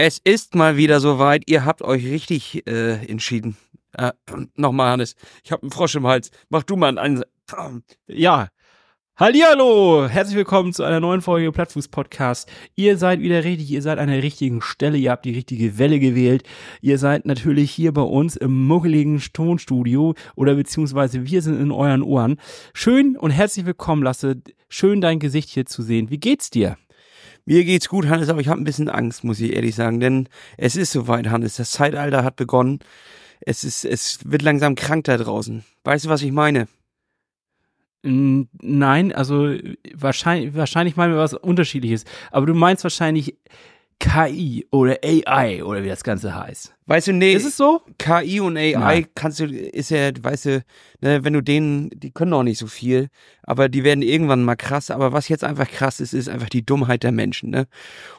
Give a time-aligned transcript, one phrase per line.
[0.00, 1.42] Es ist mal wieder soweit.
[1.50, 3.56] Ihr habt euch richtig äh, entschieden.
[3.94, 4.12] Äh,
[4.54, 5.16] Nochmal, Hannes.
[5.42, 6.30] Ich habe einen Frosch im Hals.
[6.50, 7.24] Mach du mal einen.
[8.06, 8.46] Ja.
[9.16, 10.06] Hallihallo!
[10.08, 12.48] Herzlich willkommen zu einer neuen Folge Plattfuß Podcast.
[12.76, 15.98] Ihr seid wieder richtig, ihr seid an der richtigen Stelle, ihr habt die richtige Welle
[15.98, 16.44] gewählt.
[16.80, 22.04] Ihr seid natürlich hier bei uns im muckeligen Tonstudio oder beziehungsweise wir sind in euren
[22.04, 22.38] Ohren.
[22.72, 24.40] Schön und herzlich willkommen, Lasse.
[24.68, 26.08] Schön dein Gesicht hier zu sehen.
[26.08, 26.76] Wie geht's dir?
[27.48, 30.28] Mir geht's gut, Hannes, aber ich habe ein bisschen Angst, muss ich ehrlich sagen, denn
[30.58, 31.56] es ist soweit, Hannes.
[31.56, 32.80] Das Zeitalter hat begonnen.
[33.40, 35.64] Es ist, es wird langsam krank da draußen.
[35.82, 36.68] Weißt du, was ich meine?
[38.02, 39.54] Nein, also
[39.94, 42.04] wahrscheinlich, wahrscheinlich meinen wir was Unterschiedliches.
[42.30, 43.38] Aber du meinst wahrscheinlich
[44.00, 46.74] KI oder AI oder wie das Ganze heißt.
[46.86, 47.32] Weißt du, nee.
[47.32, 47.82] Ist es so?
[47.98, 49.06] KI und AI Nein.
[49.14, 50.64] kannst du, ist ja, weißt du,
[51.00, 53.08] ne, wenn du denen, die können auch nicht so viel,
[53.42, 54.90] aber die werden irgendwann mal krass.
[54.90, 57.66] Aber was jetzt einfach krass ist, ist einfach die Dummheit der Menschen, ne?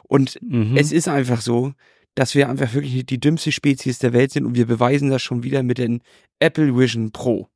[0.02, 0.76] Und Mhm.
[0.76, 1.72] es ist einfach so,
[2.14, 5.42] dass wir einfach wirklich die dümmste Spezies der Welt sind und wir beweisen das schon
[5.44, 6.02] wieder mit den
[6.40, 7.48] Apple Vision Pro.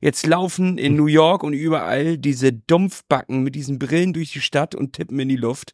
[0.00, 4.74] Jetzt laufen in New York und überall diese Dumpfbacken mit diesen Brillen durch die Stadt
[4.74, 5.72] und tippen in die Luft.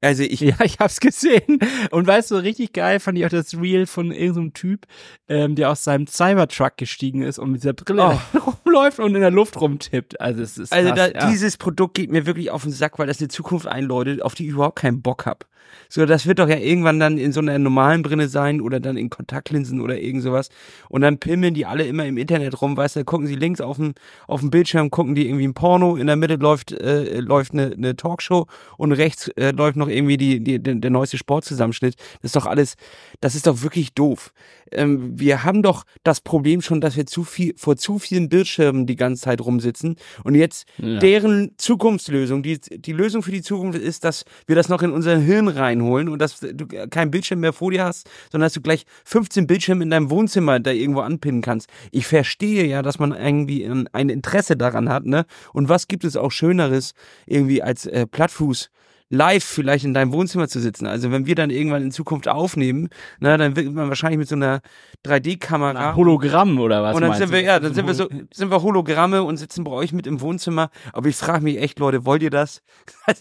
[0.00, 1.58] Also ich, Ja, ich hab's gesehen.
[1.90, 4.86] Und weißt du, richtig geil fand ich auch das Reel von irgendeinem Typ,
[5.28, 8.18] ähm, der aus seinem Cybertruck gestiegen ist und mit dieser Brille
[8.66, 10.20] rumläuft und in der Luft rumtippt.
[10.20, 11.30] Also es ist Also krass, da, ja.
[11.30, 14.44] dieses Produkt geht mir wirklich auf den Sack, weil das eine Zukunft einläutet, auf die
[14.44, 15.46] ich überhaupt keinen Bock hab.
[15.88, 18.96] So, das wird doch ja irgendwann dann in so einer normalen Brille sein oder dann
[18.96, 20.48] in Kontaktlinsen oder irgend sowas.
[20.88, 23.76] Und dann pimmeln die alle immer im Internet rum, weißt du, gucken sie links auf
[23.76, 23.94] dem,
[24.26, 27.72] auf dem Bildschirm, gucken die irgendwie ein Porno, in der Mitte läuft, äh, läuft eine,
[27.72, 31.96] eine Talkshow und rechts äh, läuft noch irgendwie die, die, der, der neueste Sportzusammenschnitt.
[32.22, 32.74] Das ist doch alles,
[33.20, 34.32] das ist doch wirklich doof.
[34.72, 38.86] Ähm, wir haben doch das Problem schon, dass wir zu viel, vor zu vielen Bildschirmen
[38.86, 40.98] die ganze Zeit rumsitzen und jetzt Ja.
[40.98, 45.18] deren Zukunftslösung, die, die Lösung für die Zukunft ist, dass wir das noch in unser
[45.18, 48.84] Hirn reinholen und dass du keinen Bildschirm mehr vor dir hast, sondern dass du gleich
[49.04, 51.68] 15 Bildschirme in deinem Wohnzimmer da irgendwo anpinnen kannst.
[51.92, 55.26] Ich verstehe ja, dass man irgendwie ein, ein Interesse daran hat, ne?
[55.52, 56.92] Und was gibt es auch Schöneres
[57.26, 58.70] irgendwie als äh, Plattfuß?
[59.08, 60.86] Live vielleicht in deinem Wohnzimmer zu sitzen.
[60.86, 62.88] Also wenn wir dann irgendwann in Zukunft aufnehmen,
[63.20, 64.60] na, dann wird man wahrscheinlich mit so einer
[65.06, 67.34] 3D-Kamera Ein Hologramm oder was und dann sind du?
[67.34, 70.20] wir, ja, dann sind wir so, sind wir Hologramme und sitzen bei euch mit im
[70.20, 70.70] Wohnzimmer.
[70.92, 72.62] Aber ich frage mich echt, Leute, wollt ihr das?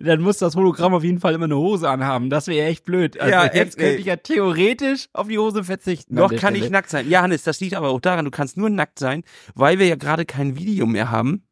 [0.00, 2.30] Dann muss das Hologramm auf jeden Fall immer eine Hose anhaben.
[2.30, 3.18] Das wäre echt blöd.
[3.20, 6.14] Also Ja, jetzt könnte ich ja theoretisch auf die Hose verzichten.
[6.14, 6.72] Noch kann ich Stelle.
[6.72, 7.08] nackt sein.
[7.08, 9.22] Ja, Hannes, das liegt aber auch daran, du kannst nur nackt sein,
[9.54, 11.45] weil wir ja gerade kein Video mehr haben.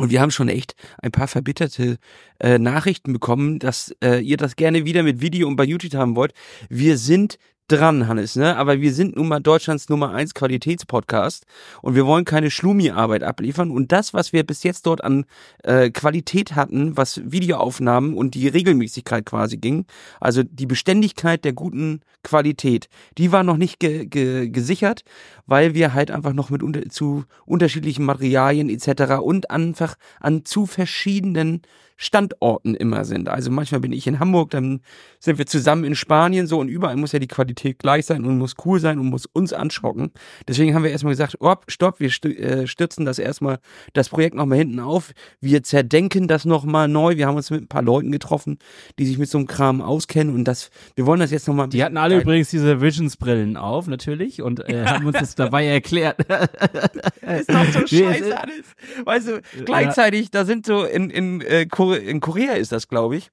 [0.00, 1.98] Und wir haben schon echt ein paar verbitterte
[2.38, 6.16] äh, Nachrichten bekommen, dass äh, ihr das gerne wieder mit Video und bei YouTube haben
[6.16, 6.32] wollt.
[6.70, 7.38] Wir sind
[7.70, 8.56] dran, Hannes, ne?
[8.56, 11.46] Aber wir sind nun mal Deutschlands Nummer eins Qualitätspodcast
[11.82, 13.70] und wir wollen keine Schlumi-Arbeit abliefern.
[13.70, 15.24] Und das, was wir bis jetzt dort an
[15.62, 19.86] äh, Qualität hatten, was Videoaufnahmen und die Regelmäßigkeit quasi ging,
[20.20, 22.88] also die Beständigkeit der guten Qualität,
[23.18, 25.02] die war noch nicht ge ge gesichert,
[25.46, 29.20] weil wir halt einfach noch mit unter zu unterschiedlichen Materialien etc.
[29.22, 31.62] und einfach an zu verschiedenen
[32.02, 33.28] Standorten immer sind.
[33.28, 34.80] Also manchmal bin ich in Hamburg, dann
[35.18, 38.38] sind wir zusammen in Spanien so und überall muss ja die Qualität gleich sein und
[38.38, 40.10] muss cool sein und muss uns anschocken.
[40.48, 43.58] Deswegen haben wir erstmal gesagt, oh, stopp, wir äh, stürzen das erstmal,
[43.92, 45.12] das Projekt nochmal hinten auf.
[45.42, 47.18] Wir zerdenken das nochmal neu.
[47.18, 48.56] Wir haben uns mit ein paar Leuten getroffen,
[48.98, 51.68] die sich mit so einem Kram auskennen und das, wir wollen das jetzt nochmal.
[51.68, 56.16] Die hatten alle übrigens diese Visions-Brillen auf, natürlich, und äh, haben uns das dabei erklärt.
[57.20, 58.74] ist doch so scheiße alles.
[59.04, 63.30] Weißt du, gleichzeitig, da sind so in, in, äh, in Korea ist das, glaube ich,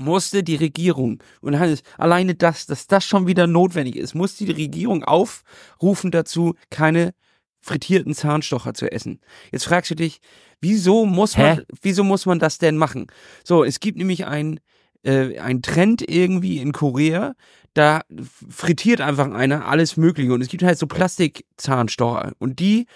[0.00, 1.56] musste die Regierung, und
[1.96, 7.14] alleine das, dass das schon wieder notwendig ist, musste die Regierung aufrufen dazu, keine
[7.60, 9.20] frittierten Zahnstocher zu essen.
[9.50, 10.20] Jetzt fragst du dich,
[10.60, 11.62] wieso muss man, Hä?
[11.82, 13.08] wieso muss man das denn machen?
[13.44, 14.60] So, es gibt nämlich ein,
[15.02, 17.34] äh, ein Trend irgendwie in Korea,
[17.74, 18.02] da
[18.48, 22.86] frittiert einfach einer alles Mögliche und es gibt halt so Plastikzahnstocher und die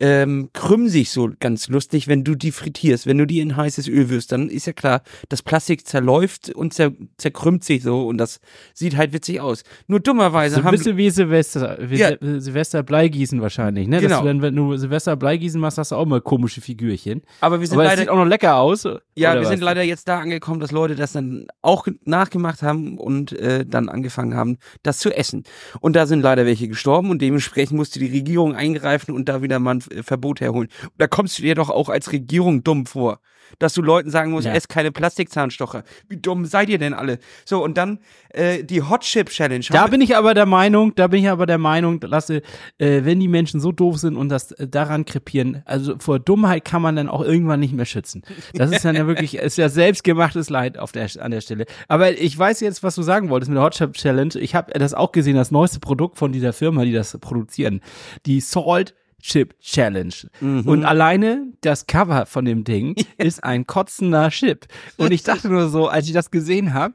[0.00, 3.88] ähm, krümmen sich so ganz lustig, wenn du die frittierst, wenn du die in heißes
[3.88, 8.18] Öl wirst, dann ist ja klar, das Plastik zerläuft und zer zerkrümmt sich so und
[8.18, 8.38] das
[8.74, 9.64] sieht halt witzig aus.
[9.88, 12.08] Nur dummerweise So ein haben bisschen wie Silvester, wie Ja.
[12.14, 13.98] Sil- Silvester Bleigießen wahrscheinlich, ne?
[14.00, 14.08] Genau.
[14.10, 17.22] Dass du dann, wenn du Silvester Bleigießen machst, hast du auch mal komische Figürchen.
[17.40, 18.84] aber wir sind Aber leider sieht auch noch lecker aus.
[19.16, 19.64] Ja, wir sind was?
[19.64, 24.34] leider jetzt da angekommen, dass Leute das dann auch nachgemacht haben und äh, dann angefangen
[24.34, 25.42] haben, das zu essen.
[25.80, 29.58] Und da sind leider welche gestorben und dementsprechend musste die Regierung eingreifen und da wieder
[29.58, 30.68] mal ein Verbot herholen.
[30.98, 33.20] Da kommst du dir doch auch als Regierung dumm vor.
[33.60, 34.52] dass du Leuten sagen musst, Ja.
[34.52, 35.82] ess keine Plastikzahnstocher.
[36.06, 37.18] Wie dumm seid ihr denn alle?
[37.46, 39.64] So, und dann äh, die Hot Chip Challenge.
[39.70, 42.42] Da bin ich aber der Meinung, da bin ich aber der Meinung, lasse,
[42.76, 46.66] äh, wenn die Menschen so doof sind und das äh, daran krepieren, also vor Dummheit
[46.66, 48.20] kann man dann auch irgendwann nicht mehr schützen.
[48.52, 51.64] Das ist dann ja wirklich, ist ja selbstgemachtes Leid auf der, an der Stelle.
[51.88, 54.34] Aber ich weiß jetzt, was du sagen wolltest mit der Hot Chip Challenge.
[54.38, 57.80] Ich habe das auch gesehen, das neueste Produkt von dieser Firma, die das produzieren.
[58.26, 60.14] Die Salt Chip Challenge.
[60.40, 64.66] Und alleine das Cover von dem Ding ist ein kotzender Chip.
[64.96, 66.94] Und ich dachte nur so, als ich das gesehen habe,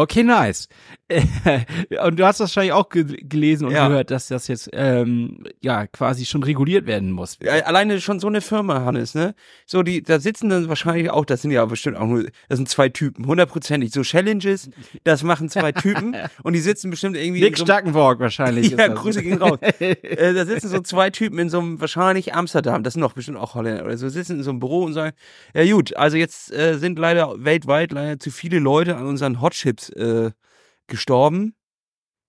[0.00, 0.68] okay, nice.
[2.04, 3.88] und du hast wahrscheinlich auch ge gelesen und Ja.
[3.88, 7.38] gehört, dass das jetzt ähm, ja quasi schon reguliert werden muss.
[7.64, 9.34] Alleine schon so eine Firma, Hannes, ne?
[9.66, 12.68] So, die, da sitzen dann wahrscheinlich auch, das sind ja bestimmt auch nur, das sind
[12.68, 13.92] zwei Typen, hundertprozentig.
[13.92, 14.70] So Challenges,
[15.02, 16.14] das machen zwei Typen
[16.44, 17.40] und die sitzen bestimmt irgendwie.
[17.40, 18.70] Nick so Stackenborg wahrscheinlich.
[18.80, 18.88] Ja.
[18.88, 19.58] Grüße gehen raus.
[19.80, 23.36] äh, da sitzen so zwei Typen in so einem, wahrscheinlich Amsterdam, das sind doch bestimmt
[23.36, 25.14] auch Holländer oder so, sitzen in so einem Büro und sagen,
[25.54, 29.89] ja gut, also jetzt äh, sind leider weltweit leider zu viele Leute an unseren Hotships
[29.89, 29.89] äh,
[30.86, 31.54] gestorben.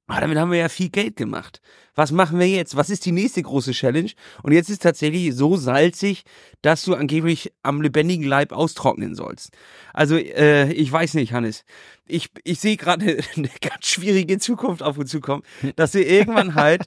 [0.08, 1.62] Aber damit haben wir ja viel Geld gemacht.
[1.96, 2.76] Was machen wir jetzt?
[2.76, 4.12] Was ist die nächste große Challenge?
[4.44, 6.24] Und jetzt ist tatsächlich so salzig,
[6.62, 9.52] dass du angeblich am lebendigen Leib austrocknen sollst.
[9.94, 11.66] Also, äh, ich weiß nicht, Hannes.
[12.08, 15.44] Ich, ich sehe gerade eine ganz schwierige Zukunft auf uns zukommen,
[15.76, 16.86] dass du irgendwann halt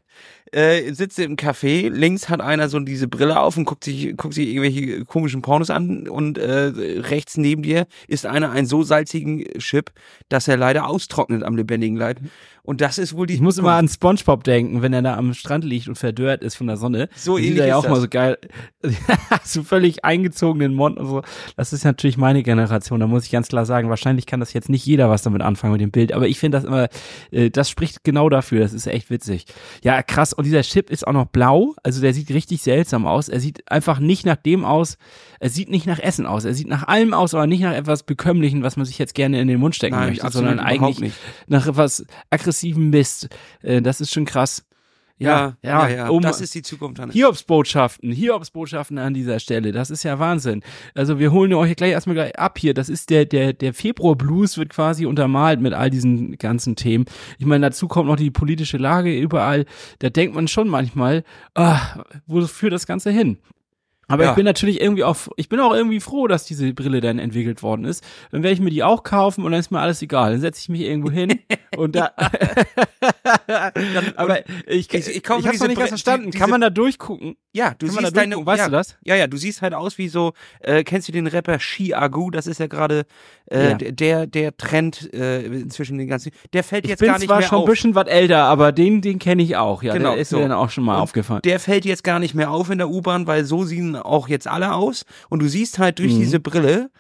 [0.55, 4.35] äh, sitzt im Café, links hat einer so diese Brille auf und guckt sich, guckt
[4.35, 9.45] sich irgendwelche komischen Pornos an und äh, rechts neben dir ist einer einen so salzigen
[9.59, 9.91] Chip,
[10.29, 12.21] dass er leider austrocknet am lebendigen Leib.
[12.63, 15.35] Und das ist wohl die Ich muss immer an SpongeBob denken, wenn er da am
[15.35, 17.09] Strand liegt und verdörrt ist von der Sonne.
[17.15, 18.03] So Dann sieht ähnlich er ja auch mal das.
[18.03, 18.39] so geil.
[19.45, 21.23] so völlig eingezogenen Mond und so.
[21.57, 23.01] Das ist natürlich meine Generation.
[23.01, 25.73] Da muss ich ganz klar sagen, wahrscheinlich kann das jetzt nicht jeder was damit anfangen
[25.73, 26.13] mit dem Bild.
[26.13, 26.89] Aber ich finde das immer,
[27.31, 28.61] äh, das spricht genau dafür.
[28.61, 29.47] Das ist echt witzig.
[29.83, 30.33] Ja, krass.
[30.33, 31.75] Und dieser Chip ist auch noch blau.
[31.83, 33.29] Also der sieht richtig seltsam aus.
[33.29, 34.97] Er sieht einfach nicht nach dem aus.
[35.41, 36.45] Er sieht nicht nach Essen aus.
[36.45, 39.41] Er sieht nach allem aus, aber nicht nach etwas Bekömmlichen, was man sich jetzt gerne
[39.41, 41.17] in den Mund stecken Nein, möchte, sondern eigentlich nicht.
[41.47, 43.29] nach etwas aggressivem Mist.
[43.63, 44.65] Äh, das ist schon krass.
[45.17, 46.09] Ja, ja, ja.
[46.09, 47.15] um- das ist die Zukunft, Hannes.
[47.15, 49.71] Hiobsbotschaften, Hiobsbotschaften an dieser Stelle.
[49.71, 50.63] Das ist ja Wahnsinn.
[50.95, 52.75] Also wir holen euch gleich erstmal gleich ab hier.
[52.75, 57.05] Das ist der, der, der Februar Blues wird quasi untermalt mit all diesen ganzen Themen.
[57.39, 59.67] Ich meine, dazu kommt noch die politische Lage überall.
[60.01, 61.23] Da denkt man schon manchmal,
[61.55, 63.39] ah, wo führt das Ganze hin?
[64.09, 64.31] Aber Ja.
[64.31, 67.63] ich bin natürlich irgendwie auch, ich bin auch irgendwie froh, dass diese Brille dann entwickelt
[67.63, 68.05] worden ist.
[68.31, 70.33] Dann werde ich mir die auch kaufen und dann ist mir alles egal.
[70.33, 71.39] Dann setze ich mich irgendwo hin
[71.77, 72.13] und da.
[74.17, 76.31] aber ich, Ich- ich ich noch nicht ganz Bri- verstanden.
[76.31, 77.37] die- Kann man da durchgucken?
[77.53, 78.45] Ja, du Kann siehst deine?
[78.45, 78.97] Weißt ja, du das?
[79.05, 82.31] Ja, ja, du siehst halt aus wie so, äh, kennst du den Rapper Chiagu?
[82.31, 83.07] Das ist ja gerade
[83.51, 83.75] äh, Ja.
[83.77, 86.33] der der Trend äh, zwischen den ganzen.
[86.53, 87.65] Der fällt Ich jetzt bin gar nicht zwar mehr schon auf.
[87.67, 89.83] ein bisschen was älter, aber den, den kenne ich auch.
[89.83, 90.37] Ja, Genau, der ist so.
[90.39, 91.43] mir dann auch schon mal Und aufgefallen.
[91.45, 94.47] Der fällt jetzt gar nicht mehr auf in der U-Bahn, weil so sehen auch jetzt
[94.49, 95.05] alle aus.
[95.29, 96.19] Und du siehst halt durch Mhm.
[96.21, 96.91] diese Brille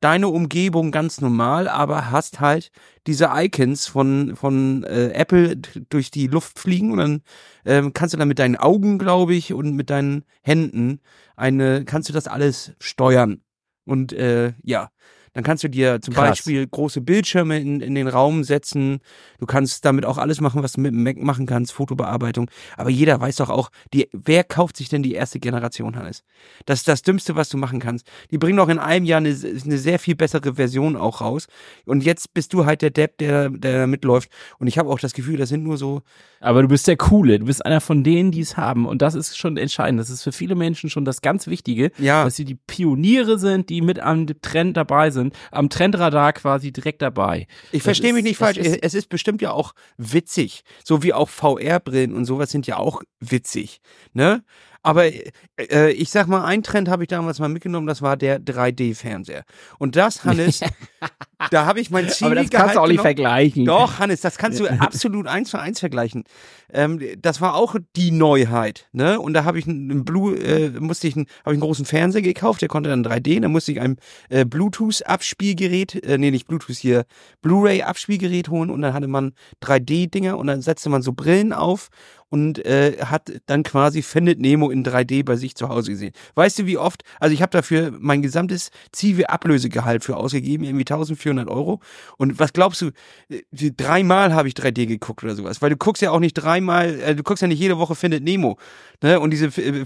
[0.00, 2.70] deine Umgebung ganz normal, aber hast halt
[3.06, 5.56] diese Icons von, von äh, Apple
[5.88, 7.22] durch die Luft fliegen und dann
[7.64, 11.00] ähm, kannst du dann mit deinen Augen, glaube ich, und mit deinen Händen
[11.36, 13.40] eine, kannst du das alles steuern.
[13.86, 14.90] Und äh, ja,
[15.34, 16.30] dann kannst du dir zum Krass.
[16.30, 19.00] Beispiel große Bildschirme in, in den Raum setzen.
[19.38, 22.50] Du kannst damit auch alles machen, was du mit dem Mac machen kannst, Fotobearbeitung.
[22.76, 26.22] Aber jeder weiß doch auch, die, wer kauft sich denn die erste Generation, Hannes?
[26.66, 28.06] Das ist das Dümmste, was du machen kannst.
[28.30, 31.48] Die bringen doch in einem Jahr eine, eine sehr viel bessere Version auch raus.
[31.84, 34.30] Und jetzt bist du halt der Depp, der, der da mitläuft.
[34.58, 36.02] Und ich habe auch das Gefühl, das sind nur so,
[36.44, 37.38] Aber du bist der Coole.
[37.38, 38.86] Du bist einer von denen, die es haben.
[38.86, 39.98] Und das ist schon entscheidend.
[39.98, 42.24] Das ist für viele Menschen schon das ganz Wichtige, Ja.
[42.24, 47.00] dass sie die Pioniere sind, die mit am Trend dabei sind, am Trendradar quasi direkt
[47.02, 47.46] dabei.
[47.72, 48.58] Ich verstehe mich nicht falsch.
[48.58, 50.62] ist- es ist bestimmt ja auch witzig.
[50.84, 53.80] So wie auch VR-Brillen und sowas sind ja auch witzig.
[54.12, 54.44] Ne?
[54.84, 58.38] Aber äh, ich sag mal, ein Trend habe ich damals mal mitgenommen, das war der
[58.38, 59.44] 3D-Fernseher.
[59.78, 60.60] Und das, Hannes,
[61.50, 63.64] da habe ich mein Ziel Aber das kannst du auch nicht vergleichen.
[63.64, 66.24] Doch, Hannes, das kannst du absolut eins zu eins vergleichen.
[66.70, 69.18] Ähm, das war auch die Neuheit, ne?
[69.18, 72.20] Und da habe ich einen Blue, äh, musste ich einen, habe ich einen großen Fernseher
[72.20, 73.96] gekauft, der konnte dann 3D, da musste ich ein
[74.28, 77.06] äh, Bluetooth-Abspielgerät, äh, nee, nicht Bluetooth hier,
[77.40, 81.88] Blu-ray-Abspielgerät holen und dann hatte man 3D-Dinger und dann setzte man so Brillen auf
[82.34, 86.12] und äh, hat dann quasi Findet Nemo in 3D bei sich zu Hause gesehen.
[86.34, 87.04] Weißt du, wie oft?
[87.20, 91.80] Also ich habe dafür mein gesamtes Zivi-Ablösegehalt für ausgegeben, irgendwie 1400 Euro.
[92.18, 92.90] Und was glaubst du?
[93.28, 96.98] äh, Dreimal habe ich 3D geguckt oder sowas, weil du guckst ja auch nicht dreimal,
[97.00, 98.58] äh, du guckst ja nicht jede Woche Findet Nemo.
[99.00, 99.20] Ne?
[99.20, 99.84] Und diese äh,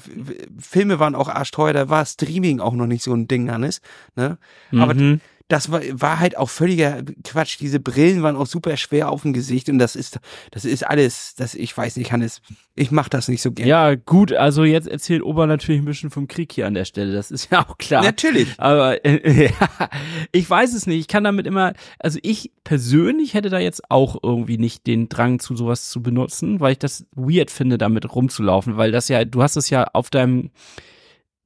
[0.59, 3.83] Filme waren auch arschteuer, da war Streaming auch noch nicht so ein Ding, Hannes.
[4.17, 4.39] Ne?
[4.73, 5.21] Aber Mhm.
[5.49, 7.59] Das war, war halt auch völliger Quatsch.
[7.59, 11.35] Diese Brillen waren auch super schwer auf dem Gesicht und das ist, das ist alles,
[11.37, 12.43] das, ich weiß nicht, Hannes,
[12.75, 13.69] ich mach das nicht so gerne.
[13.69, 17.15] Ja, gut, also jetzt erzählt Ober natürlich ein bisschen vom Krieg hier an der Stelle,
[17.15, 18.03] das ist ja auch klar.
[18.03, 18.49] Natürlich.
[18.59, 19.89] Aber äh, ja,
[20.33, 24.19] ich weiß es nicht, ich kann damit immer, also ich persönlich hätte da jetzt auch
[24.23, 28.77] irgendwie nicht den Drang zu sowas zu benutzen, weil ich das weird finde, damit rumzulaufen,
[28.77, 30.51] weil das ja, du hast es ja auf deinem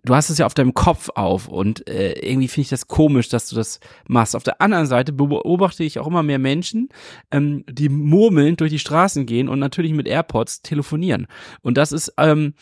[0.04, 3.28] du hast es ja auf deinem Kopf auf und äh, irgendwie finde ich das komisch,
[3.28, 4.35] dass du das machst.
[4.35, 6.88] Auf der anderen Seite beobachte ich auch immer mehr Menschen,
[7.30, 11.26] ähm, die murmelnd durch die Straßen gehen und natürlich mit AirPods telefonieren.
[11.62, 12.54] Und das ist ähm,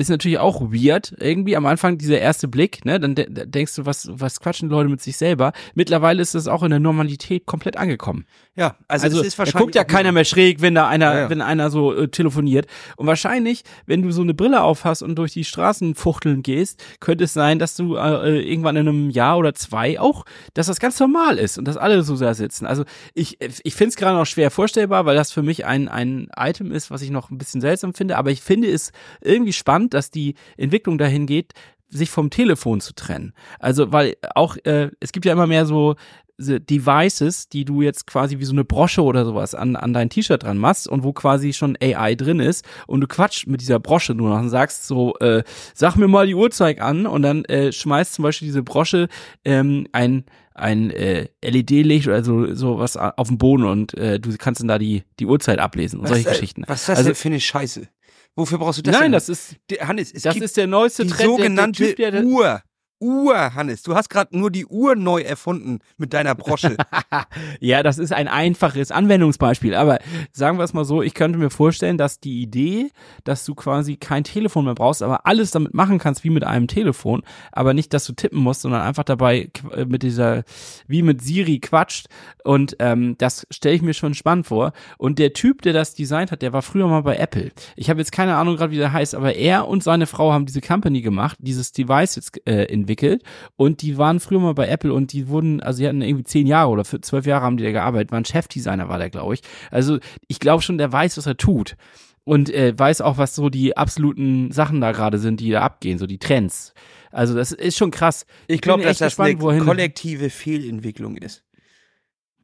[0.00, 3.86] ist natürlich auch weird, irgendwie am Anfang dieser erste Blick, ne, dann de denkst du,
[3.86, 5.52] was, was quatschen die Leute mit sich selber.
[5.74, 8.26] Mittlerweile ist das auch in der Normalität komplett angekommen.
[8.56, 11.14] Ja, also, also es ist wahrscheinlich da guckt ja keiner mehr schräg, wenn da einer,
[11.14, 11.30] ja, ja.
[11.30, 12.66] wenn einer so äh, telefoniert.
[12.96, 16.82] Und wahrscheinlich, wenn du so eine Brille auf hast und durch die Straßen fuchteln gehst,
[17.00, 20.66] könnte es sein, dass du äh, äh irgendwann in einem Jahr oder zwei auch, dass
[20.66, 22.66] das ganz normal ist und dass alle so da sitzen.
[22.66, 26.28] Also ich, ich finde es gerade noch schwer vorstellbar, weil das für mich ein, ein
[26.36, 29.89] Item ist, was ich noch ein bisschen seltsam finde, aber ich finde es irgendwie spannend,
[29.94, 31.52] dass die Entwicklung dahin geht,
[31.88, 33.34] sich vom Telefon zu trennen.
[33.58, 35.96] Also, weil auch, äh, es gibt ja immer mehr so
[36.40, 40.42] Devices, die du jetzt quasi wie so eine Brosche oder sowas an, an dein T-Shirt
[40.42, 44.14] dran machst und wo quasi schon AI drin ist und du quatscht mit dieser Brosche
[44.14, 45.42] nur noch und sagst so, äh,
[45.74, 49.08] sag mir mal die Uhrzeit an und dann äh, schmeißt zum Beispiel diese Brosche
[49.44, 54.36] ähm, ein ein äh, LED-Licht oder so, so was auf den Boden und äh, du
[54.36, 56.64] kannst dann da die, die Uhrzeit ablesen und was, solche äh, Geschichten.
[56.66, 57.88] Was ist das also, denn für eine Scheiße?
[58.36, 58.92] Wofür brauchst du das?
[58.94, 59.12] Nein, denn?
[59.12, 62.62] das ist Hannes, es das ist der neueste die Trend, sogenannte der, der typ, Uhr.
[63.00, 63.82] Uhr, Hannes.
[63.82, 66.76] Du hast gerade nur die Uhr neu erfunden mit deiner Brosche.
[67.60, 69.74] ja, das ist ein einfaches Anwendungsbeispiel.
[69.74, 69.98] Aber
[70.32, 72.90] sagen wir es mal so, ich könnte mir vorstellen, dass die Idee,
[73.24, 76.68] dass du quasi kein Telefon mehr brauchst, aber alles damit machen kannst wie mit einem
[76.68, 80.44] Telefon, aber nicht, dass du tippen musst, sondern einfach dabei äh, mit dieser,
[80.86, 82.08] wie mit Siri quatscht.
[82.44, 84.72] Und ähm, das stelle ich mir schon spannend vor.
[84.98, 87.50] Und der Typ, der das designt hat, der war früher mal bei Apple.
[87.76, 90.44] Ich habe jetzt keine Ahnung gerade, wie der heißt, aber er und seine Frau haben
[90.44, 93.22] diese Company gemacht, dieses Device jetzt äh, in entwickelt
[93.56, 96.46] und die waren früher mal bei Apple und die wurden, also die hatten irgendwie zehn
[96.46, 99.42] Jahre oder zwölf Jahre haben die da gearbeitet, war ein Chefdesigner war der, glaube ich.
[99.70, 101.76] Also ich glaube schon, der weiß, was er tut
[102.24, 105.98] und äh, weiß auch, was so die absoluten Sachen da gerade sind, die da abgehen,
[105.98, 106.74] so die Trends.
[107.10, 108.26] Also das ist schon krass.
[108.46, 111.42] Ich glaube, dass das gespannt, eine kollektive Fehlentwicklung ist.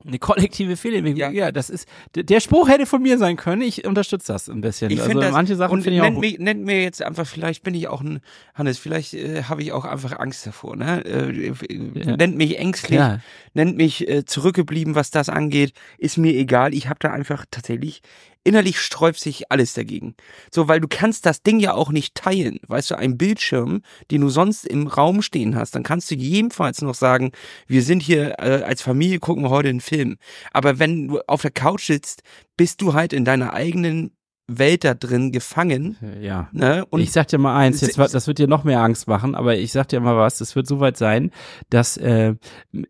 [0.05, 1.33] Eine kollektive Fehlentwicklung.
[1.33, 1.47] Ja.
[1.47, 3.62] ja, das ist, der Spruch hätte von mir sein können.
[3.62, 4.91] Ich unterstütze das ein bisschen.
[4.91, 6.21] Ich also das, manche Sachen finde ich nennt auch.
[6.21, 8.21] Mich, nennt mir jetzt einfach, vielleicht bin ich auch ein,
[8.55, 11.05] Hannes, vielleicht äh, habe ich auch einfach Angst davor, ne?
[11.05, 11.53] Äh,
[11.95, 12.17] ja.
[12.17, 13.21] Nennt mich ängstlich, ja.
[13.55, 15.73] nennt mich äh, zurückgeblieben, was das angeht.
[15.99, 16.75] Ist mir egal.
[16.75, 18.03] Ich habe da einfach tatsächlich
[18.47, 20.15] innerlich sträubt sich alles dagegen.
[20.55, 22.61] So, weil du kannst das Ding ja auch nicht teilen.
[22.69, 26.81] Weißt du, ein Bildschirm, den du sonst im Raum stehen hast, dann kannst du jedenfalls
[26.81, 27.33] noch sagen,
[27.67, 30.17] wir sind hier äh, als Familie, gucken wir heute einen Film.
[30.53, 32.23] Aber wenn du auf der Couch sitzt,
[32.57, 34.12] bist du halt in deiner eigenen
[34.49, 35.97] Welt da drin gefangen.
[36.21, 36.49] Ja.
[36.53, 36.85] Ne?
[36.87, 39.57] Und ich sag dir mal eins, jetzt, das wird dir noch mehr Angst machen, aber
[39.57, 41.33] ich sag dir mal was, es wird soweit sein,
[41.69, 42.35] dass äh,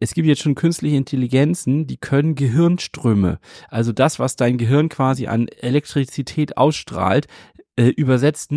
[0.00, 5.28] es gibt jetzt schon künstliche Intelligenzen, die können Gehirnströme, also das, was dein Gehirn quasi
[5.28, 7.26] an Elektrizität ausstrahlt,
[7.76, 7.92] äh,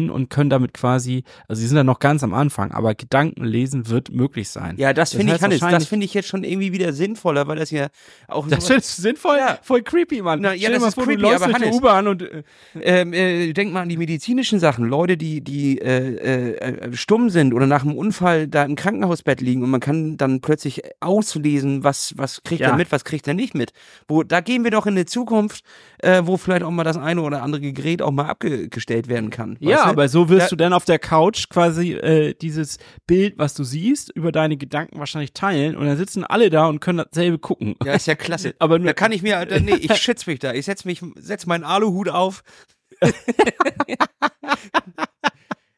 [0.10, 3.90] und können damit quasi, also sie sind da noch ganz am Anfang, aber Gedanken lesen
[3.90, 4.76] wird möglich sein.
[4.78, 7.58] Ja, das, das finde ich, Hannes, das finde ich jetzt schon irgendwie wieder sinnvoller, weil
[7.58, 7.88] das ja
[8.28, 9.60] auch Das ist sinnvoll, ja.
[9.62, 10.40] voll creepy, Mann.
[10.42, 12.44] Na, ja, das ist vor, creepy, aber Hannes, U-Bahn und äh,
[12.82, 17.30] ähm, äh, denk mal an die medizinischen Sachen, Leute, die die äh, äh, äh, stumm
[17.30, 21.84] sind oder nach einem Unfall da im Krankenhausbett liegen und man kann dann plötzlich auslesen,
[21.84, 22.70] was was kriegt ja.
[22.70, 23.74] er mit, was kriegt er nicht mit.
[24.08, 25.64] Wo da gehen wir doch in eine Zukunft,
[26.00, 29.58] äh, wo vielleicht auch mal das eine oder andere Gerät auch mal abgestellt werden kann.
[29.60, 33.54] Ja, aber so wirst da, du dann auf der Couch quasi äh, dieses Bild, was
[33.54, 37.40] du siehst, über deine Gedanken wahrscheinlich teilen und dann sitzen alle da und können dasselbe
[37.40, 37.76] gucken.
[37.84, 38.56] Ja, ist ja klasse.
[38.60, 40.54] aber nur, da kann ich mir, äh, nee, ich schütze mich da.
[40.54, 42.44] Ich setze mich, setz meinen Aluhut auf.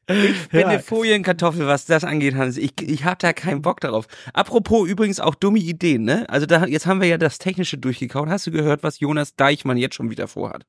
[0.07, 0.67] Ich bin ja.
[0.67, 2.57] eine Folienkartoffel, was das angeht, Hans.
[2.57, 4.07] Ich, ich habe da keinen Bock darauf.
[4.33, 6.25] Apropos übrigens auch dumme Ideen, ne?
[6.29, 8.29] Also da, jetzt haben wir ja das Technische durchgekaut.
[8.29, 10.65] Hast du gehört, was Jonas Deichmann jetzt schon wieder vorhat?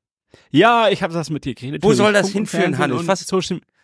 [0.51, 1.83] Ja, ich habe das mit dir gekriegt.
[1.83, 3.07] Wo soll das hinführen, Hannes?
[3.07, 3.27] Was,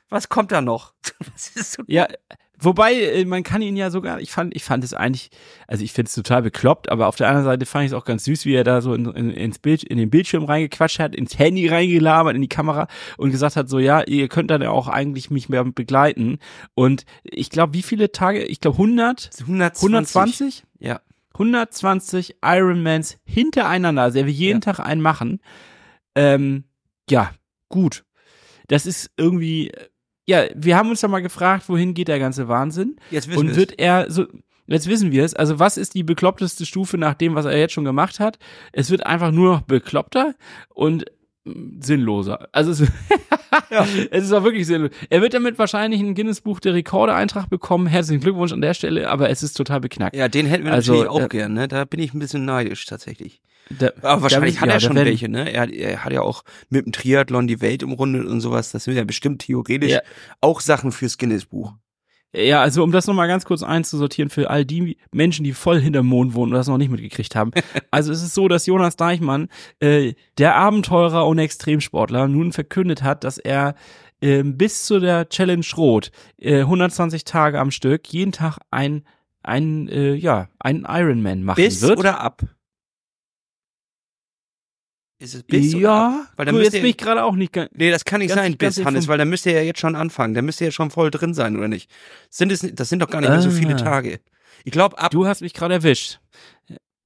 [0.10, 0.94] was kommt da noch?
[1.36, 2.08] So ja,
[2.60, 5.30] wobei äh, man kann ihn ja sogar, ich fand, ich fand es eigentlich,
[5.68, 8.06] also ich finde es total bekloppt, aber auf der anderen Seite fand ich es auch
[8.06, 11.16] ganz süß, wie er da so in, in, ins Bild, in den Bildschirm reingequatscht hat,
[11.16, 12.88] ins Handy reingelabert, in die Kamera
[13.18, 16.40] und gesagt hat, so ja, ihr könnt dann ja auch eigentlich mich mehr begleiten.
[16.74, 18.44] Und ich glaube, wie viele Tage?
[18.44, 20.16] Ich glaube 100, 120.
[20.16, 20.64] 120?
[20.80, 21.02] Ja.
[21.34, 24.74] 120 Ironmans hintereinander, also er will jeden ja.
[24.74, 25.40] Tag einen machen.
[26.20, 26.66] Ähm,
[27.10, 27.32] ja,
[27.70, 28.04] gut.
[28.68, 29.72] Das ist irgendwie,
[30.28, 32.98] ja, wir haben uns ja mal gefragt, wohin geht der ganze Wahnsinn?
[33.10, 34.26] Jetzt wissen Und wird er so,
[34.68, 35.34] Jetzt wissen wir es.
[35.34, 38.38] Also was ist die bekloppteste Stufe nach dem, was er jetzt schon gemacht hat?
[38.72, 40.36] Es wird einfach nur noch bekloppter
[40.70, 41.06] und
[41.46, 42.50] mm, sinnloser.
[42.52, 42.84] Also es,
[43.70, 43.86] ja.
[44.12, 44.92] es ist auch wirklich sinnlos.
[45.10, 47.88] Er wird damit wahrscheinlich ein Guinness-Buch der Rekorde-Eintrag bekommen.
[47.88, 50.16] Herzlichen Glückwunsch an der Stelle, aber es ist total beknackt.
[50.16, 51.68] Ja, den hätten wir Also, natürlich auch äh, gern, ne?
[51.68, 53.42] Da bin ich ein bisschen neidisch tatsächlich.
[53.78, 55.52] Da, Aber wahrscheinlich da- hat er schon werden- welche, ne?
[55.54, 58.72] Er, er hat ja auch mit dem Triathlon die Welt umrundet und sowas.
[58.72, 60.02] Das sind ja bestimmt theoretisch Ja.
[60.42, 61.74] auch Sachen fürs Guinness-Buch.
[62.32, 66.06] Ja, also um das nochmal ganz kurz einzusortieren für all die Menschen, die voll hinterm
[66.06, 67.52] Mond wohnen und das noch nicht mitgekriegt haben.
[67.92, 73.24] Also es ist so, dass Jonas Deichmann, äh, der Abenteurer und Extremsportler, nun verkündet hat,
[73.24, 73.74] dass er
[74.22, 79.06] ähm, bis zu der Challenge Rot äh, 120 Tage am Stück jeden Tag ein
[79.42, 81.98] ein äh, ja einen Ironman machen Bis wird.
[81.98, 82.44] oder ab?
[85.22, 87.52] Ist es bis oder ja, Weil dann du, jetzt ihr- bin ich gerade auch nicht
[87.52, 87.70] ganz.
[87.76, 89.96] Nee, das kann nicht Ganz- sein, bis, Hannes, weil dann müsst ihr ja jetzt schon
[89.96, 90.34] anfangen.
[90.34, 91.92] Da müsst ihr ja schon voll drin sein, oder nicht?
[92.30, 93.78] Sind es, das sind doch gar nicht mehr so viele Ah.
[93.78, 94.22] Tage.
[94.64, 96.20] Ich glaube, ab Du hast mich gerade erwischt.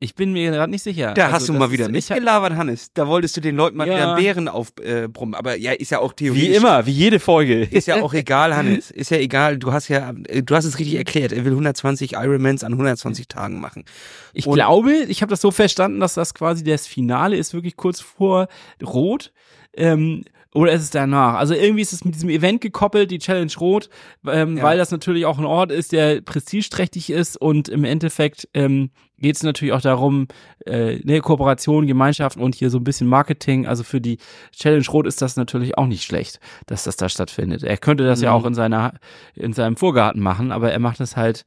[0.03, 1.13] Ich bin mir gerade nicht sicher.
[1.13, 2.91] da Also hast du mal wieder ich hab- mitgelabert, Hannes.
[2.93, 3.95] Da wolltest du den Leuten mal Ja.
[3.95, 5.33] wieder einen Bären aufbrummen.
[5.36, 6.50] Aber ja, ist ja auch theoretisch.
[6.50, 7.63] Wie immer, wie jede Folge.
[7.63, 8.91] Ist ja auch egal, Hannes.
[8.91, 9.57] Ist ja egal.
[9.57, 11.31] Du hast ja, äh, du hast es richtig erklärt.
[11.31, 13.86] Er will 120 Ironmans an 120 Tagen machen.
[14.33, 17.77] Ich Und- glaube, ich habe das so verstanden, dass das quasi das Finale ist, wirklich
[17.77, 18.48] kurz vor
[18.86, 19.31] Rot.
[19.75, 21.33] Ähm, oder ist es danach?
[21.36, 23.89] Also irgendwie ist es mit diesem Event gekoppelt, die Challenge Rot,
[24.27, 24.63] ähm, Ja.
[24.63, 28.91] weil das natürlich auch ein Ort ist, der prestigeträchtig ist und im Endeffekt ähm,
[29.24, 30.27] geht es natürlich auch darum,
[30.68, 33.65] äh, ne, Kooperation, Gemeinschaft und hier so ein bisschen Marketing.
[33.65, 34.20] Also für die
[34.51, 37.63] Challenge Rot ist das natürlich auch nicht schlecht, dass das da stattfindet.
[37.63, 38.36] Er könnte das ja Mhm.
[38.36, 38.94] auch in seiner,
[39.34, 41.46] in seinem Vorgarten machen, aber er macht es halt,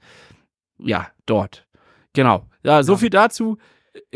[0.79, 1.67] ja, dort.
[2.13, 2.47] Genau.
[2.65, 2.99] Ja, so Ja.
[2.99, 3.59] viel dazu.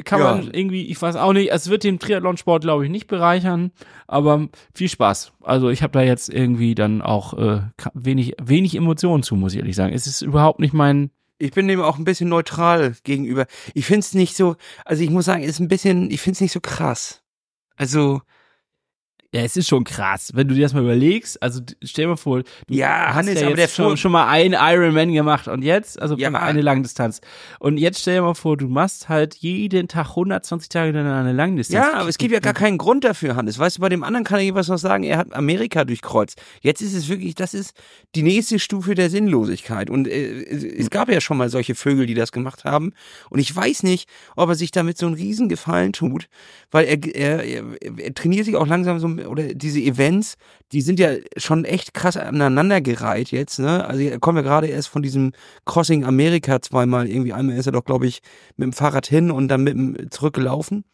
[0.05, 0.35] Kann Ja.
[0.35, 3.71] man irgendwie, ich weiß auch nicht, es wird den Triathlonsport, glaube ich, nicht bereichern,
[4.07, 5.33] aber viel Spaß.
[5.43, 7.61] Also ich habe da jetzt irgendwie dann auch äh,
[7.95, 9.95] wenig, wenig Emotionen zu, muss ich ehrlich sagen.
[9.95, 13.47] Es ist überhaupt nicht mein, Ich bin dem auch ein bisschen neutral gegenüber.
[13.73, 16.61] Ich find's nicht so, also ich muss sagen, ist ein bisschen, ich find's nicht so
[16.61, 17.23] krass.
[17.77, 18.21] Also,
[19.33, 21.41] ja, es ist schon krass, wenn du dir das mal überlegst.
[21.41, 24.11] Also stell dir mal vor, du Ja, hast Hannes, ja aber jetzt der schon, schon
[24.11, 26.31] mal einen Ironman gemacht und jetzt, also Ja.
[26.33, 27.21] eine Langdistanz.
[27.61, 31.33] Und jetzt stell dir mal vor, du machst halt jeden Tag 120 Tage dann eine
[31.33, 31.87] Langdistanz.
[31.87, 33.57] ja, aber es gibt ja gar keinen Grund dafür, Hannes.
[33.59, 36.41] Weißt du, bei dem anderen kann ich was noch sagen, er hat Amerika durchkreuzt.
[36.61, 37.75] Jetzt ist es wirklich, das ist
[38.17, 39.91] die nächste Stufe der Sinnlosigkeit.
[39.91, 42.93] Und äh, es, gab ja schon mal solche Vögel, die das gemacht haben.
[43.29, 46.29] Und ich weiß nicht, ob er sich damit so einen riesen Gefallen tut,
[46.73, 47.65] weil er, er, er,
[47.97, 50.35] er trainiert sich auch langsam so, oder diese Events,
[50.73, 53.87] die sind ja schon echt krass aneinandergereiht jetzt, ne?
[53.87, 55.33] Also kommt ja gerade erst von diesem
[55.65, 57.33] Crossing Amerika zweimal irgendwie.
[57.33, 58.21] Einmal ist er doch, glaube ich,
[58.57, 60.85] mit dem Fahrrad hin und dann mit dem zurückgelaufen.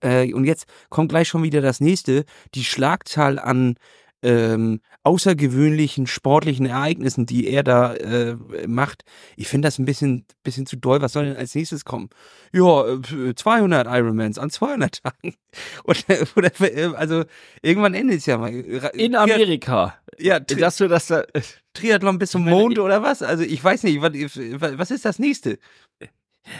[0.00, 2.24] Äh, und jetzt kommt gleich schon wieder das nächste.
[2.54, 3.74] Die Schlagzahl an
[4.22, 9.04] ähm, außergewöhnlichen sportlichen Ereignissen, die er da äh, macht.
[9.36, 11.02] Ich finde das ein bisschen, bisschen zu doll.
[11.02, 12.08] Was soll denn als nächstes kommen?
[12.52, 15.34] Ja, äh, 200 Ironmans an 200 Tagen.
[15.84, 17.24] Oder, oder äh, also
[17.60, 18.50] irgendwann endet es ja mal.
[18.50, 19.98] in Amerika.
[20.18, 21.24] Ja, Dass du das da,
[21.74, 23.22] Triathlon bis zum Mond oder was?
[23.22, 24.12] Also ich weiß nicht, was,
[24.78, 25.58] was ist das nächste?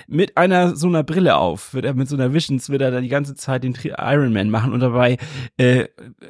[0.07, 3.01] Mit einer so einer Brille auf, wird er mit so einer Visions, wird er da
[3.01, 5.19] die ganze Zeit den Tri- Ironman machen und dabei
[5.57, 5.89] äh,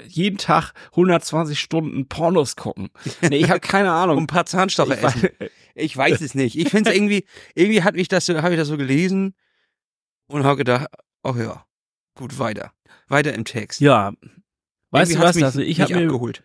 [0.09, 2.91] jeden Tag 120 Stunden Pornos gucken.
[3.21, 4.19] Nee, ich habe keine Und Ahnung.
[4.19, 5.29] ein paar Zahnstocher Ich essen.
[5.75, 6.59] Ich weiß es nicht.
[6.59, 9.35] Ich finde es irgendwie, irgendwie hat mich das, so- habe ich das so gelesen
[10.27, 10.87] und habe gedacht,
[11.23, 11.65] ach ja,
[12.15, 12.73] gut, weiter.
[13.09, 13.81] Weiter im Text.
[13.81, 14.13] ja.
[14.91, 15.37] Weißt Irgendwie du was?
[15.37, 16.43] mich Also ich habe mir abgeholt.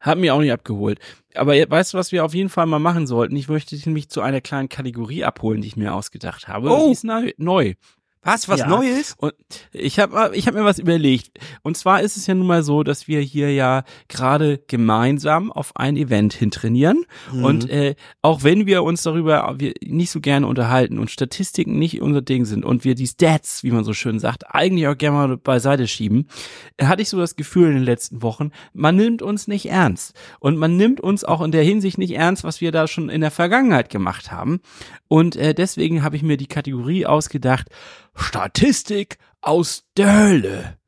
[0.00, 1.00] Hat mir auch nicht abgeholt.
[1.34, 3.34] Aber weißt du, was wir auf jeden Fall mal machen sollten?
[3.36, 6.70] Ich möchte dich nämlich zu einer kleinen Kategorie abholen, die ich mir ausgedacht habe.
[6.70, 6.86] Oh.
[6.86, 7.04] Die ist
[7.38, 7.74] neu.
[8.22, 8.68] Was, was Ja.
[8.68, 9.14] Neues?
[9.18, 9.34] Und
[9.72, 11.38] ich habe ich hab mir was überlegt.
[11.62, 15.76] Und zwar ist es ja nun mal so, dass wir hier ja gerade gemeinsam auf
[15.76, 17.04] ein Event hintrainieren.
[17.32, 17.44] Mhm.
[17.44, 22.02] Und äh, auch wenn wir uns darüber wir nicht so gerne unterhalten und Statistiken nicht
[22.02, 25.16] unser Ding sind und wir die Stats, wie man so schön sagt, eigentlich auch gerne
[25.16, 26.28] mal beiseite schieben,
[26.80, 30.14] hatte ich so das Gefühl in den letzten Wochen, man nimmt uns nicht ernst.
[30.40, 33.20] Und man nimmt uns auch in der Hinsicht nicht ernst, was wir da schon in
[33.20, 34.60] der Vergangenheit gemacht haben.
[35.08, 37.68] Und äh, deswegen habe ich mir die Kategorie ausgedacht,
[38.20, 40.78] Statistik aus der Hölle.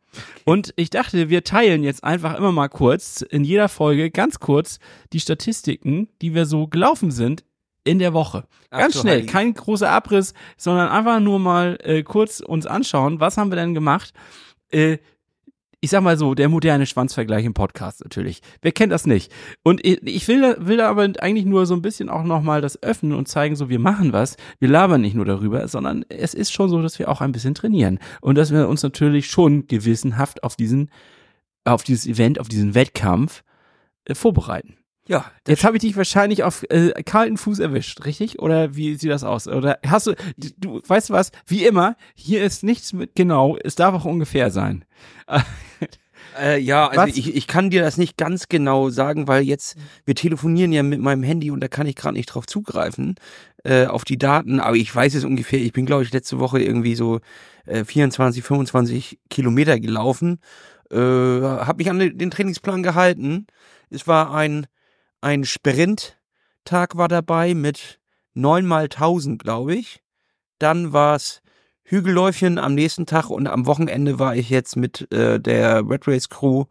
[0.44, 4.78] Und ich dachte, wir teilen jetzt einfach immer mal kurz in jeder Folge ganz kurz
[5.12, 7.44] die Statistiken, die wir so gelaufen sind
[7.84, 8.44] in der Woche.
[8.70, 9.32] Ganz schnell, Heilige.
[9.32, 13.74] kein großer Abriss, sondern einfach nur mal äh, kurz uns anschauen, was haben wir denn
[13.74, 14.12] gemacht.
[14.70, 14.98] Äh,
[15.82, 18.42] ich sag mal so, der moderne Schwanzvergleich im Podcast natürlich.
[18.60, 19.32] Wer kennt das nicht?
[19.62, 22.82] Und ich will, da- will da aber eigentlich nur so ein bisschen auch nochmal das
[22.82, 24.36] öffnen und zeigen, so wir machen was.
[24.58, 27.54] Wir labern nicht nur darüber, sondern es ist schon so, dass wir auch ein bisschen
[27.54, 27.98] trainieren.
[28.20, 30.90] Und dass wir uns natürlich schon gewissenhaft auf diesen,
[31.64, 33.42] auf dieses Event, auf diesen Wettkampf
[34.04, 34.76] äh, vorbereiten.
[35.08, 38.38] Ja, Jetzt habe ich dich wahrscheinlich auf äh, kalten Fuß erwischt, richtig?
[38.38, 39.48] Oder wie sieht das aus?
[39.48, 41.32] Oder hast du, du, du weißt du was?
[41.46, 44.84] Wie immer, hier ist nichts mit genau, es darf auch ungefähr sein.
[46.38, 50.14] Äh, ja, also ich, ich kann dir das nicht ganz genau sagen, weil jetzt, wir
[50.14, 53.16] telefonieren ja mit meinem Handy und da kann ich gerade nicht drauf zugreifen,
[53.64, 56.60] äh, auf die Daten, aber ich weiß es ungefähr, ich bin glaube ich letzte Woche
[56.60, 57.20] irgendwie so
[57.66, 60.40] äh, 24, 25 Kilometer gelaufen,
[60.90, 63.46] äh, habe mich an den Trainingsplan gehalten.
[63.90, 64.66] Es war ein,
[65.20, 68.00] ein Sprinttag war dabei mit
[68.34, 70.02] neun mal 1000, glaube ich.
[70.58, 71.42] Dann war es
[71.90, 76.28] Hügelläufchen am nächsten Tag und am Wochenende war ich jetzt mit äh, der Red Race
[76.28, 76.66] Crew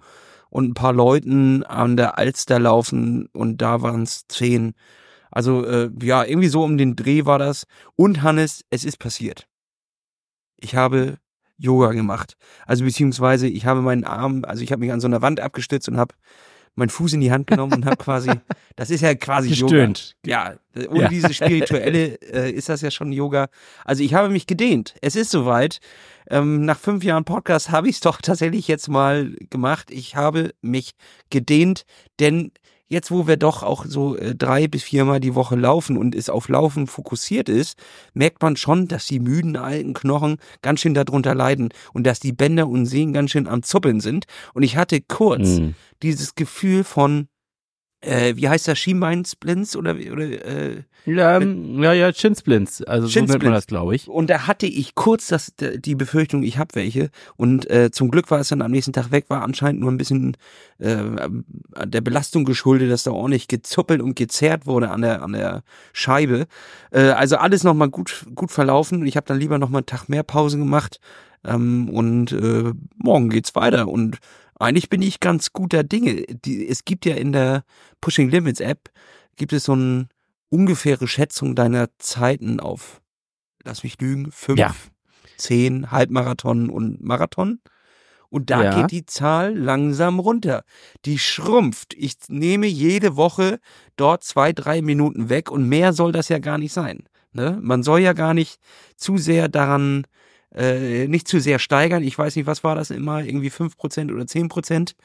[0.49, 4.75] und ein paar Leuten an der Alster laufen und da waren es zehn.
[5.29, 7.65] Also äh, ja, irgendwie so um den Dreh war das.
[7.97, 9.45] Und Hannes, es ist passiert.
[10.55, 11.17] Ich habe
[11.57, 12.37] Yoga gemacht.
[12.65, 15.89] Also beziehungsweise ich habe meinen Arm, also ich habe mich an so einer Wand abgestützt
[15.89, 16.15] und habe
[16.75, 18.31] meinen Fuß in die Hand genommen und habe quasi,
[18.75, 19.61] das ist ja quasi Yoga.
[19.73, 20.15] Gestöhnt.
[20.25, 20.55] Ja,
[20.89, 21.07] ohne Ja.
[21.09, 23.47] diese spirituelle äh, ist das ja schon Yoga.
[23.85, 24.95] Also ich habe mich gedehnt.
[25.01, 25.79] Es ist soweit.
[26.31, 29.89] Ähm, nach fünf Jahren Podcast habe ich es doch tatsächlich jetzt mal gemacht.
[29.91, 30.91] Ich habe mich
[31.29, 31.85] gedehnt,
[32.19, 32.51] denn
[32.89, 36.29] jetzt, wo wir doch auch so äh, drei bis viermal die Woche laufen und es
[36.29, 37.77] auf Laufen fokussiert ist,
[38.13, 42.33] merkt man schon, dass die müden alten Knochen ganz schön darunter leiden und dass die
[42.33, 44.25] Bänder und Sehnen ganz schön am Zuppeln sind.
[44.53, 45.75] Und ich hatte kurz Mhm.
[46.03, 47.27] dieses Gefühl von,
[48.01, 52.81] äh, wie heißt das, Schienbeinsplints oder, oder äh, Ja, ja, ja, Chinsplints.
[52.83, 54.07] Also so nennt man das, glaube ich.
[54.07, 58.31] und da hatte ich kurz das, die Befürchtung, ich habe welche und äh, zum Glück
[58.31, 60.37] war es dann am nächsten Tag weg, war anscheinend nur ein bisschen
[60.77, 60.97] äh,
[61.85, 66.47] der Belastung geschuldet, dass da ordentlich gezuppelt und gezerrt wurde an der an der Scheibe.
[66.91, 69.05] Äh, also alles nochmal gut gut verlaufen.
[69.05, 71.01] Ich habe dann lieber nochmal einen Tag mehr Pause gemacht
[71.43, 74.19] ähm, und äh, morgen geht's weiter und
[74.59, 76.23] eigentlich bin ich ganz guter Dinge.
[76.27, 77.63] Die, es gibt ja in der
[78.01, 78.89] Pushing Limits App
[79.35, 80.07] gibt es so eine
[80.49, 83.01] ungefähre Schätzung deiner Zeiten auf,
[83.63, 84.75] lass mich lügen, fünf, Ja.
[85.37, 87.61] zehn, Halbmarathon und Marathon.
[88.29, 88.75] Und da Ja.
[88.75, 90.63] geht die Zahl langsam runter.
[91.05, 91.93] Die schrumpft.
[91.95, 93.59] Ich nehme jede Woche
[93.95, 97.03] dort zwei, drei Minuten weg und mehr soll das ja gar nicht sein.
[97.31, 97.57] Ne?
[97.61, 98.59] Man soll ja gar nicht
[98.95, 100.05] zu sehr daran,
[100.55, 102.03] äh, nicht zu sehr steigern.
[102.03, 103.23] Ich weiß nicht, was war das immer?
[103.23, 104.95] Irgendwie fünf Prozent oder zehn Prozent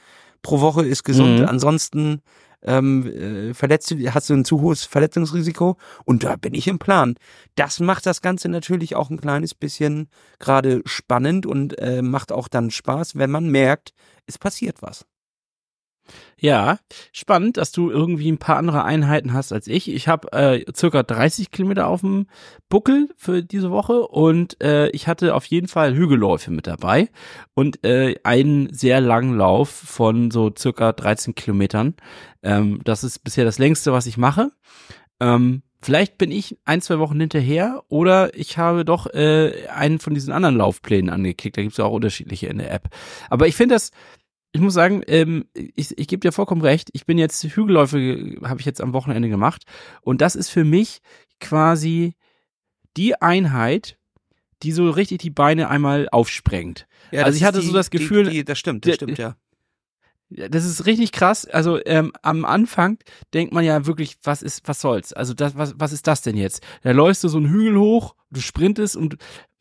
[0.43, 1.41] pro Woche ist gesund.
[1.41, 1.47] Mhm.
[1.47, 2.23] Ansonsten
[2.63, 6.79] ähm, äh, verletzt du, hast du ein zu hohes Verletzungsrisiko und da bin ich im
[6.79, 7.17] Plan.
[7.57, 12.49] Das macht das Ganze natürlich auch ein kleines bisschen gerade spannend und äh, macht auch
[12.49, 13.93] dann Spaß, wenn man merkt,
[14.27, 15.05] es passiert was.
[16.45, 16.79] Ja,
[17.11, 19.91] spannend, dass du irgendwie ein paar andere Einheiten hast als ich.
[19.91, 22.27] Ich habe äh, circa 30 Kilometer auf dem
[22.69, 27.09] Buckel für diese Woche und äh, ich hatte auf jeden Fall Hügelläufe mit dabei
[27.55, 31.95] und äh, einen sehr langen Lauf von so circa 13 Kilometern.
[32.43, 34.53] Ähm, das ist bisher das längste, was ich mache.
[35.21, 40.13] Ähm, vielleicht bin ich ein, zwei Wochen hinterher oder ich habe doch äh, einen von
[40.13, 41.57] diesen anderen Laufplänen angeklickt.
[41.57, 42.91] Da gibt's ja auch unterschiedliche in der App.
[43.31, 43.93] Aber ich finde das
[44.55, 46.89] ich muss sagen, ähm, ich, ich gebe dir vollkommen recht.
[46.93, 49.65] Ich bin jetzt Hügelläufe, habe ich jetzt am Wochenende gemacht.
[50.01, 51.01] Und das ist für mich
[51.41, 52.15] quasi
[52.97, 53.99] die Einheit,
[54.63, 56.87] die so richtig die Beine einmal aufsprengt.
[57.11, 59.35] Ja, Also ich hatte so das Gefühl, die, die, das stimmt, das stimmt, ja.
[60.31, 61.47] Das ist richtig krass.
[61.47, 62.99] Also ähm, am Anfang
[63.35, 65.13] denkt man ja wirklich, was ist, was soll's?
[65.13, 66.63] Also das, was, was ist das denn jetzt?
[66.83, 69.17] Da läufst du so einen Hügel hoch, du sprintest und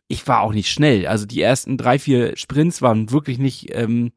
[0.07, 1.07] ich war auch nicht schnell.
[1.07, 3.75] Also die ersten drei, vier Sprints waren wirklich nicht.
[3.75, 4.11] Ähm,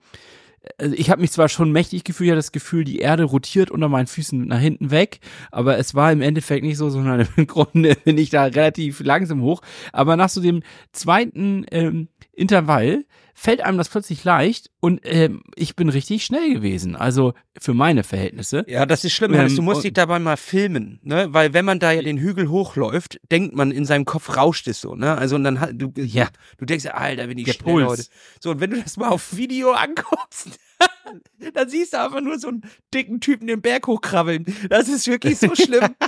[0.79, 3.89] ich habe mich zwar schon mächtig gefühlt, ich hatte das Gefühl, die Erde rotiert unter
[3.89, 7.97] meinen Füßen nach hinten weg, aber es war im Endeffekt nicht so, sondern im Grunde
[8.05, 9.63] bin ich da relativ langsam hoch.
[9.93, 13.05] Aber nach so dem zweiten ähm, Intervall
[13.39, 16.97] fällt einem das plötzlich leicht und ähm, ich bin richtig schnell gewesen.
[16.97, 18.65] Also für meine Verhältnisse.
[18.67, 19.55] Ja, das ist schlimm, Ähm, Hannes.
[19.57, 21.29] Du musst dich dabei mal filmen, ne?
[21.33, 24.81] Weil wenn man da ja den Hügel hochläuft, denkt man in seinem Kopf rauscht es
[24.81, 25.17] so, ne?
[25.19, 26.29] Also und dann hat du Ja.
[26.57, 27.87] du denkst, Alter, bin ich Der schnell Puls.
[27.89, 28.05] heute.
[28.41, 30.59] So und wenn du das mal auf Video anguckst,
[31.55, 32.63] dann siehst du einfach nur so einen
[32.95, 34.47] dicken Typen den Berg hochkrabbeln.
[34.71, 35.95] Das ist wirklich so schlimm.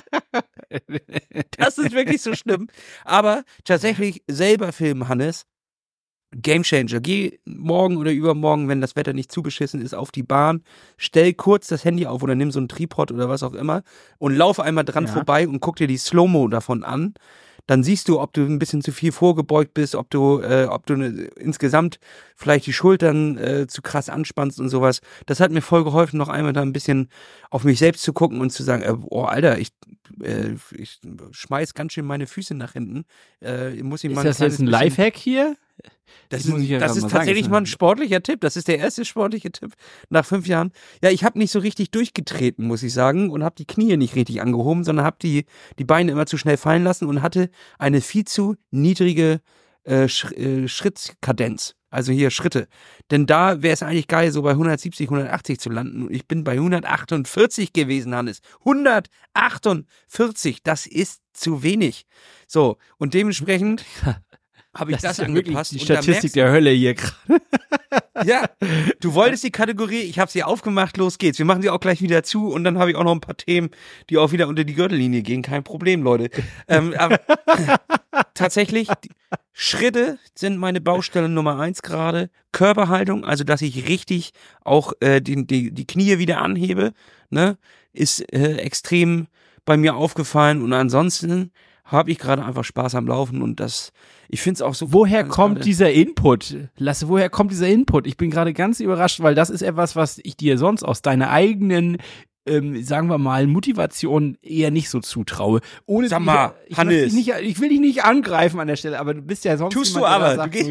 [1.57, 2.69] Das ist wirklich so schlimm.
[3.05, 5.47] Aber tatsächlich selber filmen, Hannes.
[6.33, 7.01] Game Changer.
[7.01, 10.63] Geh morgen oder übermorgen, wenn das Wetter nicht zu beschissen ist, auf die Bahn,
[10.97, 13.83] stell kurz das Handy auf oder nimm so einen Tripod oder was auch immer
[14.19, 15.13] und lauf einmal dran Ja.
[15.13, 17.15] vorbei und guck dir die Slow-Mo davon an.
[17.67, 20.87] Dann siehst du, ob du ein bisschen zu viel vorgebeugt bist, ob du, äh, ob
[20.87, 21.99] du ne, insgesamt
[22.35, 25.03] vielleicht die Schultern äh, zu krass anspannst und sowas.
[25.27, 27.11] Das hat mir voll geholfen, noch einmal da ein bisschen
[27.51, 29.69] auf mich selbst zu gucken und zu sagen, äh, oh Alter, ich,
[30.23, 30.99] äh, ich
[31.31, 33.05] schmeiß ganz schön meine Füße nach hinten.
[33.43, 35.55] Äh, muss ich mal Ist das jetzt ein Lifehack hier?
[36.29, 38.41] Das, ja ist, das ist mal sagen, tatsächlich ist mal ein sportlicher Tipp.
[38.41, 39.73] Das ist der erste sportliche Tipp
[40.11, 40.73] nach fünf Jahren.
[41.03, 44.15] Ja, ich habe nicht so richtig durchgetreten, muss ich sagen, und habe die Knie nicht
[44.15, 45.45] richtig angehoben, sondern habe die,
[45.79, 49.41] die Beine immer zu schnell fallen lassen und hatte eine viel zu niedrige
[49.85, 51.75] äh, Sch äh, Schrittkadenz.
[51.91, 52.69] Also hier Schritte.
[53.11, 56.07] Denn da wäre es eigentlich geil, so bei 170, 180 zu landen.
[56.07, 58.41] Und ich bin bei 148 gewesen, Hannes.
[58.61, 62.05] 148, das ist zu wenig.
[62.47, 63.87] So, und dementsprechend
[64.79, 65.73] habe ich Das, das, ist ja wirklich angepasst.
[65.73, 67.43] die Statistik der Hölle hier gerade.
[68.25, 68.49] ja,
[69.01, 71.39] du wolltest die Kategorie, ich habe sie aufgemacht, los geht's.
[71.39, 73.37] Wir machen sie auch gleich wieder zu und dann habe ich auch noch ein paar
[73.37, 73.71] Themen,
[74.11, 75.43] die auch wieder unter die Gürtellinie gehen.
[75.43, 76.31] Kein Problem, Leute.
[76.69, 77.21] ähm, aber
[78.35, 78.89] tatsächlich,
[79.53, 82.31] Schritte sind meine Baustelle Nummer eins gerade.
[82.53, 84.33] Körperhaltung, also dass ich richtig
[84.65, 86.93] auch äh, die, die, die Knie wieder anhebe,
[87.31, 87.59] ne,
[87.93, 89.27] ist äh, extrem
[89.65, 90.63] bei mir aufgefallen.
[90.63, 91.53] Und ansonsten
[91.85, 93.93] habe ich gerade einfach Spaß am Laufen und das,
[94.29, 94.93] ich finde es auch so.
[94.93, 96.57] Woher kommt gerade- dieser Input?
[96.77, 98.07] Lasse, woher kommt dieser Input?
[98.07, 101.31] Ich bin gerade ganz überrascht, weil das ist etwas, was ich dir sonst aus deiner
[101.31, 101.97] eigenen,
[102.47, 105.61] ähm, sagen wir mal, Motivation eher nicht so zutraue.
[105.87, 107.13] Ohne Sag mal, ich, ich, Hannes.
[107.13, 109.95] nicht, ich will dich nicht angreifen an der Stelle, aber du bist ja sonst Tust
[109.95, 110.37] du jemand, der aber.
[110.37, 110.71] Sagt, Du gehst-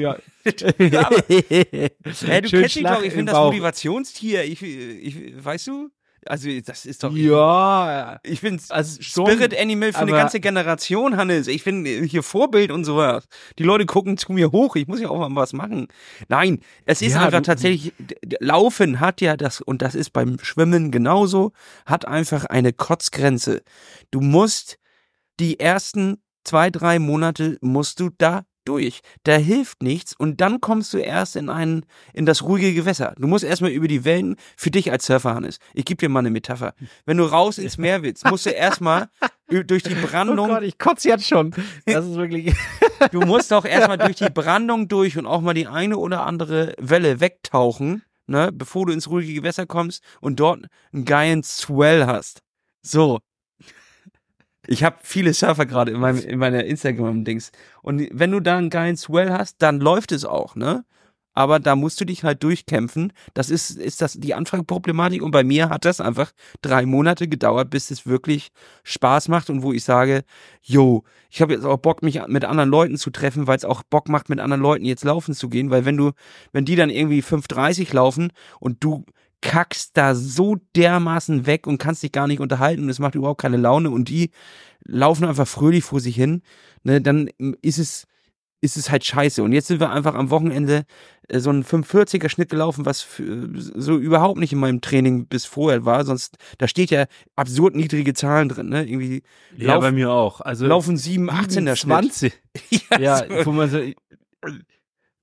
[0.91, 0.99] ja.
[1.05, 3.35] Aber- Hä, du Schön kennst mich Schlag doch, ich bin das.
[3.35, 4.43] Motivationstier.
[4.45, 5.89] Ich, ich, weißt du?
[6.29, 7.11] Also, das ist doch.
[7.15, 11.47] Ja, Ich bin also schon, Spirit Animal für eine ganze Generation, Hannes.
[11.47, 13.25] Ich bin hier Vorbild und sowas.
[13.59, 14.75] Die Leute gucken zu mir hoch.
[14.75, 15.87] Ich muss ja auch mal was machen.
[16.27, 17.93] Nein, es ist Ja, einfach du- tatsächlich,
[18.39, 21.51] Laufen hat ja das, und das ist beim Schwimmen genauso,
[21.85, 23.61] hat einfach eine Kotzgrenze.
[24.11, 24.77] Du musst
[25.39, 29.01] die ersten zwei, drei Monate musst du da durch.
[29.23, 33.13] Da hilft nichts und dann kommst du erst in ein, in das ruhige Gewässer.
[33.17, 35.59] Du musst erstmal über die Wellen, für dich als Surfer, Hannes.
[35.73, 36.73] Ich gebe dir mal eine Metapher.
[37.05, 39.09] Wenn du raus ins Meer willst, musst du erstmal
[39.47, 41.51] durch die Oh Brandung, Gott, ich kotze jetzt schon.
[41.85, 42.53] Das ist wirklich.
[43.11, 46.73] du musst auch erstmal durch die Brandung durch und auch mal die eine oder andere
[46.77, 52.41] Welle wegtauchen, ne, bevor du ins ruhige Gewässer kommst und dort einen geilen Swell hast.
[52.81, 53.19] So.
[54.67, 57.51] Ich habe viele Surfer gerade in, meinem, in meiner Instagram-Dings.
[57.81, 60.83] Und wenn du da einen geilen Swell hast, dann läuft es auch, ne?
[61.37, 63.13] Aber da musst du dich halt durchkämpfen.
[63.35, 65.21] Das ist, ist das die Anfangsproblematik.
[65.21, 66.31] Und bei mir hat das einfach
[66.63, 68.49] drei Monate gedauert, bis es wirklich
[68.83, 70.23] Spaß macht und wo ich sage,
[70.63, 73.83] yo, ich habe jetzt auch Bock, mich mit anderen Leuten zu treffen, weil es auch
[73.83, 75.69] Bock macht, mit anderen Leuten jetzt laufen zu gehen.
[75.69, 76.11] Weil wenn du,
[76.53, 79.05] wenn die dann irgendwie 5,30 laufen und du
[79.41, 83.41] kackst da so dermaßen weg und kannst dich gar nicht unterhalten und es macht überhaupt
[83.41, 84.31] keine Laune und die
[84.83, 86.41] laufen einfach fröhlich vor sich hin,
[86.83, 87.29] ne, dann
[87.61, 88.05] ist es,
[88.61, 89.43] ist es halt scheiße.
[89.43, 90.85] Und jetzt sind wir einfach am Wochenende
[91.27, 95.45] äh, so einen 540er Schnitt gelaufen, was für, so überhaupt nicht in meinem Training bis
[95.45, 96.03] vorher war.
[96.05, 98.85] Sonst, da steht ja absurd niedrige Zahlen drin, ne?
[98.87, 99.21] Irgendwie
[99.55, 100.41] Ja, lauf- bei mir auch.
[100.41, 102.13] Also laufen 7, 18er Schnitt.
[102.13, 102.33] 20.
[102.89, 103.45] Ja, Ja, so.
[103.45, 103.77] wo man so,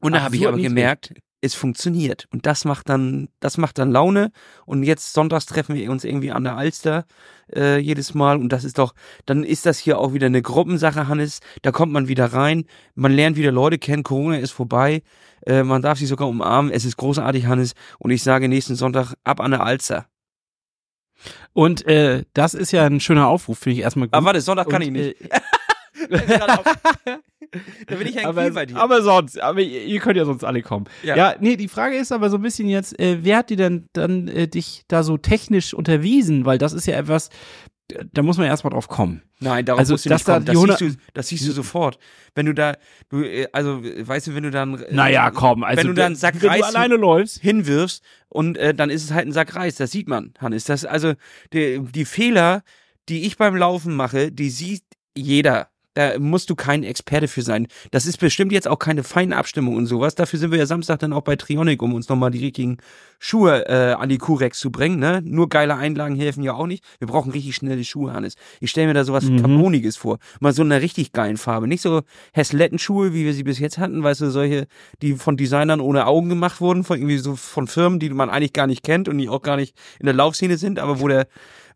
[0.01, 2.27] Und da habe ich aber gemerkt, es funktioniert.
[2.33, 4.33] Und das macht dann, das macht dann Laune.
[4.67, 7.05] Und jetzt sonntags treffen wir uns irgendwie an der Alster
[7.55, 8.39] äh, jedes Mal.
[8.39, 8.95] Und das ist doch,
[9.27, 11.41] dann ist das hier auch wieder eine Gruppensache, Hannes.
[11.63, 15.03] Da kommt man wieder rein, man lernt wieder Leute kennen, Corona ist vorbei.
[15.47, 16.73] Äh, man darf sich sogar umarmen.
[16.73, 17.75] Es ist großartig, Hannes.
[17.99, 20.07] Und ich sage nächsten Sonntag ab an der Alster.
[21.53, 24.15] Und äh, das ist ja ein schöner Aufruf, finde ich erstmal gut.
[24.15, 25.17] Aber warte, Sonntag kann Und, ich nicht.
[26.11, 28.77] Da bin ich ein aber, bei dir.
[28.77, 30.87] aber sonst, aber ihr, könnt ja sonst alle kommen.
[31.03, 31.17] Ja.
[31.17, 31.35] Ja.
[31.41, 34.29] nee, die Frage ist aber so ein bisschen jetzt, äh, wer hat dir denn dann
[34.29, 36.45] äh, dich da so technisch unterwiesen?
[36.47, 37.31] Weil das ist ja etwas,
[38.13, 39.23] da muss man erstmal drauf kommen.
[39.41, 40.47] Nein, darauf Also, musst du nicht da kommen.
[40.47, 41.99] Das, 100 siehst du, das siehst du sofort.
[42.35, 42.77] Wenn du da,
[43.11, 46.07] du, äh, also, weißt du, wenn du dann, äh, Naja, komm, also wenn du da
[46.07, 47.41] einen Sack Reis alleine läufst.
[47.41, 49.77] hinwirfst und äh, dann ist es halt ein Sack Reis.
[49.77, 50.65] Das sieht man, Hannes.
[50.65, 51.15] Das, also,
[51.53, 52.63] die, die Fehler,
[53.09, 54.85] die ich beim Laufen mache, die sieht
[55.17, 55.69] jeder.
[55.95, 57.69] Da musst du kein Experte für sein.
[57.93, 60.15] Das ist bestimmt jetzt auch keine feine Abstimmung und sowas.
[60.15, 62.79] Dafür sind wir ja Samstag dann auch bei Trionic, um uns nochmal die richtigen
[63.21, 64.99] Schuhe äh, an die Kurex zu bringen.
[64.99, 65.23] Ne?
[65.25, 66.85] Nur geile Einlagen helfen ja auch nicht.
[66.99, 68.35] Wir brauchen richtig schnelle Schuhe, Hannes.
[68.61, 69.41] Ich stelle mir da sowas Mhm.
[69.41, 70.19] Carboniges vor.
[70.41, 71.69] Mal so in einer richtig geilen Farbe.
[71.69, 72.03] Nicht so
[72.33, 74.67] Häslettenschuhe, wie wir sie bis jetzt hatten, weißt du, solche,
[75.01, 78.53] die von Designern ohne Augen gemacht wurden, von irgendwie so von Firmen, die man eigentlich
[78.53, 81.27] gar nicht kennt und die auch gar nicht in der Laufszene sind, aber wo der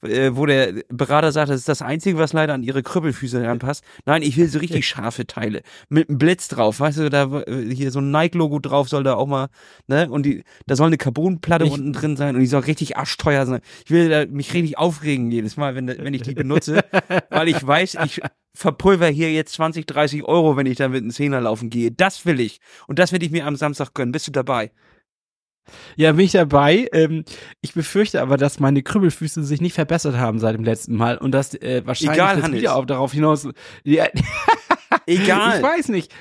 [0.02, 3.84] äh, wo der Berater sagt, das ist das Einzige, was leider an ihre Krüppelfüße ranpasst.
[4.06, 5.62] Nein, ich will so richtig scharfe Teile.
[5.88, 9.14] Mit einem Blitz drauf, weißt du, da äh, hier so ein Nike-Logo drauf soll da
[9.14, 9.48] auch mal,
[9.86, 10.08] ne?
[10.10, 13.46] Und die, da soll eine Carbonplatte Ich- unten drin sein und die soll richtig arschteuer
[13.46, 13.60] sein.
[13.84, 16.80] Ich will da mich richtig aufregen jedes Mal, wenn, wenn ich die benutze,
[17.30, 18.20] weil ich weiß, ich
[18.54, 21.92] verpulver hier jetzt 20, 30 Euro, wenn ich da mit einem Zehner laufen gehe.
[21.92, 22.58] Das will ich.
[22.88, 24.10] Und das werde ich mir am Samstag gönnen.
[24.10, 24.72] Bist du dabei?
[25.96, 26.88] Ja, bin ich dabei.
[26.92, 27.24] Ähm,
[27.60, 31.32] ich befürchte aber, dass meine Krüppelfüße sich nicht verbessert haben seit dem letzten Mal und
[31.32, 33.48] dass äh, wahrscheinlich Egal, wieder auch darauf hinaus.
[33.84, 34.06] Ja,
[35.06, 35.56] Egal.
[35.56, 36.12] ich weiß nicht.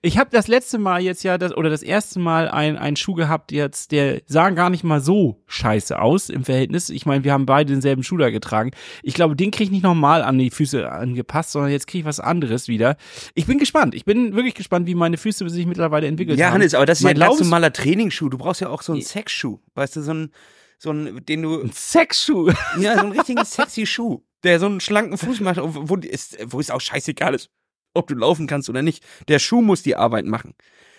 [0.00, 3.14] Ich habe das letzte Mal jetzt ja das oder das erste Mal ein einen Schuh
[3.14, 6.88] gehabt jetzt, der sah gar nicht mal so scheiße aus im Verhältnis.
[6.88, 8.70] Ich meine, wir haben beide denselben Schuh da getragen.
[9.02, 12.04] Ich glaube, den kriege ich nicht nochmal an die Füße angepasst, sondern jetzt kriege ich
[12.06, 12.96] was anderes wieder.
[13.34, 13.94] Ich bin gespannt.
[13.94, 16.54] Ich bin wirklich gespannt, wie meine Füße sich mittlerweile entwickelt Ja, haben.
[16.54, 18.28] Hannes, aber das ist ja Mein ein ganz normaler Trainingsschuh.
[18.28, 19.58] Du brauchst ja auch so einen Sexschuh.
[19.74, 20.32] Weißt du, so einen,
[20.78, 22.52] so einen, den du, Ein Sexschuh.
[22.78, 26.60] ja, so einen richtigen sexy Schuh, der so einen schlanken Fuß macht, wo ist, wo
[26.60, 27.50] ist auch scheißegal ist,
[27.98, 29.04] ob du laufen kannst oder nicht.
[29.28, 30.54] Der Schuh muss die Arbeit machen.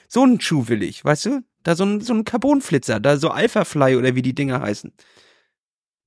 [0.07, 1.41] So einen Schuh will ich, weißt du?
[1.63, 4.91] Da so ein, so ein Carbonflitzer, da so Alphafly oder wie die Dinger heißen.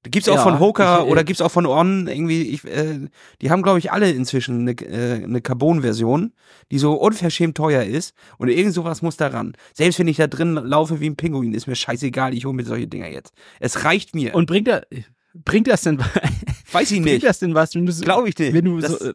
[0.05, 2.65] Da gibt's auch Ja, von Hoka ich, äh, oder gibt's auch von On irgendwie, ich,
[2.65, 3.07] äh,
[3.41, 6.33] die haben glaube ich alle inzwischen eine, äh, eine Carbon-Version,
[6.73, 9.53] die so unverschämt teuer ist und irgend sowas muss da ran.
[9.75, 12.65] Selbst wenn ich da drin laufe wie ein Pinguin, ist mir scheißegal, ich hole mir
[12.65, 13.33] solche Dinger jetzt.
[13.61, 14.35] Es reicht mir.
[14.35, 14.85] Und bringt er
[15.35, 15.99] bringt das denn
[16.73, 18.55] weiß ich bringt nicht, das denn was, glaube ich nicht.
[18.55, 19.15] wenn du Das- so äh,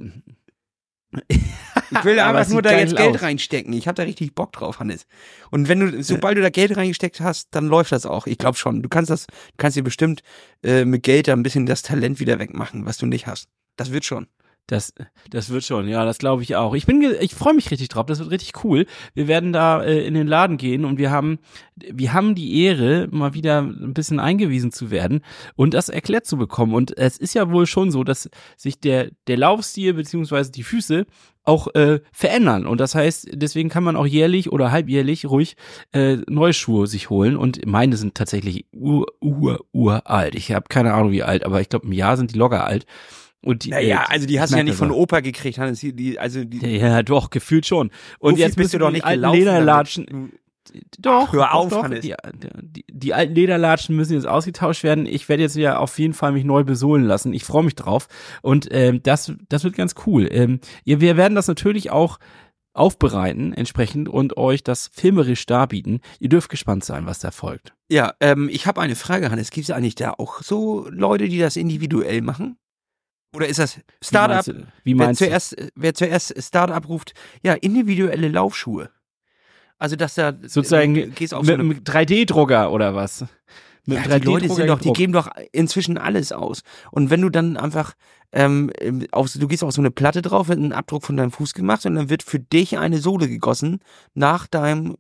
[1.91, 3.21] ich will einfach nur da jetzt Geld aus.
[3.21, 3.73] reinstecken.
[3.73, 5.05] Ich habe da richtig Bock drauf, Hannes.
[5.51, 8.27] Und wenn du, sobald du da Geld reingesteckt hast, dann läuft das auch.
[8.27, 8.81] Ich glaube schon.
[8.81, 10.21] Du kannst das, du kannst dir bestimmt
[10.63, 13.47] äh, mit Geld da ein bisschen das Talent wieder wegmachen, was du nicht hast.
[13.75, 14.27] Das wird schon.
[14.67, 14.93] Das,
[15.29, 16.75] das wird schon, ja, das glaube ich auch.
[16.75, 18.05] Ich bin, ich freue mich richtig drauf.
[18.05, 18.85] Das wird richtig cool.
[19.13, 21.39] Wir werden da äh, in den Laden gehen und wir haben,
[21.75, 25.21] wir haben die Ehre, mal wieder ein bisschen eingewiesen zu werden
[25.55, 26.73] und das erklärt zu bekommen.
[26.73, 31.05] Und es ist ja wohl schon so, dass sich der der Laufstil beziehungsweise die Füße
[31.47, 32.67] auch äh, verändern.
[32.67, 35.55] Und das heißt, deswegen kann man auch jährlich oder halbjährlich ruhig
[35.93, 37.37] äh, neue Schuhe sich holen.
[37.37, 40.35] Und meine sind tatsächlich ur, ur, uralt.
[40.35, 42.85] Ich habe keine Ahnung wie alt, aber ich glaube, im Jahr sind die locker alt.
[43.41, 45.79] Und die, Naja, also die hast du ja nicht von Opa gekriegt, Hannes.
[45.79, 47.91] Die, die, also die, ja, doch, gefühlt schon.
[48.19, 49.39] Und so jetzt bist du doch nicht die alten gelaufen.
[49.39, 50.31] Lederlatschen.
[50.99, 52.01] Doch, Ach, hör auf, doch, Hannes.
[52.01, 52.13] Die,
[52.61, 55.05] die, die alten Lederlatschen müssen jetzt ausgetauscht werden.
[55.05, 57.33] Ich werde jetzt ja auf jeden Fall mich neu besohlen lassen.
[57.33, 58.07] Ich freue mich drauf.
[58.41, 60.27] Und ähm, das, das wird ganz cool.
[60.29, 62.19] Ähm, wir werden das natürlich auch
[62.73, 66.01] aufbereiten entsprechend und euch das filmerisch darbieten.
[66.19, 67.73] Ihr dürft gespannt sein, was da folgt.
[67.89, 69.49] Ja, ähm, ich habe eine Frage, Hannes.
[69.51, 72.57] Gibt es eigentlich da auch so Leute, die das individuell machen?
[73.33, 74.45] Oder ist das Startup?
[74.45, 74.77] Wie meinst du?
[74.83, 75.25] Wie Wer meinst du?
[75.25, 77.13] zuerst, wer zuerst Startup ruft,
[77.43, 78.89] ja, individuelle Laufschuhe.
[79.79, 83.25] Also, dass da Sozusagen du gehst auf mit so eine, einem 3D-Drucker oder was?
[83.85, 86.61] Mit ja, einem die Leute sind doch, die geben doch inzwischen alles aus.
[86.91, 87.93] Und wenn du dann einfach,
[88.33, 88.71] ähm,
[89.11, 91.85] auf, du gehst auf so eine Platte drauf, wird ein Abdruck von deinem Fuß gemacht
[91.85, 93.79] und dann wird für dich eine Sohle gegossen
[94.13, 94.97] nach deinem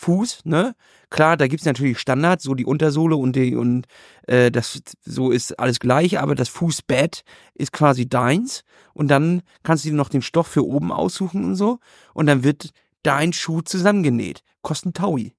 [0.00, 0.74] Fuß, ne?
[1.10, 3.86] Klar, da gibt's natürlich Standards, so die Untersohle und die und
[4.26, 7.22] äh, das so ist alles gleich, aber das Fußbett
[7.54, 8.62] ist quasi deins
[8.94, 11.80] und dann kannst du dir noch den Stoff für oben aussuchen und so
[12.14, 12.70] und dann wird
[13.02, 14.42] dein Schuh zusammengenäht.
[14.62, 15.34] Kostet ein Taui.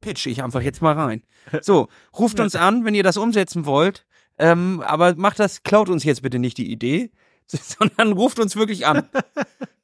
[0.00, 1.22] Pitch ich einfach jetzt mal rein.
[1.60, 4.06] So, ruft uns an, wenn ihr das umsetzen wollt.
[4.38, 7.10] Ähm, aber macht das, klaut uns jetzt bitte nicht die Idee,
[7.46, 9.08] sondern ruft uns wirklich an.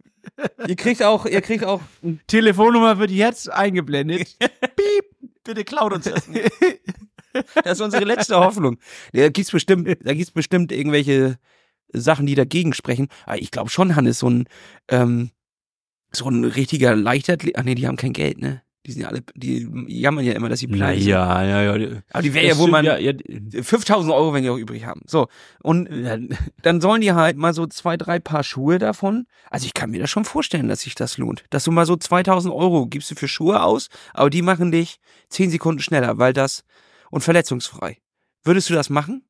[0.66, 1.80] ihr kriegt auch, ihr kriegt auch
[2.26, 4.36] Telefonnummer wird jetzt eingeblendet.
[5.44, 6.50] Bitte klaut uns das nicht.
[7.64, 8.76] Das ist unsere letzte Hoffnung.
[9.14, 11.38] Da gibt's bestimmt, da gibt's bestimmt irgendwelche
[11.88, 13.08] Sachen, die dagegen sprechen.
[13.24, 14.44] Aber ich glaube schon, Hannes, so ein,
[14.88, 15.30] ähm,
[16.12, 18.62] so ein richtiger Leichtathlet, ach nee, die haben kein Geld, ne?
[18.84, 21.08] Die sind ja alle, die jammern ja immer, dass sie pleite sind.
[21.08, 22.02] ja, ja, ja.
[22.10, 23.12] Aber die wäre ja wohl mal Ja, ja,
[23.62, 25.02] 5000 Euro, wenn die auch übrig haben.
[25.06, 25.28] So.
[25.62, 25.88] Und
[26.62, 29.26] dann sollen die halt mal so zwei, drei Paar Schuhe davon.
[29.50, 31.44] Also ich kann mir das schon vorstellen, dass sich das lohnt.
[31.50, 34.98] Dass du mal so 2000 Euro gibst du für Schuhe aus, aber die machen dich
[35.28, 36.64] 10 Sekunden schneller, weil das
[37.10, 37.98] und verletzungsfrei.
[38.42, 39.22] Würdest du das machen?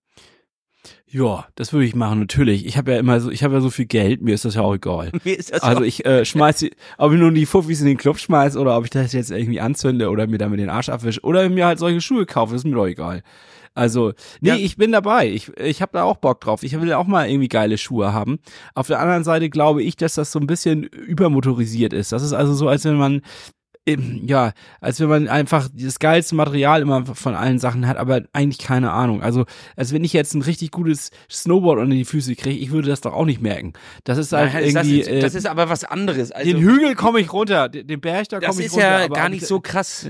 [1.07, 2.67] Ja, das würde ich machen, natürlich.
[2.67, 4.63] Ich habe ja immer so, ich habe ja so viel Geld, mir ist das ja
[4.63, 5.11] auch egal.
[5.25, 7.97] Mir ist das Also ich äh, schmeiß die, ob ich nun die Fuffis in den
[7.99, 11.21] Club schmeiß oder ob ich das jetzt irgendwie anzünde oder mir damit den Arsch abwische
[11.23, 13.23] oder mir halt solche Schuhe kaufe, ist mir doch egal.
[13.75, 14.57] Also, nee, Ja.
[14.57, 15.31] ich bin dabei.
[15.31, 16.63] Ich, ich habe da auch Bock drauf.
[16.63, 18.39] Ich will auch mal irgendwie geile Schuhe haben.
[18.75, 22.13] Auf der anderen Seite glaube ich, dass das so ein bisschen übermotorisiert ist.
[22.13, 23.23] Das ist also so, als wenn man
[23.87, 28.59] ja, als wenn man einfach das geilste Material immer von allen Sachen hat, aber eigentlich
[28.59, 29.23] keine Ahnung.
[29.23, 32.89] Also, als wenn ich jetzt ein richtig gutes Snowboard unter die Füße kriege, ich würde
[32.89, 33.73] das doch auch nicht merken.
[34.05, 35.01] Das ist halt Nein, das, irgendwie.
[35.01, 36.31] ist, das äh, ist aber was anderes.
[36.31, 38.87] Also, den Hügel komme ich runter, den Berg da das komme ich ist runter.
[38.89, 40.07] ja aber gar ob nicht ich- so krass.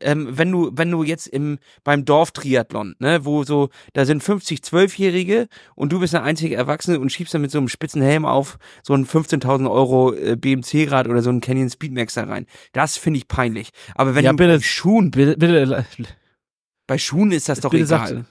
[0.00, 4.22] Äh, ähm, wenn du, wenn du jetzt im, beim Dorftriathlon, ne, wo so, da sind
[4.22, 8.02] 50 Zwölfjährige und du bist der einzige Erwachsene und schiebst dann mit so einem spitzen
[8.02, 12.46] Helm auf so ein 15.000 Euro äh, BMC-Rad oder so ein Canyon Speedmax da rein.
[12.72, 13.70] Das finde ich peinlich.
[13.94, 14.56] Aber wenn Ja, du bitte.
[14.58, 15.84] bei Schuhen, Bitte, bitte,
[16.86, 18.08] bei Schuhen ist das doch bitte egal.
[18.08, 18.24] sagt,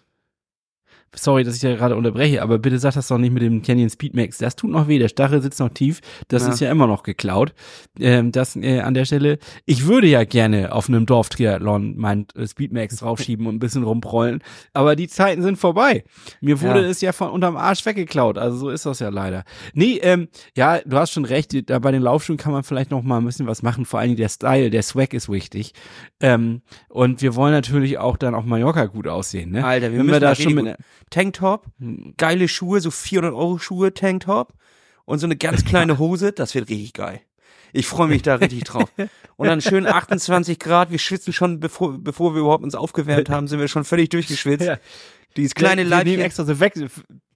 [1.15, 3.89] sorry, dass ich da gerade unterbreche, aber bitte sag das doch nicht mit dem Canyon
[3.89, 4.37] Speedmax.
[4.37, 6.01] Das tut noch weh, der Stachel sitzt noch tief.
[6.27, 6.49] Das Ja.
[6.53, 7.53] ist ja immer noch geklaut.
[7.99, 9.39] Ähm, das äh, an der Stelle.
[9.65, 14.41] Ich würde ja gerne auf einem Dorftriathlon mein äh, Speedmax draufschieben und ein bisschen rumprollen,
[14.73, 16.03] aber die Zeiten sind vorbei.
[16.41, 16.87] Mir wurde Ja.
[16.87, 19.43] es ja von unterm Arsch weggeklaut, also so ist das ja leider.
[19.73, 23.01] Nee, ähm, ja, du hast schon recht, da bei den Laufschuhen kann man vielleicht noch
[23.03, 25.73] mal ein bisschen was machen, vor allen Dingen der Style, der Swag ist wichtig.
[26.19, 29.65] Ähm, und wir wollen natürlich auch dann auf Mallorca gut aussehen, ne?
[29.65, 30.75] Alter, wir Wenn müssen wir da schon mit
[31.09, 31.65] Tanktop,
[32.17, 34.53] geile Schuhe, so 400 Euro Schuhe, Tanktop
[35.05, 37.21] und so eine ganz kleine Hose, das wird richtig geil.
[37.71, 38.89] Ich freue mich da richtig drauf.
[39.35, 43.47] Und dann schön 28 Grad, wir schwitzen schon, bevor, bevor wir überhaupt uns aufgewärmt haben,
[43.47, 44.65] sind wir schon völlig durchgeschwitzt.
[44.65, 44.77] Ja.
[45.37, 46.25] Dieses kleine wir, wir nehmen Leibchen.
[46.25, 46.89] extra so, Wechsel,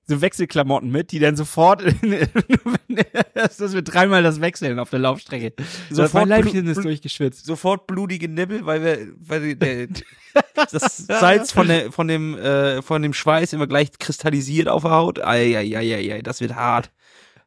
[0.06, 1.82] so Wechselklamotten mit, die dann sofort,
[3.34, 5.54] dass wir dreimal das wechseln auf der Laufstrecke.
[5.89, 7.45] Sofort Leibchen ist durchgeschwitzt.
[7.45, 9.88] Sofort blutige Nippel, weil wir, weil der,
[10.56, 14.91] das Salz von der, von dem, äh, von dem Schweiß immer gleich kristallisiert auf der
[14.91, 15.24] Haut.
[15.24, 16.91] Eieieiei, das wird hart.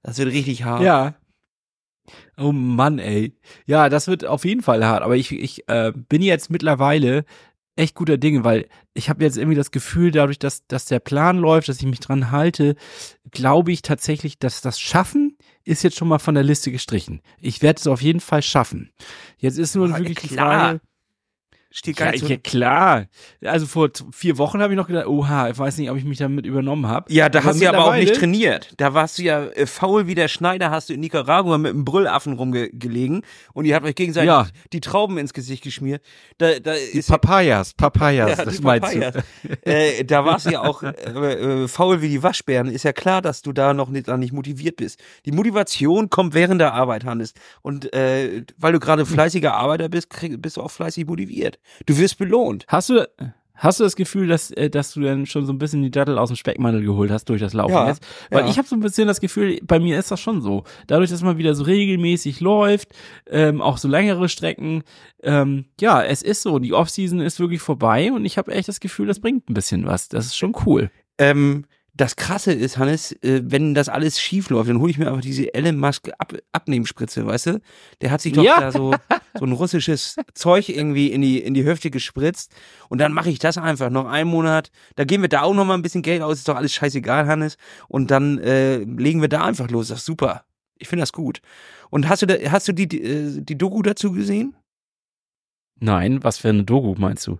[0.03, 0.83] Das wird richtig hart.
[0.83, 1.15] Ja.
[2.39, 3.37] Oh Mann, ey.
[3.67, 5.03] Ja, das wird auf jeden Fall hart.
[5.03, 7.25] Aber ich, ich äh, bin jetzt mittlerweile
[7.77, 11.39] echt guter Dinge, weil ich habe jetzt irgendwie das Gefühl, dadurch, dass, dass der Plan
[11.39, 12.75] läuft, dass ich mich dran halte,
[13.31, 17.21] glaube ich tatsächlich, dass das Schaffen ist jetzt schon mal von der Liste gestrichen.
[17.41, 18.91] Ich werde es auf jeden Fall schaffen.
[19.39, 20.53] Jetzt ist nur Ah, wirklich die klar.
[20.53, 20.81] Frage.
[21.71, 22.29] Steht Ja, gar nicht so.
[22.29, 23.07] ja, klar.
[23.45, 26.17] Also vor vier Wochen habe ich noch gedacht, oha, ich weiß nicht, ob ich mich
[26.19, 27.13] damit übernommen habe.
[27.13, 28.73] Ja, da hast du ja aber auch nicht trainiert.
[28.79, 31.85] Da warst du ja äh, faul wie der Schneider, hast du in Nicaragua mit einem
[31.85, 34.47] Brüllaffen rumgelegen und ihr habt euch gegenseitig Ja.
[34.73, 36.03] die Trauben ins Gesicht geschmiert.
[36.39, 39.01] Da, da Die ist Papayas, Papayas, Ja, das meinst du.
[39.01, 39.25] Papayas.
[39.63, 40.89] äh, da warst du ja auch äh,
[41.65, 42.69] äh, faul wie die Waschbären.
[42.69, 44.99] Ist ja klar, dass du da noch nicht, da nicht motiviert bist.
[45.27, 47.35] Die Motivation kommt während der Arbeit, Hannes.
[47.61, 51.56] Und äh, weil du gerade fleißiger Arbeiter bist, krieg, bist du auch fleißig motiviert.
[51.87, 52.65] Du wirst belohnt.
[52.69, 53.09] Hast du,
[53.55, 56.19] hast du das Gefühl, dass, äh, dass du dann schon so ein bisschen die Dattel
[56.19, 58.07] aus dem Speckmantel geholt hast durch das Laufen Ja, jetzt?
[58.31, 58.51] Weil ja.
[58.51, 60.65] ich habe so ein bisschen das Gefühl, bei mir ist das schon so.
[60.87, 62.91] Dadurch, dass man wieder so regelmäßig läuft,
[63.29, 64.85] ähm, auch so längere Strecken,
[65.23, 66.59] ähm, ja, es ist so.
[66.59, 69.87] Die Offseason ist wirklich vorbei und ich habe echt das Gefühl, das bringt ein bisschen
[69.87, 70.09] was.
[70.09, 70.91] Das ist schon cool.
[71.19, 71.65] Ähm,
[71.97, 75.23] das Krasse ist, Hannes, äh, wenn das alles schief läuft, dann hole ich mir einfach
[75.23, 77.61] diese Elon Musk Ab Abnehmspritze, weißt du?
[78.03, 78.61] Der hat sich doch Ja.
[78.61, 78.95] da so,
[79.39, 82.53] so ein russisches Zeug irgendwie in die, in die Hüfte gespritzt.
[82.91, 84.71] Und dann mache ich das einfach noch einen Monat.
[84.97, 87.27] Da geben wir da auch noch mal ein bisschen Geld aus, ist doch alles scheißegal,
[87.27, 87.57] Hannes.
[87.89, 89.89] Und dann äh, legen wir da einfach los.
[89.89, 90.45] Das ist super.
[90.79, 91.41] Ich finde das gut.
[91.89, 94.55] Und hast du da, hast du die, die, äh, die Doku dazu gesehen?
[95.81, 97.39] Nein, was für eine Doku meinst du?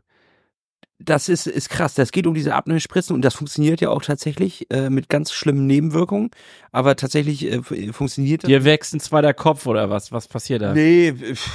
[0.99, 1.93] Das ist, ist krass.
[1.93, 5.67] Das geht um diese Abnehmspritzen und das funktioniert ja auch tatsächlich äh, mit ganz schlimmen
[5.67, 6.31] Nebenwirkungen.
[6.73, 8.49] Aber tatsächlich äh, fu- funktioniert das.
[8.49, 10.11] Dir wächst ein zweiter Kopf oder was?
[10.11, 10.73] Was passiert da?
[10.73, 11.15] Nee,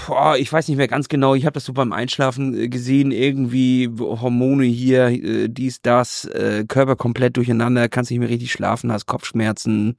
[0.09, 1.33] oh, ich weiß nicht mehr ganz genau.
[1.33, 3.11] Ich habe das so beim Einschlafen äh, gesehen.
[3.11, 8.91] Irgendwie Hormone hier, äh, dies, das, äh, Körper komplett durcheinander, kannst nicht mehr richtig schlafen,
[8.91, 9.95] hast Kopfschmerzen,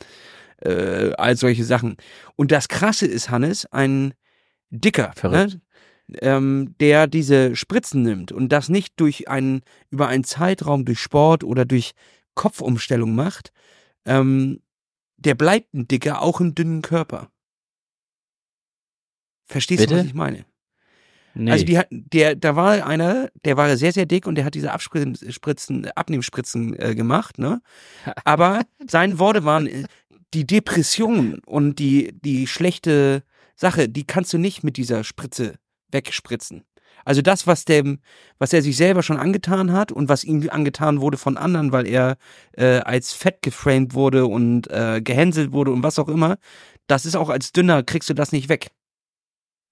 [0.58, 1.96] äh, all solche Sachen.
[2.36, 4.14] Und das Krasse ist, Hannes, ein
[4.70, 5.54] Dicker, Verrückt.
[5.54, 5.60] ne?
[6.20, 11.44] Ähm, der diese Spritzen nimmt und das nicht durch einen, über einen Zeitraum durch Sport
[11.44, 11.92] oder durch
[12.34, 13.52] Kopfumstellung macht,
[14.04, 14.60] ähm,
[15.16, 17.30] der bleibt ein Dicker auch im dünnen Körper.
[19.46, 20.00] Verstehst du, Bitte?
[20.00, 20.44] was ich meine?
[21.34, 21.50] Nee.
[21.50, 24.54] Also die hat, der, da war einer, der war sehr, sehr dick und der hat
[24.54, 27.62] diese Abspritzen, Abnehmspritzen äh, gemacht, ne?
[28.24, 29.84] Aber seine Worte waren, äh,
[30.34, 33.22] die Depression und die, die schlechte
[33.54, 35.58] Sache, die kannst du nicht mit dieser Spritze
[35.92, 36.64] wegspritzen.
[37.04, 38.00] Also das, was dem,
[38.38, 41.86] was er sich selber schon angetan hat und was ihm angetan wurde von anderen, weil
[41.86, 42.16] er
[42.52, 46.38] äh, als fett geframed wurde und äh, gehänselt wurde und was auch immer,
[46.86, 48.70] das ist auch als dünner, kriegst du das nicht weg.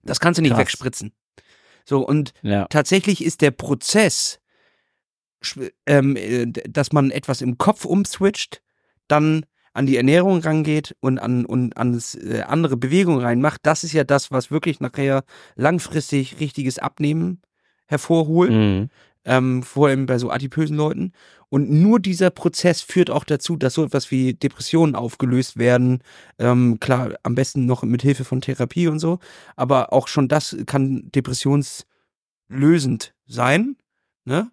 [0.03, 0.61] Das kannst du nicht Krass.
[0.61, 1.13] wegspritzen.
[1.85, 2.67] So, und ja.
[2.69, 4.41] tatsächlich ist der Prozess,
[5.87, 8.63] ähm, äh, dass man etwas im Kopf umswitcht,
[9.09, 13.85] dann an die Ernährung rangeht und an und an das, äh, andere Bewegungen reinmacht, das
[13.85, 15.25] ist ja das, was wirklich nachher
[15.57, 17.41] langfristig richtiges Abnehmen
[17.87, 18.89] hervorholt, Mhm.
[19.25, 21.13] ähm, vor allem bei so adipösen Leuten.
[21.49, 26.01] Und nur dieser Prozess führt auch dazu, dass so etwas wie Depressionen aufgelöst werden.
[26.39, 29.19] Ähm, klar, am besten noch mit Hilfe von Therapie und so.
[29.57, 33.77] Aber auch schon das kann depressionslösend sein.
[34.25, 34.51] Ne?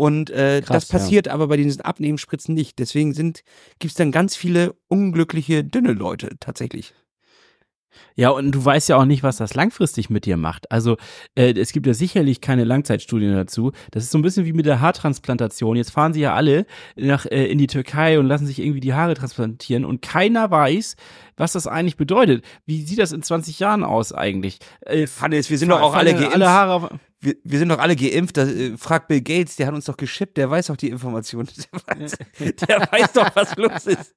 [0.00, 2.78] Und äh, Krass, das passiert aber bei diesen Abnehmenspritzen nicht.
[2.78, 3.42] Deswegen sind
[3.80, 6.94] gibt's dann ganz viele unglückliche, dünne Leute tatsächlich.
[8.16, 10.72] Ja, und du weißt ja auch nicht, was das langfristig mit dir macht.
[10.72, 10.96] Also
[11.34, 13.72] äh, es gibt ja sicherlich keine Langzeitstudien dazu.
[13.90, 15.76] Das ist so ein bisschen wie mit der Haartransplantation.
[15.76, 16.64] Jetzt fahren sie ja alle
[16.96, 20.96] nach äh, in die Türkei und lassen sich irgendwie die Haare transplantieren und keiner weiß,
[21.36, 22.42] was das eigentlich bedeutet.
[22.64, 24.60] Wie sieht das in 20 Jahren aus eigentlich?
[24.80, 26.32] Äh, Hannes, wir sind doch auch alle geimpft.
[26.32, 28.36] alle Haare wir, wir sind doch alle geimpft.
[28.36, 31.48] Da, äh, frag Bill Gates, der hat uns doch geschippt, der weiß doch die Informationen.
[31.70, 34.14] Der weiß, der weiß doch, was los ist.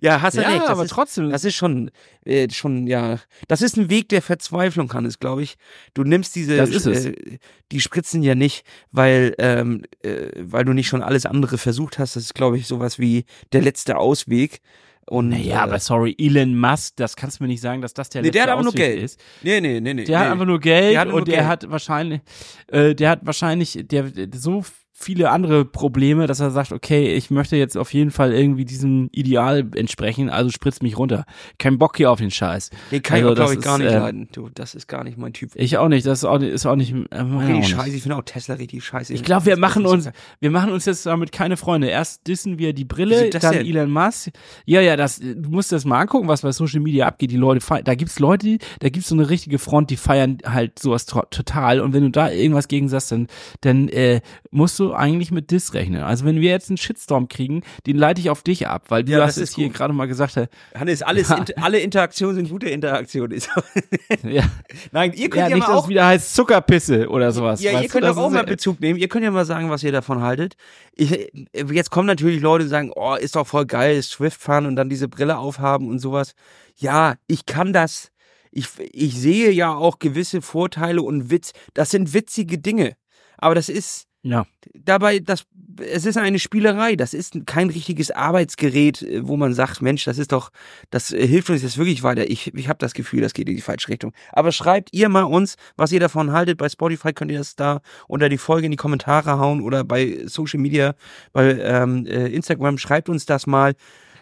[0.00, 0.62] Ja, hast du ja, recht.
[0.62, 1.30] Das aber ist, trotzdem.
[1.30, 1.90] das ist schon,
[2.24, 3.18] äh, schon, ja,
[3.48, 5.56] das ist ein Weg der Verzweiflung, Hannes, glaube ich.
[5.94, 6.86] Du nimmst diese, Das.
[6.86, 7.38] Äh,
[7.72, 12.16] die Spritzen ja nicht, weil, ähm, äh, weil du nicht schon alles andere versucht hast.
[12.16, 14.60] Das ist, glaube ich, sowas wie der letzte Ausweg.
[15.08, 18.08] Und, naja, äh, aber sorry, Elon Musk, das kannst du mir nicht sagen, dass das
[18.08, 19.02] der Nee, letzte der hat aber nur Geld.
[19.02, 19.20] ist.
[19.42, 20.04] nee, nee, nee, nee.
[20.04, 20.24] Der nee.
[20.24, 21.46] hat einfach nur Geld Der und der Geld.
[21.48, 22.20] hat wahrscheinlich,
[22.68, 24.64] äh, der hat wahrscheinlich, der, der so
[24.98, 29.10] viele andere Probleme, dass er sagt, okay, ich möchte jetzt auf jeden Fall irgendwie diesem
[29.12, 31.26] Ideal entsprechen, also spritzt mich runter.
[31.58, 32.70] Kein Bock hier auf den Scheiß.
[32.90, 34.28] Den kann Also ich, glaube ich, gar nicht äh, leiden.
[34.32, 35.50] Du, das ist gar nicht mein Typ.
[35.54, 37.68] Ich auch nicht, das ist auch, ist auch nicht, äh, auch nicht.
[37.68, 37.94] scheiße.
[37.94, 39.12] Ich finde auch Tesla richtig scheiße.
[39.12, 40.08] Ich glaube, wir machen uns,
[40.40, 41.88] wir machen uns jetzt damit keine Freunde.
[41.88, 43.66] Erst dissen wir die Brille, dann denn?
[43.66, 44.30] Elon Musk.
[44.64, 47.30] Ja, ja, das, du musst das mal angucken, was bei Social Media abgeht.
[47.30, 50.78] Die Leute feiern, da gibt's Leute, da gibt's so eine richtige Front, die feiern halt
[50.78, 51.80] sowas to- total.
[51.80, 53.26] Und wenn du da irgendwas gegen sagst, dann,
[53.60, 56.02] dann äh, musst du eigentlich mit Diss rechnen.
[56.02, 59.12] Also wenn wir jetzt einen Shitstorm kriegen, den leite ich auf dich ab, weil du
[59.12, 60.36] Ja, hast das es hier gerade mal gesagt.
[60.74, 61.36] Hannes, alles, Ja.
[61.38, 63.38] int- alle Interaktionen sind gute Interaktionen.
[64.22, 64.42] Ja,
[64.92, 67.62] Nein, ihr könnt ja ja, nicht, mal auch wieder heißt Zuckerpisse oder sowas.
[67.62, 67.88] Ja, ihr du?
[67.88, 68.98] könnt doch auch mal äh, Bezug nehmen.
[68.98, 70.56] Ihr könnt ja mal sagen, was ihr davon haltet.
[70.94, 74.76] Ich, jetzt kommen natürlich Leute und sagen, oh, ist doch voll geil, Swift fahren und
[74.76, 76.34] dann diese Brille aufhaben und sowas.
[76.76, 78.10] Ja, ich kann das.
[78.50, 81.52] Ich, ich sehe ja auch gewisse Vorteile und Witz.
[81.74, 82.96] Das sind witzige Dinge.
[83.38, 84.44] Aber das ist Ja.
[84.74, 85.46] dabei, das,
[85.80, 86.96] es ist eine Spielerei.
[86.96, 90.50] Das ist kein richtiges Arbeitsgerät, äh, wo man sagt, Mensch, das ist doch,
[90.90, 92.28] das äh, hilft uns jetzt wirklich weiter.
[92.28, 94.12] Ich, ich habe das Gefühl, das geht in die falsche Richtung.
[94.32, 96.58] Aber schreibt ihr mal uns, was ihr davon haltet.
[96.58, 100.22] Bei Spotify könnt ihr das da unter die Folge in die Kommentare hauen oder bei
[100.26, 100.94] Social Media,
[101.32, 102.78] bei ähm, äh, Instagram.
[102.78, 103.74] Schreibt uns das mal.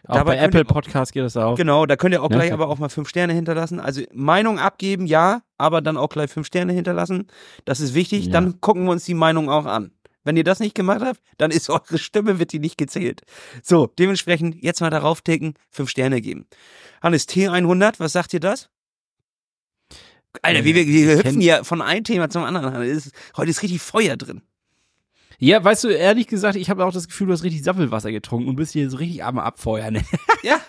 [0.07, 1.57] Auch Dabei bei Apple Podcast geht das auch.
[1.57, 2.61] Genau, da könnt ihr auch Ja, gleich klar.
[2.61, 3.81] aber auch mal fünf Sterne hinterlassen.
[3.81, 7.27] Also Meinung abgeben, ja, aber dann auch gleich fünf Sterne hinterlassen.
[7.65, 8.27] Das ist wichtig.
[8.27, 8.33] Ja.
[8.33, 9.93] Dann gucken wir uns die Meinung auch an.
[10.23, 13.23] Wenn ihr das nicht gemacht habt, dann ist eure Stimme, wird die nicht gezählt.
[13.63, 16.47] So, dementsprechend jetzt mal darauf ticken, fünf Sterne geben.
[17.03, 18.69] Hannes, T100, was sagt ihr das?
[20.43, 22.83] Alter, wie wir, wir ich hüpfen ja von einem Thema zum anderen.
[22.83, 24.43] Ist- Heute ist richtig Feuer drin.
[25.39, 28.49] Ja, weißt du, ehrlich gesagt, ich habe auch das Gefühl, du hast richtig Sappelwasser getrunken
[28.49, 30.01] und bist hier so richtig am Abfeuern.
[30.43, 30.61] Ja.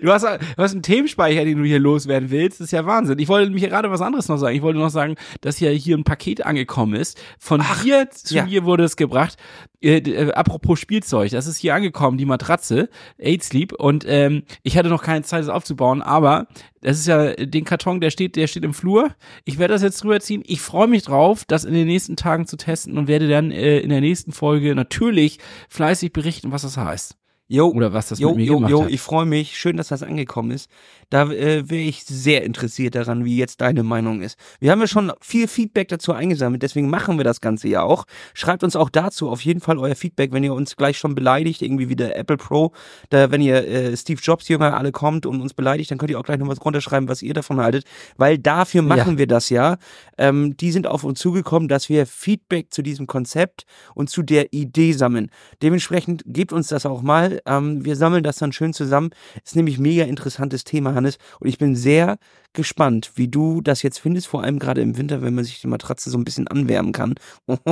[0.00, 2.60] Du hast, du hast einen Themenspeicher, den du hier loswerden willst.
[2.60, 3.18] Das ist ja Wahnsinn.
[3.18, 4.54] Ich wollte mich gerade was anderes noch sagen.
[4.54, 7.20] Ich wollte noch sagen, dass ja hier ein Paket angekommen ist.
[7.36, 8.44] Von dir zu ja.
[8.44, 9.36] mir wurde es gebracht.
[9.80, 12.88] Äh, äh, apropos Spielzeug, das ist hier angekommen, die Matratze,
[13.18, 13.72] Aid Sleep.
[13.72, 16.46] Und ähm, ich hatte noch keine Zeit, das aufzubauen, aber
[16.80, 19.14] das ist ja den Karton, der steht, der steht im Flur.
[19.44, 20.42] Ich werde das jetzt drüber ziehen.
[20.46, 23.78] Ich freue mich drauf, das in den nächsten Tagen zu testen und werde dann äh,
[23.80, 27.16] in der nächsten Folge natürlich fleißig berichten, was das heißt.
[27.50, 28.90] Jo, Oder was das jo, mit mir jo, gemacht jo, hat.
[28.90, 29.56] ich freue mich.
[29.56, 30.68] Schön, dass das angekommen ist.
[31.08, 34.38] Da äh, wäre ich sehr interessiert daran, wie jetzt deine Meinung ist.
[34.60, 38.04] Wir haben ja schon viel Feedback dazu eingesammelt, deswegen machen wir das Ganze ja auch.
[38.34, 41.62] Schreibt uns auch dazu auf jeden Fall euer Feedback, wenn ihr uns gleich schon beleidigt,
[41.62, 42.72] irgendwie wie der Apple Pro.
[43.08, 46.20] Da, wenn ihr äh, Steve Jobs Jünger alle kommt und uns beleidigt, dann könnt ihr
[46.20, 47.84] auch gleich noch was runterschreiben, was ihr davon haltet,
[48.18, 49.78] weil dafür machen wir das ja.
[50.18, 54.52] Ähm, die sind auf uns zugekommen, dass wir Feedback zu diesem Konzept und zu der
[54.52, 55.30] Idee sammeln.
[55.62, 57.37] Dementsprechend gebt uns das auch mal.
[57.46, 59.10] Ähm, wir sammeln das dann schön zusammen.
[59.44, 61.18] Ist nämlich mega interessantes Thema, Hannes.
[61.40, 62.18] Und ich bin sehr
[62.52, 65.66] gespannt, wie du das jetzt findest, vor allem gerade im Winter, wenn man sich die
[65.66, 67.14] Matratze so ein bisschen anwärmen kann.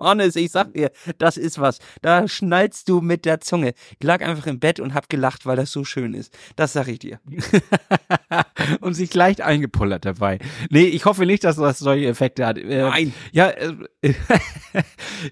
[0.00, 1.78] Hannes, ich sag dir, das ist was.
[2.02, 3.74] Da schnallst du mit der Zunge.
[3.98, 6.36] Ich lag einfach im Bett und hab gelacht, weil das so schön ist.
[6.56, 7.20] Das sag ich dir.
[8.80, 10.38] und sich leicht eingepullert dabei.
[10.70, 12.58] Nee, ich hoffe nicht, dass das solche Effekte hat.
[12.58, 13.14] Äh, Nein.
[13.32, 13.74] Ja, äh,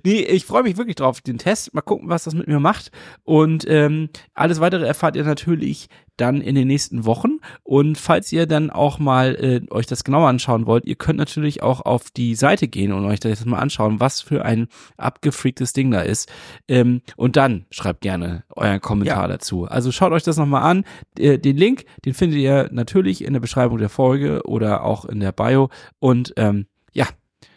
[0.05, 1.75] nee, ich freue mich wirklich drauf, den Test.
[1.75, 2.91] Mal gucken, was das mit mir macht.
[3.25, 7.39] Und ähm, alles weitere erfahrt ihr natürlich dann in den nächsten Wochen.
[7.63, 11.63] Und falls ihr dann auch mal äh, euch das genauer anschauen wollt, ihr könnt natürlich
[11.63, 15.91] auch auf die Seite gehen und euch das mal anschauen, was für ein abgefreaktes Ding
[15.91, 16.31] da ist.
[16.69, 19.29] Ähm, und dann schreibt gerne euren Kommentar Ja.
[19.29, 19.65] dazu.
[19.65, 20.85] Also schaut euch das nochmal an.
[21.19, 25.21] Äh, den Link, den findet ihr natürlich in der Beschreibung der Folge oder auch in
[25.21, 25.71] der Bio.
[25.99, 27.07] Und ähm, ja,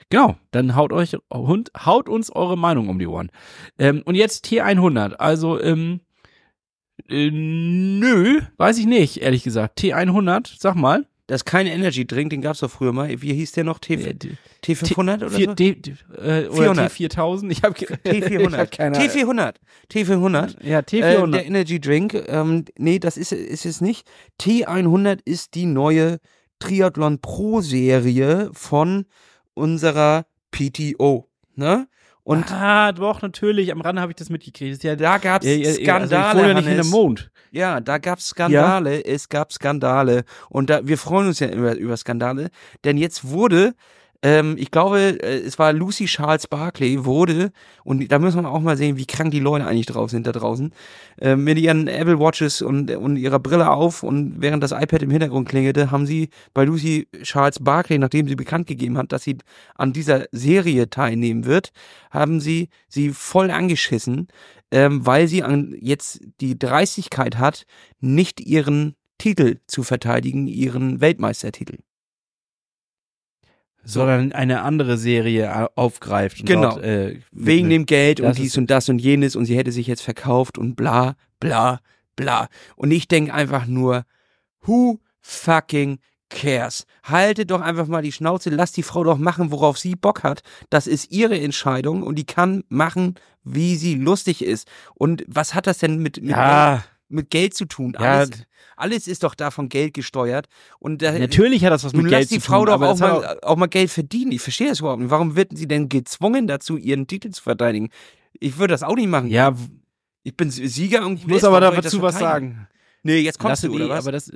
[0.09, 3.31] Genau, dann haut euch und haut uns eure Meinung um die Ohren.
[3.79, 5.99] Ähm, und jetzt T100, also ähm,
[7.09, 9.79] äh, nö, weiß ich nicht, ehrlich gesagt.
[9.79, 11.05] T100, sag mal.
[11.27, 13.19] Das ist kein Energy Drink, den gab's doch früher mal.
[13.23, 13.79] Wie hieß der noch?
[13.79, 15.53] T Äh, d- T500 oder so?
[15.55, 16.91] D, d, äh, oder 400.
[16.91, 17.49] T4000.
[17.51, 18.57] Ich habe T400.
[18.57, 19.09] hab keine Ahnung.
[19.09, 19.55] T400.
[19.91, 20.63] T400.
[20.63, 21.31] Ja, Äh, T400.
[21.31, 24.07] der Energy Drink, ähm, nee, das ist, ist es nicht.
[24.39, 26.19] T100 ist die neue
[26.59, 29.05] Triathlon Pro Serie von
[29.55, 31.87] unserer PTO, ne?
[32.25, 33.71] Und ah, doch, natürlich.
[33.71, 34.83] Am Rande habe ich das mitgekriegt.
[34.83, 37.29] Ja da gab's Ja, ja, ja, also ich Skandale, ja nicht in dem Mond.
[37.51, 41.95] Ja, da gab's Skandale, es gab Skandale und da wir freuen uns ja über, über
[41.95, 42.49] Skandale,
[42.83, 43.75] denn jetzt wurde
[44.25, 47.51] ähm, ich glaube, äh, es war Lucy Charles Barclay, wurde,
[47.83, 50.31] und da muss man auch mal sehen, wie krank die Leute eigentlich drauf sind da
[50.31, 50.73] draußen,
[51.21, 55.11] äh, mit ihren Apple Watches und, und ihrer Brille auf und während das iPad im
[55.11, 59.37] Hintergrund klingelte, haben sie bei Lucy Charles Barclay, nachdem sie bekannt gegeben hat, dass sie
[59.75, 61.69] an dieser Serie teilnehmen wird,
[62.09, 64.29] haben sie sie voll angeschissen,
[64.71, 67.67] ähm, weil sie an, jetzt die Dreistigkeit hat,
[67.99, 71.77] nicht ihren Titel zu verteidigen, ihren Weltmeistertitel.
[73.85, 76.39] Sondern eine andere Serie aufgreift.
[76.41, 76.71] Und Genau.
[76.71, 79.87] Dort, äh, Wegen dem Geld und dies und das und jenes und sie hätte sich
[79.87, 81.79] jetzt verkauft und bla, bla,
[82.15, 82.47] bla.
[82.75, 84.03] Und ich denke einfach nur,
[84.61, 86.85] who fucking cares?
[87.03, 90.41] Haltet doch einfach mal die Schnauze, lasst die Frau doch machen, worauf sie Bock hat.
[90.69, 94.67] Das ist ihre Entscheidung und die kann machen, wie sie lustig ist.
[94.95, 96.83] Und was hat das denn mit, mit, ja,
[97.15, 97.93] mit Geld zu tun?
[97.99, 98.19] Ja.
[98.19, 98.29] Alles,
[98.75, 100.47] alles ist doch davon Geld gesteuert.
[100.79, 102.65] Und da, natürlich hat das was Nun mit lass Geld die zu Frau tun.
[102.67, 104.31] doch aber auch das hat mal, auch mal Geld verdienen.
[104.31, 105.11] Ich verstehe das überhaupt nicht.
[105.11, 107.89] Warum wird sie denn gezwungen dazu, ihren Titel zu verteidigen?
[108.39, 109.29] Ich würde das auch nicht machen.
[109.29, 109.55] Ja,
[110.23, 112.67] Ich bin Sieger und ich muss aber dazu was sagen.
[113.03, 113.99] Nee, jetzt kommst Lasse du, oder die, was?
[113.99, 114.31] Aber das,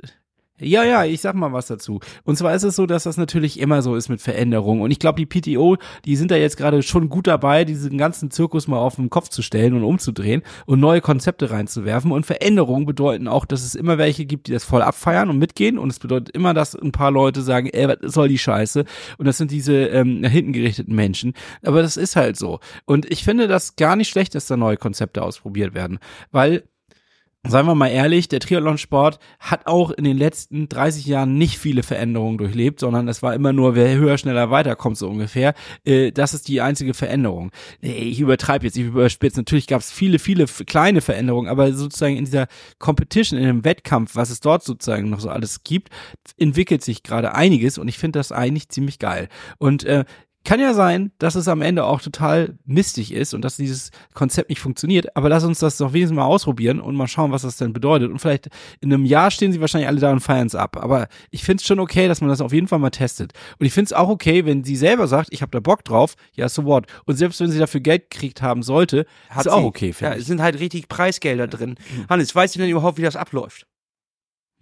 [0.60, 2.00] ja, ja, ich sag mal was dazu.
[2.24, 4.82] Und zwar ist es so, dass das natürlich immer so ist mit Veränderungen.
[4.82, 8.30] Und ich glaube, die PTO, die sind da jetzt gerade schon gut dabei, diesen ganzen
[8.30, 12.12] Zirkus mal auf den Kopf zu stellen und umzudrehen und neue Konzepte reinzuwerfen.
[12.12, 15.78] Und Veränderungen bedeuten auch, dass es immer welche gibt, die das voll abfeiern und mitgehen.
[15.78, 18.84] Und es bedeutet immer, dass ein paar Leute sagen, ey, was soll die Scheiße?
[19.18, 21.34] Und das sind diese ähm, nach hinten gerichteten Menschen.
[21.64, 22.60] Aber das ist halt so.
[22.84, 25.98] Und ich finde das gar nicht schlecht, dass da neue Konzepte ausprobiert werden.
[26.30, 26.64] Weil
[27.46, 31.82] Seien wir mal ehrlich, der Triathlonsport hat auch in den letzten 30 Jahren nicht viele
[31.82, 35.54] Veränderungen durchlebt, sondern es war immer nur, wer höher, schneller weiterkommt, so ungefähr.
[35.84, 37.50] Äh, das ist die einzige Veränderung.
[37.80, 39.40] Nee, Ich übertreibe jetzt, ich überspitze.
[39.40, 42.46] Natürlich gab es viele, viele kleine Veränderungen, aber sozusagen in dieser
[42.78, 45.88] Competition, in dem Wettkampf, was es dort sozusagen noch so alles gibt,
[46.36, 49.30] entwickelt sich gerade einiges und ich finde das eigentlich ziemlich geil.
[49.56, 50.04] Und äh,
[50.44, 54.48] kann ja sein, dass es am Ende auch total mistig ist und dass dieses Konzept
[54.48, 57.58] nicht funktioniert, aber lass uns das doch wenigstens mal ausprobieren und mal schauen, was das
[57.58, 58.10] denn bedeutet.
[58.10, 58.48] Und vielleicht
[58.80, 60.78] in einem Jahr stehen sie wahrscheinlich alle da und feiern es ab.
[60.82, 63.32] Aber ich finde es schon okay, dass man das auf jeden Fall mal testet.
[63.58, 66.14] Und ich finde es auch okay, wenn sie selber sagt, ich habe da Bock drauf,
[66.32, 66.86] ja, so what.
[67.04, 69.66] Und selbst wenn sie dafür Geld gekriegt haben sollte, Hat ist auch sie.
[69.66, 70.26] okay, Ja, finde es ich.
[70.26, 71.76] sind halt richtig Preisgelder drin.
[72.08, 73.66] Hannes, weißt du denn überhaupt, wie das abläuft?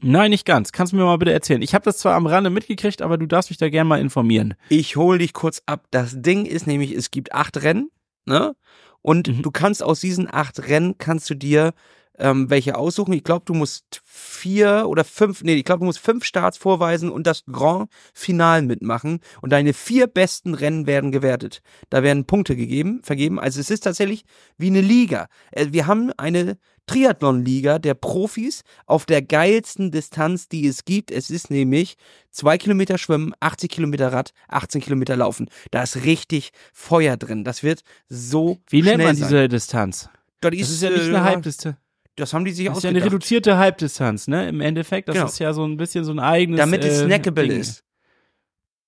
[0.01, 0.71] Nein, nicht ganz.
[0.73, 1.61] Kannst du mir mal bitte erzählen?
[1.63, 4.55] Ich habe das zwar am Rande mitgekriegt, aber du darfst mich da gerne mal informieren.
[4.69, 5.87] Ich hole dich kurz ab.
[5.91, 7.91] Das Ding ist nämlich, es gibt acht Rennen,
[8.25, 8.55] ne?
[9.03, 9.43] Und Mhm.
[9.43, 11.73] du kannst aus diesen acht Rennen kannst du dir
[12.19, 13.12] ähm, welche aussuchen.
[13.12, 17.11] Ich glaube, du musst vier oder fünf, nee, ich glaube, du musst fünf Starts vorweisen
[17.11, 19.21] und das Grand Final mitmachen.
[19.41, 21.62] Und deine vier besten Rennen werden gewertet.
[21.91, 23.39] Da werden Punkte gegeben, vergeben.
[23.39, 24.25] Also es ist tatsächlich
[24.57, 25.29] wie eine Liga.
[25.53, 31.11] Äh, Wir haben eine Triathlon-Liga der Profis auf der geilsten Distanz, die es gibt.
[31.11, 31.97] Es ist nämlich
[32.31, 35.49] zwei Kilometer Schwimmen, 80 Kilometer Rad, 18 Kilometer Laufen.
[35.71, 37.45] Da ist richtig Feuer drin.
[37.45, 39.29] Das wird so Wie nennt schnell man sein.
[39.29, 40.09] diese Distanz?
[40.41, 41.77] Das Das ist ja nicht eine äh.
[42.19, 43.14] Das haben die sich Das ist ja eine ausgedacht.
[43.14, 44.49] reduzierte Halbdistanz, ne?
[44.49, 45.09] Im Endeffekt.
[45.09, 45.27] Das Genau.
[45.27, 46.59] ist ja so ein bisschen so ein eigenes.
[46.59, 47.61] damit es äh, snackable Ding.
[47.61, 47.85] ist.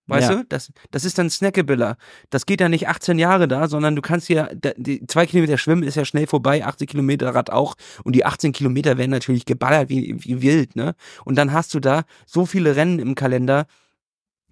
[0.07, 0.37] Weißt Ja.
[0.39, 0.45] du?
[0.49, 1.97] Das, das ist dann snackabler.
[2.31, 5.85] Das geht ja nicht 18 Jahre da, sondern du kannst ja, die zwei Kilometer Schwimmen
[5.85, 7.75] ist ja schnell vorbei, 80 Kilometer Rad auch.
[8.03, 10.95] Und die 18 Kilometer werden natürlich geballert wie, wie wild, ne?
[11.25, 13.67] Und dann hast du da so viele Rennen im Kalender.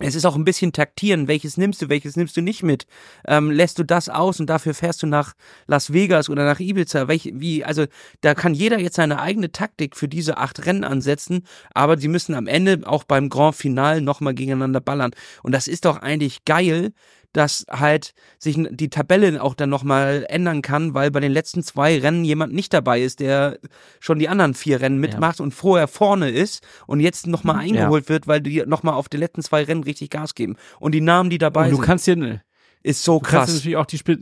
[0.01, 2.87] Es ist auch ein bisschen taktieren, welches nimmst du, welches nimmst du nicht mit.
[3.27, 5.35] Ähm, lässt du das aus und dafür fährst du nach
[5.67, 7.09] Las Vegas oder nach Ibiza.
[7.09, 7.87] Welch, wie, also
[8.21, 11.45] da kann jeder jetzt seine eigene Taktik für diese acht Rennen ansetzen,
[11.75, 15.11] aber sie müssen am Ende auch beim Grand Final nochmal gegeneinander ballern.
[15.43, 16.93] Und das ist doch eigentlich geil,
[17.33, 21.99] dass halt sich die Tabelle auch dann nochmal ändern kann, weil bei den letzten zwei
[21.99, 23.59] Rennen jemand nicht dabei ist, der
[24.01, 27.63] schon die anderen vier Rennen mitmacht und vorher vorne ist und jetzt nochmal Ja.
[27.63, 30.57] eingeholt wird, weil die nochmal auf den letzten zwei Rennen richtig Gas geben.
[30.81, 32.43] Und die Namen, die dabei Und du sind, kannst hier,
[32.83, 33.55] ist so du kannst ja krass.
[33.55, 34.17] natürlich auch die Spe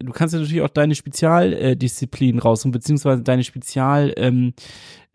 [0.00, 4.54] du kannst ja natürlich auch deine Spezialdisziplinen äh, Disziplinen rausholen, beziehungsweise deine Spezial ähm,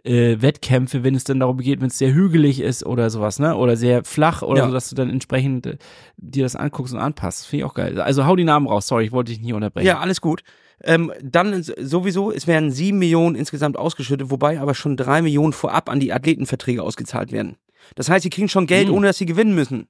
[0.04, 3.56] äh, Wettkämpfe, wenn es dann darum geht, wenn es sehr hügelig ist oder sowas, ne?
[3.56, 4.68] Oder sehr flach oder Ja.
[4.68, 5.78] so, dass du dann entsprechend äh,
[6.18, 7.48] dir das anguckst und anpasst.
[7.48, 8.00] Finde ich auch geil.
[8.02, 9.88] Also hau die Namen raus, sorry, ich wollte dich nicht unterbrechen.
[9.88, 10.44] Ja, alles gut.
[10.84, 15.90] Ähm, dann sowieso, es werden sieben Millionen insgesamt ausgeschüttet, wobei aber schon drei Millionen vorab
[15.90, 17.56] an die Athletenverträge ausgezahlt werden.
[17.96, 18.96] Das heißt, sie kriegen schon Geld, Hm.
[18.96, 19.88] ohne dass sie gewinnen müssen.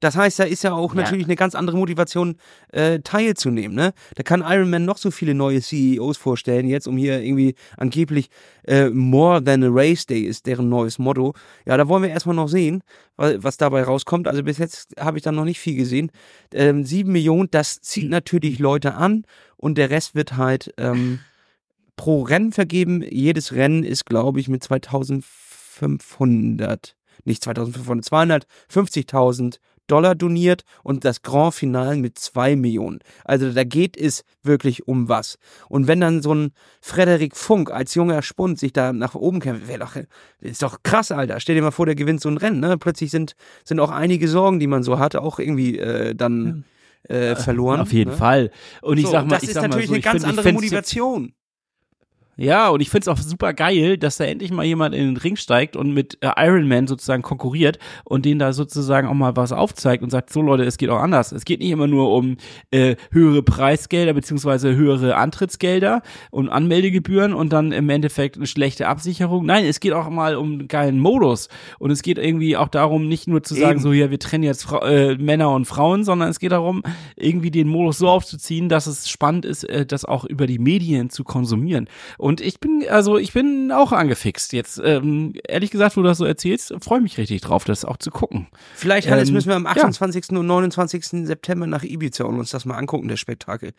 [0.00, 1.02] Das heißt, da ist ja auch Ja.
[1.02, 2.36] natürlich eine ganz andere Motivation,
[2.72, 3.74] äh, teilzunehmen.
[3.76, 3.92] Ne?
[4.14, 8.28] Da kann Iron Man noch so viele neue CEOs vorstellen, jetzt um hier irgendwie angeblich
[8.66, 11.34] äh, More than a Race Day ist deren neues Motto.
[11.66, 12.82] Ja, da wollen wir erstmal noch sehen,
[13.16, 14.28] wa- was dabei rauskommt.
[14.28, 16.12] Also bis jetzt habe ich da noch nicht viel gesehen.
[16.54, 19.24] Ähm, Sieben Millionen, das zieht natürlich Leute an
[19.56, 21.18] und der Rest wird halt ähm,
[21.96, 23.02] pro Rennen vergeben.
[23.02, 26.94] Jedes Rennen ist, glaube ich, mit 2500,
[27.24, 29.58] nicht 2500, 250.000
[29.88, 33.00] Dollar doniert und das Grand Finale mit zwei Millionen.
[33.24, 35.38] Also da geht es wirklich um was.
[35.68, 39.66] Und wenn dann so ein Frederik Funk als junger Spund sich da nach oben kämpft,
[39.66, 39.96] wäre doch,
[40.40, 41.40] ist doch krass, Alter.
[41.40, 42.78] Stell dir mal vor, der gewinnt so ein Rennen, ne?
[42.78, 43.34] Plötzlich sind,
[43.64, 46.64] sind auch einige Sorgen, die man so hatte, auch irgendwie äh, dann
[47.04, 47.80] äh, verloren.
[47.80, 48.16] Auf jeden ne?
[48.16, 48.50] Fall.
[48.82, 50.22] Und ich so, sag mal, das ich ist sag mal natürlich so, eine ich ganz
[50.22, 51.32] find, ich andere Motivation.
[52.40, 55.34] Ja, und ich find's auch super geil, dass da endlich mal jemand in den Ring
[55.34, 59.50] steigt und mit äh, Iron Man sozusagen konkurriert und denen da sozusagen auch mal was
[59.50, 61.32] aufzeigt und sagt, so Leute, es geht auch anders.
[61.32, 62.36] Es geht nicht immer nur um
[62.70, 69.44] äh, höhere Preisgelder beziehungsweise höhere Antrittsgelder und Anmeldegebühren und dann im Endeffekt eine schlechte Absicherung.
[69.44, 71.48] Nein, es geht auch mal um einen geilen Modus.
[71.80, 73.80] Und es geht irgendwie auch darum, nicht nur zu sagen, Eben.
[73.80, 76.84] so hier, wir trennen jetzt Fra äh, Männer und Frauen, sondern es geht darum,
[77.16, 81.10] irgendwie den Modus so aufzuziehen, dass es spannend ist, äh, das auch über die Medien
[81.10, 81.88] zu konsumieren.
[82.16, 84.52] Und ich bin, also ich bin auch angefixt.
[84.52, 87.96] Jetzt, ähm, ehrlich gesagt, wo du das so erzählst, freue mich richtig drauf, das auch
[87.96, 88.48] zu gucken.
[88.74, 89.70] Vielleicht, Hannes, Ähm, müssen wir am ja.
[89.70, 90.30] 28.
[90.36, 91.26] und 29.
[91.26, 93.72] September nach Ibiza und uns das mal angucken, das Spektakel.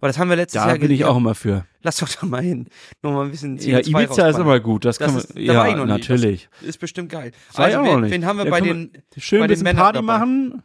[0.00, 1.66] Weil das haben wir letztes Da Jahr bin ich auch immer für.
[1.82, 2.66] Lass doch da mal hin.
[3.02, 4.40] Noch mal ein bisschen CO2 Ja, Ibiza ist rausballern.
[4.42, 4.84] immer gut.
[4.84, 5.90] Das, Das kann man, ist- da war ich ja, noch nie.
[5.92, 6.48] natürlich.
[6.62, 7.32] Ist bestimmt geil.
[7.54, 9.76] War ich Also, auch wen, wen haben wir Ja, bei den, Schön bei den Männern
[9.82, 10.06] Party dabei?
[10.18, 10.62] machen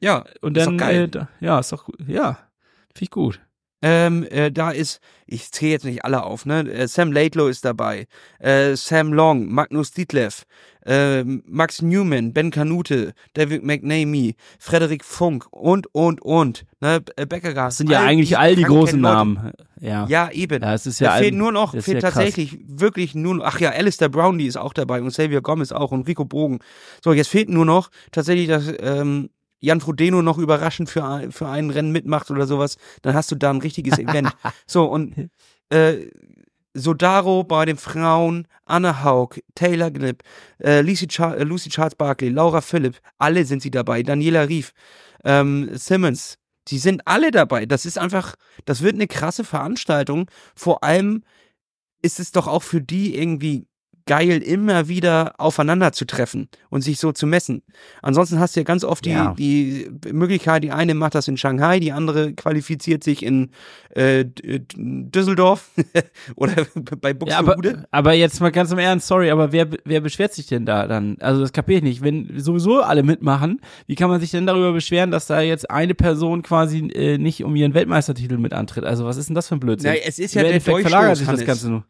[0.00, 1.04] ja, und ist dann, doch geil.
[1.04, 2.34] äh, da, ja, ist doch, ja,
[2.94, 3.40] finde ich gut.
[3.80, 6.68] Ähm, äh, da ist, ich zähle jetzt nicht alle auf, ne?
[6.68, 8.06] Äh, Sam Laidlow ist dabei,
[8.40, 10.42] äh, Sam Long, Magnus Dietleff,
[10.84, 17.04] äh, Max Newman, Ben Kanute, David McNamee, Frederik Funk und, und, und, ne?
[17.14, 17.74] Äh, Beckergas.
[17.74, 19.52] Das sind ja eigentlich all die großen Namen.
[19.80, 20.06] Ja.
[20.08, 20.60] Ja, eben.
[20.60, 22.14] Ja, es ist da ja fehlt ein- nur noch, das fehlt ja krass.
[22.14, 25.92] tatsächlich wirklich nur noch, ach ja, Alistair Brownlee ist auch dabei und Xavier Gomez auch
[25.92, 26.58] und Rico Bogen.
[27.04, 31.48] So, jetzt fehlt nur noch tatsächlich, dass ähm, Jan Frodeno noch überraschend für, ein- für
[31.48, 32.76] ein Rennen mitmacht oder sowas.
[33.02, 34.30] Dann hast du da ein richtiges Event.
[34.66, 35.30] So, und
[35.70, 36.06] äh,
[36.74, 40.22] Sodaro bei den Frauen, Anna Haug, Taylor Knipp,
[40.62, 44.72] äh, Lucy, Char äh, Lucy Charles Barkley, Laura Philipp, alle sind sie dabei, Daniela Rief,
[45.24, 46.38] ähm, Simmons,
[46.68, 47.66] die sind alle dabei.
[47.66, 48.34] Das ist einfach,
[48.66, 50.30] das wird eine krasse Veranstaltung.
[50.54, 51.24] Vor allem
[52.02, 53.66] ist es doch auch für die irgendwie
[54.08, 57.62] geil, immer wieder aufeinander zu treffen und sich so zu messen.
[58.02, 59.34] Ansonsten hast du ja ganz oft die, Ja.
[59.38, 63.50] die Möglichkeit, die eine macht das in Shanghai, die andere qualifiziert sich in
[63.94, 65.70] äh, D- Düsseldorf
[66.34, 66.54] oder
[67.00, 67.84] bei Ja, aber, Buxtehude.
[67.92, 71.16] aber jetzt mal ganz im Ernst, sorry, aber wer, wer beschwert sich denn da dann?
[71.20, 72.02] Also das kapiere ich nicht.
[72.02, 75.94] Wenn sowieso alle mitmachen, wie kann man sich denn darüber beschweren, dass da jetzt eine
[75.94, 78.84] Person quasi äh, nicht um ihren Weltmeistertitel mit antritt?
[78.84, 79.90] Also was ist denn das für ein Blödsinn?
[79.92, 81.84] Na, es ist ja der verlagert sich das Ganze nur.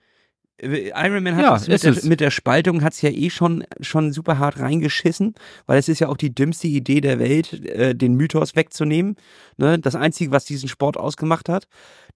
[0.61, 2.03] Äh, Iron Man hat Ja, mit, der, es.
[2.05, 5.35] mit der Spaltung hat's ja eh schon, schon super hart reingeschissen,
[5.67, 9.17] weil es ist ja auch die dümmste Idee der Welt, äh, den Mythos wegzunehmen.
[9.57, 9.79] Ne?
[9.79, 11.69] Das Einzige, was diesen Sport ausgemacht hat.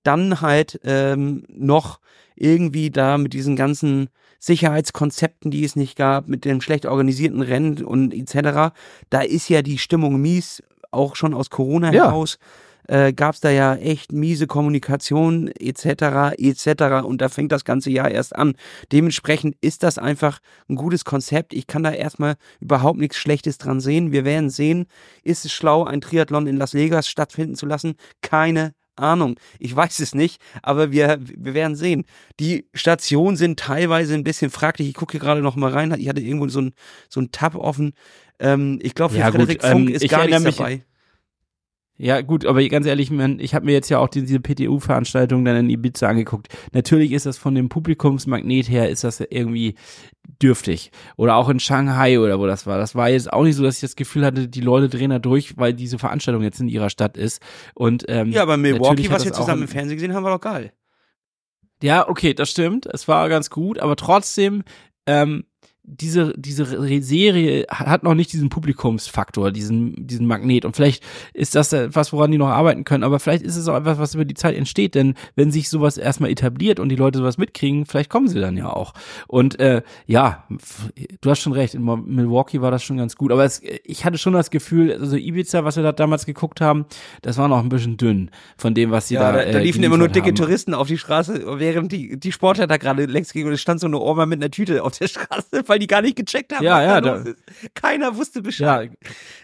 [0.03, 2.01] Dann halt ähm, noch
[2.35, 4.09] irgendwie da mit diesen ganzen
[4.41, 8.75] Sicherheitskonzepten, die es nicht gab, mit dem schlecht organisierten Rennen und etc.
[9.11, 12.07] Da ist ja die Stimmung mies, auch schon aus Corona Ja.
[12.07, 12.39] heraus
[12.89, 16.35] äh, gab es da ja echt miese Kommunikation etc.
[16.39, 17.05] etc.
[17.05, 18.55] Und da fängt das ganze Jahr erst an.
[18.91, 21.55] Dementsprechend ist das einfach ein gutes Konzept.
[21.55, 24.13] Ich kann da erstmal überhaupt nichts Schlechtes dran sehen.
[24.13, 24.87] Wir werden sehen,
[25.23, 27.95] ist es schlau, ein Triathlon in Las Vegas stattfinden zu lassen?
[28.21, 29.37] Keine Ahnung.
[29.59, 32.05] Ich weiß es nicht, aber wir, wir werden sehen.
[32.41, 34.89] Die Stationen sind teilweise ein bisschen fraglich.
[34.89, 35.95] Ich gucke hier gerade noch mal rein.
[35.99, 36.75] Ich hatte irgendwo so ein,
[37.09, 37.95] so ein Tab offen.
[38.39, 40.83] Ähm, ich glaube, für Ja, gut, Frederik Funk ähm, ist gar nichts mich- dabei.
[42.03, 45.55] Ja, gut, aber ganz ehrlich, ich habe mir jetzt ja auch die, diese PTU-Veranstaltung dann
[45.55, 46.49] in Ibiza angeguckt.
[46.73, 49.77] Natürlich ist das von dem Publikumsmagnet her, ist das irgendwie
[50.43, 50.91] dürftig.
[51.17, 52.77] Oder auch in Shanghai oder wo das war.
[52.77, 55.21] Das war jetzt auch nicht so, dass ich das Gefühl hatte, die Leute drehen da
[55.21, 57.41] durch, weil diese Veranstaltung jetzt in ihrer Stadt ist.
[57.73, 60.73] Und ähm, Ja, aber Milwaukee, was wir zusammen im Fernsehen gesehen haben, war doch geil.
[61.85, 62.85] Ja, okay, das stimmt.
[62.87, 64.65] Es war ganz gut, aber trotzdem,
[65.07, 65.45] ähm,
[66.01, 66.65] diese, diese
[67.03, 70.65] Serie hat noch nicht diesen Publikumsfaktor, diesen, diesen Magnet.
[70.65, 71.03] Und vielleicht
[71.35, 74.15] ist das etwas, woran die noch arbeiten können, aber vielleicht ist es auch etwas, was
[74.15, 77.87] über die Zeit entsteht, denn wenn sich sowas erstmal etabliert und die Leute sowas mitkriegen,
[77.87, 78.95] vielleicht kommen sie dann ja auch.
[79.29, 80.45] Und äh, ja,
[81.21, 84.19] du hast schon recht, in Milwaukee war das schon ganz gut, aber es, ich hatte
[84.19, 86.87] schon das Gefühl, also Ibiza, was wir da damals geguckt haben,
[87.23, 89.63] das war noch ein bisschen dünn von dem, was sie Ja, da da, da äh,
[89.63, 90.35] liefen immer nur dicke haben.
[90.35, 93.81] Touristen auf die Straße, während die, die Sportler da gerade längst gingen und es stand
[93.81, 96.65] so eine Oma mit einer Tüte auf der Straße, weil die gar nicht gecheckt haben,
[96.65, 97.33] Ja, ja, da da-.
[97.75, 98.93] Keiner wusste Ja, Bescheid.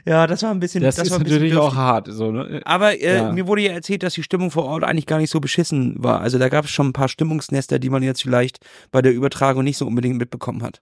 [0.06, 2.08] Ja, das war ein bisschen, Das, das, ist natürlich auch hart.
[2.10, 2.60] So, ne?
[2.64, 3.32] Aber äh, Ja.
[3.32, 6.20] mir wurde ja erzählt, dass die Stimmung vor Ort eigentlich gar nicht so beschissen war.
[6.20, 8.58] Also da gab es schon ein paar Stimmungsnester, die man jetzt vielleicht
[8.90, 10.80] bei der Übertragung nicht so unbedingt mitbekommen hat.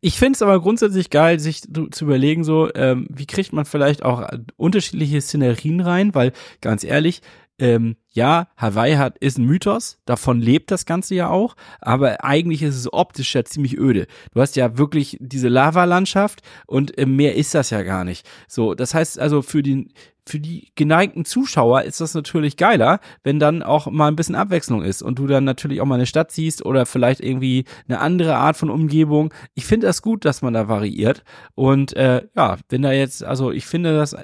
[0.00, 3.64] Ich finde es aber grundsätzlich geil, sich zu zu überlegen, so, ähm, wie kriegt man
[3.64, 7.22] vielleicht auch äh, unterschiedliche Szenerien rein, weil, ganz ehrlich,
[7.58, 12.62] ähm, ja, Hawaii hat, ist ein Mythos, davon lebt das Ganze ja auch, aber eigentlich
[12.62, 14.06] ist es optisch ja ziemlich öde.
[14.32, 18.26] Du hast ja wirklich diese Lavalandschaft und äh, mehr ist das ja gar nicht.
[18.48, 19.92] So, das heißt also für den,
[20.26, 24.82] für die geneigten Zuschauer ist das natürlich geiler, wenn dann auch mal ein bisschen Abwechslung
[24.82, 28.36] ist und du dann natürlich auch mal eine Stadt siehst oder vielleicht irgendwie eine andere
[28.36, 29.32] Art von Umgebung.
[29.54, 31.24] Ich finde das gut, dass man da variiert
[31.54, 34.16] und äh, ja, wenn da jetzt, also ich finde das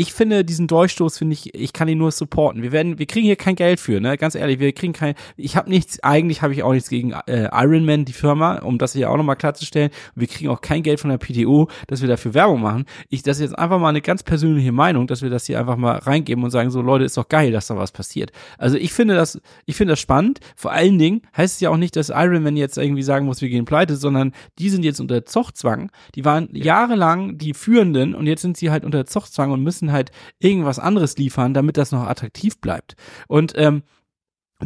[0.00, 2.62] ich finde diesen Durchstoß finde ich, ich kann ihn nur supporten.
[2.62, 4.16] Wir werden, wir kriegen hier kein Geld für, ne?
[4.16, 5.14] Ganz ehrlich, wir kriegen kein.
[5.36, 8.94] Ich habe nichts, eigentlich habe ich auch nichts gegen äh, Ironman, die Firma, um das
[8.94, 9.90] hier auch nochmal klarzustellen.
[10.14, 12.86] Wir kriegen auch kein Geld von der PTO, dass wir dafür Werbung machen.
[13.10, 15.76] Ich, das ist jetzt einfach mal eine ganz persönliche Meinung, dass wir das hier einfach
[15.76, 18.32] mal reingeben und sagen so, Leute, ist doch geil, dass da was passiert.
[18.56, 20.40] Also ich finde das, ich finde das spannend.
[20.56, 23.50] Vor allen Dingen heißt es ja auch nicht, dass Ironman jetzt irgendwie sagen muss, wir
[23.50, 25.90] gehen pleite, sondern die sind jetzt unter Zochzwang.
[26.14, 30.10] Die waren jahrelang die Führenden und jetzt sind sie halt unter Zochzwang und müssen halt
[30.38, 32.94] irgendwas anderes liefern, damit das noch attraktiv bleibt.
[33.28, 33.82] Und ähm,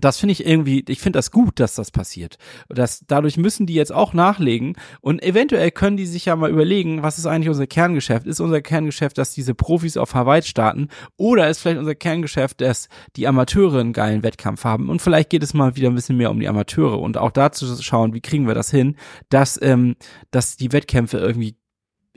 [0.01, 2.37] das finde ich irgendwie, ich finde das gut, dass das passiert.
[2.69, 7.03] Das, dadurch müssen die jetzt auch nachlegen und eventuell können die sich ja mal überlegen,
[7.03, 8.27] was ist eigentlich unser Kerngeschäft?
[8.27, 12.89] Ist unser Kerngeschäft, dass diese Profis auf Hawaii starten oder ist vielleicht unser Kerngeschäft, dass
[13.17, 16.31] die Amateure einen geilen Wettkampf haben und vielleicht geht es mal wieder ein bisschen mehr
[16.31, 18.97] um die Amateure und auch dazu schauen, wie kriegen wir das hin,
[19.29, 19.97] dass, ähm,
[20.31, 21.57] dass die Wettkämpfe irgendwie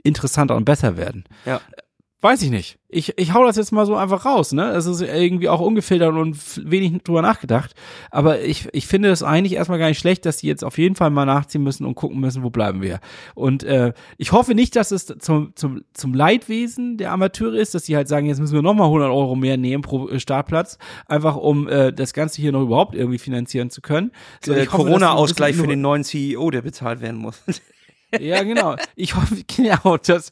[0.02, 1.24] interessanter und besser werden.
[1.44, 1.60] Ja.
[2.20, 2.80] Weiß ich nicht.
[2.88, 4.70] Ich, ich hau das jetzt mal so einfach raus, ne?
[4.70, 6.36] Es ist irgendwie auch ungefiltert und
[6.68, 7.74] wenig drüber nachgedacht.
[8.10, 10.96] Aber ich, ich finde es eigentlich erstmal gar nicht schlecht, dass die jetzt auf jeden
[10.96, 12.98] Fall mal nachziehen müssen und gucken müssen, wo bleiben wir.
[13.36, 17.84] Und äh, ich hoffe nicht, dass es zum, zum, zum Leidwesen der Amateure ist, dass
[17.84, 21.36] die halt sagen, jetzt müssen wir nochmal 100 Euro mehr nehmen pro äh, Startplatz, einfach
[21.36, 24.10] um äh, das Ganze hier noch überhaupt irgendwie finanzieren zu können.
[24.44, 27.44] So, äh, Corona-Ausgleich für den neuen CEO, der bezahlt werden muss.
[28.18, 28.76] Ja, genau.
[28.96, 30.30] Ich hoffe, genau, das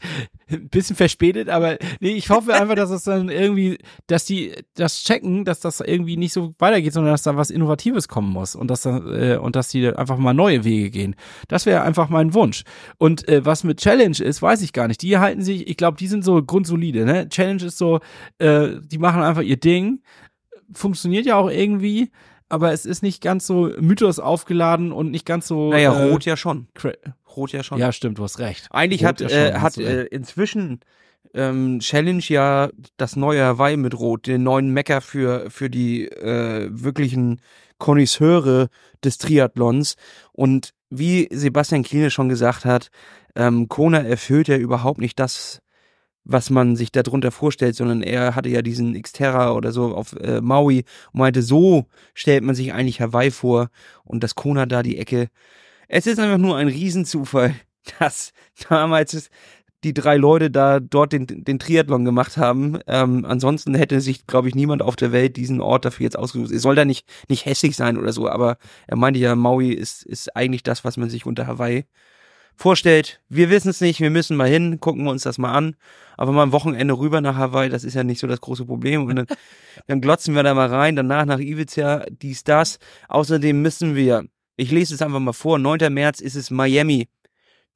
[0.49, 5.03] ein bisschen verspätet, aber nee, ich hoffe einfach, dass es dann irgendwie, dass die das
[5.03, 8.69] checken, dass das irgendwie nicht so weitergeht, sondern dass da was Innovatives kommen muss und
[8.71, 11.17] dass da, äh, und dass die einfach mal neue Wege gehen.
[11.49, 12.63] Das wäre einfach mein Wunsch.
[12.99, 15.03] Und äh, was mit Challenge ist, weiß ich gar nicht.
[15.03, 17.05] Die halten sich, ich glaube, die sind so grundsolide.
[17.05, 17.29] Ne?
[17.29, 18.01] Challenge ist so,
[18.39, 20.01] äh, die machen einfach ihr Ding,
[20.73, 22.11] funktioniert ja auch irgendwie
[22.49, 25.71] aber es ist nicht ganz so Mythos aufgeladen und nicht ganz so.
[25.71, 26.69] Naja, äh, Rot ja schon.
[27.37, 27.79] Rot ja schon.
[27.79, 28.69] Ja, stimmt, du hast recht.
[28.71, 30.81] Eigentlich Rot hat, ja schon, äh, hat äh, inzwischen
[31.35, 36.69] ähm, Challenge ja das neue Hawaii mit Rot, den neuen Mecker für, für die äh,
[36.71, 37.41] wirklichen
[37.79, 38.69] Konnoisseure
[39.05, 39.97] des Triathlons.
[40.33, 42.91] Und wie Sebastian Kiene schon gesagt hat,
[43.35, 45.61] ähm, Kona erfüllt ja überhaupt nicht das,
[46.25, 50.41] was man sich darunter vorstellt, sondern er hatte ja diesen Xterra oder so auf äh,
[50.41, 53.69] Maui und meinte, so stellt man sich eigentlich Hawaii vor
[54.05, 55.29] und das Kona da die Ecke.
[55.89, 57.55] Es ist einfach nur ein Riesenzufall,
[57.99, 58.33] dass
[58.69, 59.31] damals
[59.85, 62.79] die drei Leute da dort den, den Triathlon gemacht haben.
[62.87, 66.51] Ähm, ansonsten hätte sich, glaube ich, niemand auf der Welt diesen Ort dafür jetzt ausgesucht.
[66.51, 70.05] Es soll da nicht, nicht hässlich sein oder so, aber er meinte ja, Maui ist,
[70.05, 71.85] ist eigentlich das, was man sich unter Hawaii
[72.57, 73.21] vorstellt.
[73.29, 75.77] Wir wissen es nicht, wir müssen mal hin, gucken wir uns das mal an.
[76.17, 79.05] Aber mal am Wochenende rüber nach Hawaii, das ist ja nicht so das große Problem.
[79.05, 79.27] Und dann,
[79.87, 82.79] dann glotzen wir da mal rein, danach nach Ibiza, dies, das.
[83.09, 84.25] Außerdem müssen wir,
[84.57, 85.93] ich lese es einfach mal vor, 9.
[85.93, 87.09] März ist es Miami.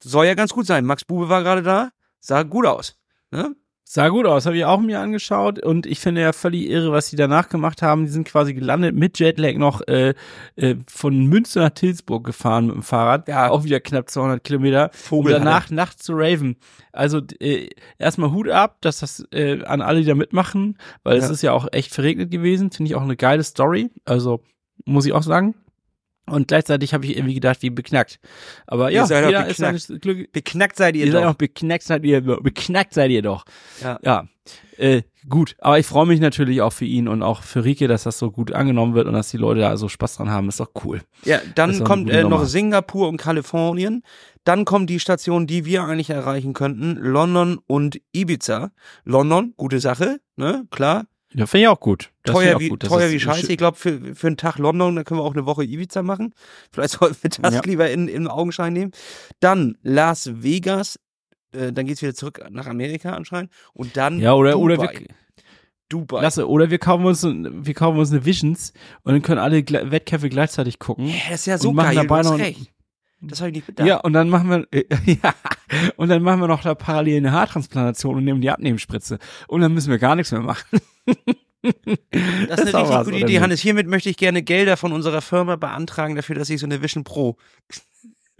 [0.03, 0.85] Soll ja ganz gut sein.
[0.85, 2.97] Max Bube war gerade da, sah gut aus.
[3.31, 3.55] Ne?
[3.93, 7.09] Sah gut aus, habe ich auch mir angeschaut und ich finde ja völlig irre, was
[7.09, 8.05] die danach gemacht haben.
[8.05, 10.13] Die sind quasi gelandet mit Jetlag noch äh,
[10.55, 13.27] äh, von Münster nach Tilsburg gefahren mit dem Fahrrad.
[13.27, 14.91] Ja, auch wieder knapp 200 Kilometer.
[14.93, 16.55] Vogel und danach nachts zu Raven.
[16.93, 17.67] Also äh,
[17.99, 21.25] erstmal Hut ab, dass das äh, an alle, die da mitmachen, weil ja.
[21.25, 22.71] es ist ja auch echt verregnet gewesen.
[22.71, 23.91] Finde ich auch eine geile Story.
[24.05, 24.41] Also
[24.85, 25.53] muss ich auch sagen.
[26.27, 28.19] Und gleichzeitig habe ich irgendwie gedacht, wie beknackt.
[28.67, 30.31] Aber ja, seid jeder ist seines Glück.
[30.31, 31.19] Beknackt seid ihr, ihr doch.
[31.19, 33.43] Seid auch beknackt seid ihr, beknackt seid ihr doch.
[33.81, 33.99] Ja.
[34.03, 34.27] ja.
[34.77, 38.03] Äh, gut, aber ich freue mich natürlich auch für ihn und auch für Rike, dass
[38.03, 40.47] das so gut angenommen wird und dass die Leute da so Spaß dran haben.
[40.47, 41.01] Ist doch cool.
[41.23, 44.03] Ja, dann kommt äh, noch Singapur und Kalifornien.
[44.43, 48.71] Dann kommt die Station, die wir eigentlich erreichen könnten, London und Ibiza.
[49.03, 51.05] London, gute Sache, ne, klar.
[51.33, 52.10] Ja, finde ich auch gut.
[52.23, 52.83] Das teuer wie, gut.
[52.83, 53.51] teuer wie scheiße.
[53.51, 56.33] Ich glaube, für, für einen Tag London, da können wir auch eine Woche Ibiza machen.
[56.71, 57.61] Vielleicht sollten wir das ja.
[57.63, 58.91] lieber in, in Augenschein nehmen.
[59.39, 60.99] Dann Las Vegas.
[61.53, 63.51] Äh, dann geht's wieder zurück nach Amerika anscheinend.
[63.73, 64.63] Und dann ja, oder, Dubai.
[64.63, 65.07] Oder wir,
[65.89, 66.21] Dubai.
[66.21, 68.71] Lasse, oder wir kaufen uns, wir kaufen uns eine Visions
[69.03, 71.07] und dann können alle Wettkämpfe gleichzeitig gucken.
[71.07, 72.71] Ja, das ist ja so geil, dabei noch, recht.
[73.19, 73.87] Das habe ich nicht bedacht.
[73.87, 74.85] Ja, und dann machen wir, äh,
[75.21, 75.33] ja,
[75.97, 79.19] und dann machen wir noch da parallel eine Haartransplantation und nehmen die Abnehmspritze.
[79.47, 80.79] Und dann müssen wir gar nichts mehr machen.
[81.63, 83.61] Das ist eine richtig gute Idee, Hannes.
[83.61, 87.03] Hiermit möchte ich gerne Gelder von unserer Firma beantragen dafür, dass ich so eine Vision
[87.03, 87.37] Pro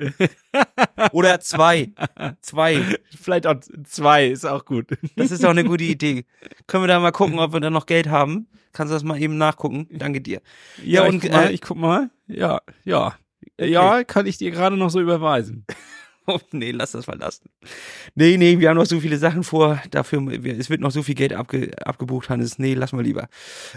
[1.11, 1.91] Oder zwei.
[2.41, 2.83] Zwei.
[3.21, 4.87] Vielleicht auch zwei, ist auch gut.
[5.15, 6.25] Das ist doch eine gute Idee.
[6.67, 8.47] Können wir da mal gucken, ob wir da noch Geld haben?
[8.73, 9.87] Kannst du das mal eben nachgucken?
[9.91, 10.41] Danke dir.
[10.83, 12.09] Ja, Ja, und ich guck, mal, äh, ich guck mal.
[12.27, 13.15] Ja, ja.
[13.59, 15.65] Ja, kann ich dir gerade noch so überweisen.
[16.51, 17.49] Nee, lass das verlassen.
[18.15, 19.81] Nee, nee, wir haben noch so viele Sachen vor.
[19.91, 22.59] Dafür, es wird noch so viel Geld abge, abgebucht, Hannes.
[22.59, 23.27] Nee, lass mal lieber.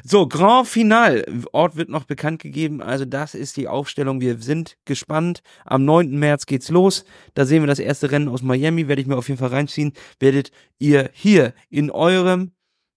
[0.02, 1.24] So, Grand Final.
[1.52, 2.82] Ort wird noch bekannt gegeben.
[2.82, 4.20] Also, das ist die Aufstellung.
[4.20, 5.42] Wir sind gespannt.
[5.64, 6.18] Am 9.
[6.18, 7.04] März geht's los.
[7.34, 8.88] Da sehen wir das erste Rennen aus Miami.
[8.88, 9.92] Werde ich mir auf jeden Fall reinziehen.
[10.18, 12.53] Werdet ihr hier in eurem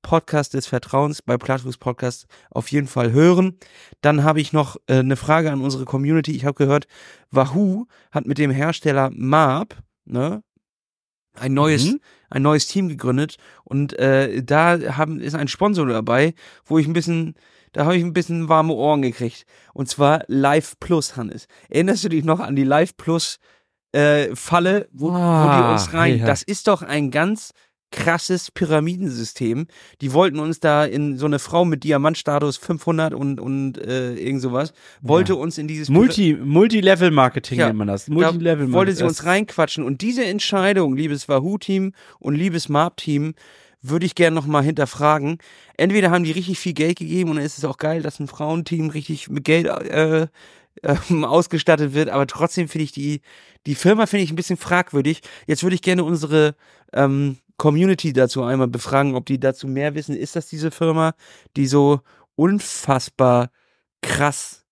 [0.08, 3.58] Podcast des Vertrauens bei Plattfuß Podcast auf jeden Fall hören.
[4.02, 6.32] Dann habe ich noch äh, eine Frage an unsere Community.
[6.36, 6.88] Ich habe gehört,
[7.30, 10.44] Wahoo hat mit dem Hersteller Marb ne,
[11.36, 12.00] ein neues Mhm.
[12.30, 13.36] ein neues Team gegründet
[13.66, 16.34] und äh, da haben ist ein Sponsor dabei,
[16.66, 17.36] wo ich ein bisschen
[17.74, 21.48] da habe ich ein bisschen warme Ohren gekriegt und zwar Live Plus Hannes.
[21.70, 23.38] Erinnerst du dich noch an die Live Plus
[23.92, 26.20] äh, Falle, wo, wo die Ah, uns rein?
[26.20, 26.26] ja.
[26.26, 27.52] Das ist doch ein ganz
[27.92, 29.68] krasses Pyramidensystem.
[30.02, 34.42] Die wollten uns da in so eine Frau mit Diamantstatus 500 und und äh, irgend
[34.42, 35.40] sowas wollte Ja.
[35.40, 38.06] uns in dieses Multi, Multi-Level-Marketing Ja, nennt man das.
[38.06, 38.74] da Multi-Level-Marketing.
[38.74, 39.84] wollte sie uns reinquatschen.
[39.84, 43.34] Und diese Entscheidung, liebes Wahoo-Team und liebes Marp-Team,
[43.82, 45.38] würde ich gerne nochmal hinterfragen.
[45.78, 48.28] Entweder haben die richtig viel Geld gegeben und dann ist es auch geil, dass ein
[48.28, 50.28] Frauenteam richtig mit Geld äh,
[50.84, 53.22] ähm, ausgestattet wird, aber trotzdem finde ich die,
[53.66, 55.22] die Firma finde ich ein bisschen fragwürdig.
[55.48, 56.56] Jetzt würde ich gerne unsere
[56.94, 60.16] ähm, Community dazu einmal befragen, ob die dazu mehr wissen.
[60.16, 61.14] Ist das diese Firma,
[61.56, 62.02] die so
[62.36, 63.50] unfassbar
[64.02, 64.64] krass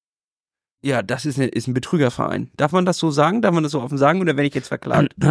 [0.84, 2.52] ja, das ist, eine, ist ein Betrügerverein.
[2.58, 3.42] Darf man das so sagen?
[3.42, 5.16] Darf man das so offen sagen oder werde ich jetzt verklagt?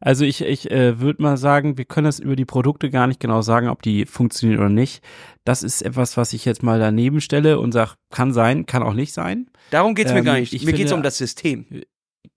[0.00, 3.20] Also ich, ich äh, würde mal sagen, wir können das über die Produkte gar nicht
[3.20, 5.02] genau sagen, ob die funktionieren oder nicht.
[5.44, 8.92] Das ist etwas, was ich jetzt mal daneben stelle und sage, kann sein, kann auch
[8.92, 9.48] nicht sein.
[9.70, 10.52] Darum geht's mir Ähm, gar nicht.
[10.52, 11.64] ich Mir geht's finde- um das System.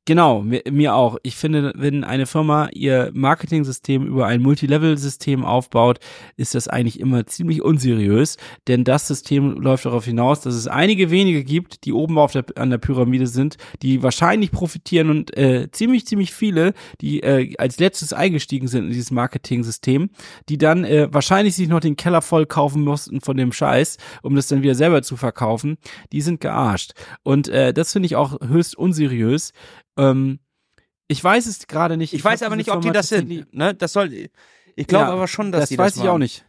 [0.07, 1.17] Genau, mir, auch.
[1.21, 5.99] Ich finde, wenn eine Firma ihr Marketing-System über ein Multilevel-System aufbaut,
[6.37, 8.37] ist das eigentlich immer ziemlich unseriös,
[8.69, 12.45] denn das System läuft darauf hinaus, dass es einige wenige gibt, die oben auf der,
[12.55, 17.77] an der Pyramide sind, die wahrscheinlich profitieren und äh, ziemlich, ziemlich viele, die äh, als
[17.77, 20.09] letztes eingestiegen sind in dieses Marketing-System,
[20.47, 24.35] die dann äh, wahrscheinlich sich noch den Keller voll kaufen mussten von dem Scheiß, um
[24.35, 25.77] das dann wieder selber zu verkaufen,
[26.13, 26.93] die sind gearscht.
[27.23, 29.51] Und äh, das finde ich auch höchst unseriös.
[29.97, 30.39] Ähm,
[31.07, 32.13] ich weiß es gerade nicht.
[32.13, 33.53] Ich, weiß hab aber nicht, ob die das sind.
[33.53, 33.73] Ne?
[33.73, 34.29] Das soll.
[34.75, 36.45] Ich glaube Ja, aber schon, dass das die weiß das ich auch nicht.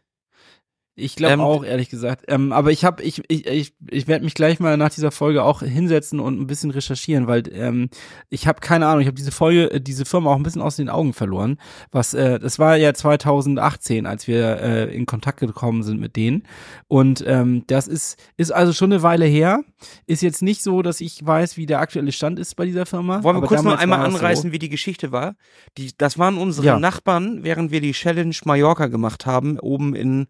[0.98, 2.24] Ich glaube Ähm, auch, ehrlich gesagt.
[2.28, 5.44] Ähm, aber ich habe, ich, ich, ich, ich werde mich gleich mal nach dieser Folge
[5.44, 7.88] auch hinsetzen und ein bisschen recherchieren, weil ähm,
[8.30, 10.76] ich habe keine Ahnung, ich habe diese Folge, äh, diese Firma auch ein bisschen aus
[10.76, 11.58] den Augen verloren.
[11.92, 16.42] Was, äh, das war ja 2018, als wir äh, in Kontakt gekommen sind mit denen.
[16.88, 19.60] Und ähm, das ist, ist also schon eine Weile her.
[20.06, 23.22] Ist jetzt nicht so, dass ich weiß, wie der aktuelle Stand ist bei dieser Firma.
[23.22, 25.36] Wollen wir aber kurz noch einmal anreißen, wie die Geschichte war?
[25.76, 26.78] Die, das waren unsere Ja.
[26.80, 30.26] Nachbarn, während wir die Challenge Mallorca gemacht haben, oben in,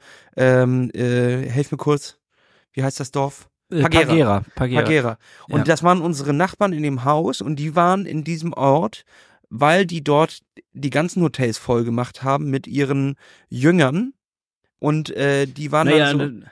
[0.63, 2.19] ähm, äh, helf mir kurz,
[2.73, 3.49] wie heißt das Dorf?
[3.71, 4.05] Äh, Pagera.
[4.07, 4.45] Pagera.
[4.55, 4.83] Pagera.
[4.83, 5.19] Pagera.
[5.49, 5.65] Und Ja.
[5.65, 9.05] das waren unsere Nachbarn in dem Haus und die waren in diesem Ort,
[9.51, 10.41] weil die dort
[10.73, 13.17] die ganzen Hotels voll gemacht haben mit ihren
[13.49, 14.13] Jüngern.
[14.79, 16.51] Und äh, die waren Naja, dann so, ne-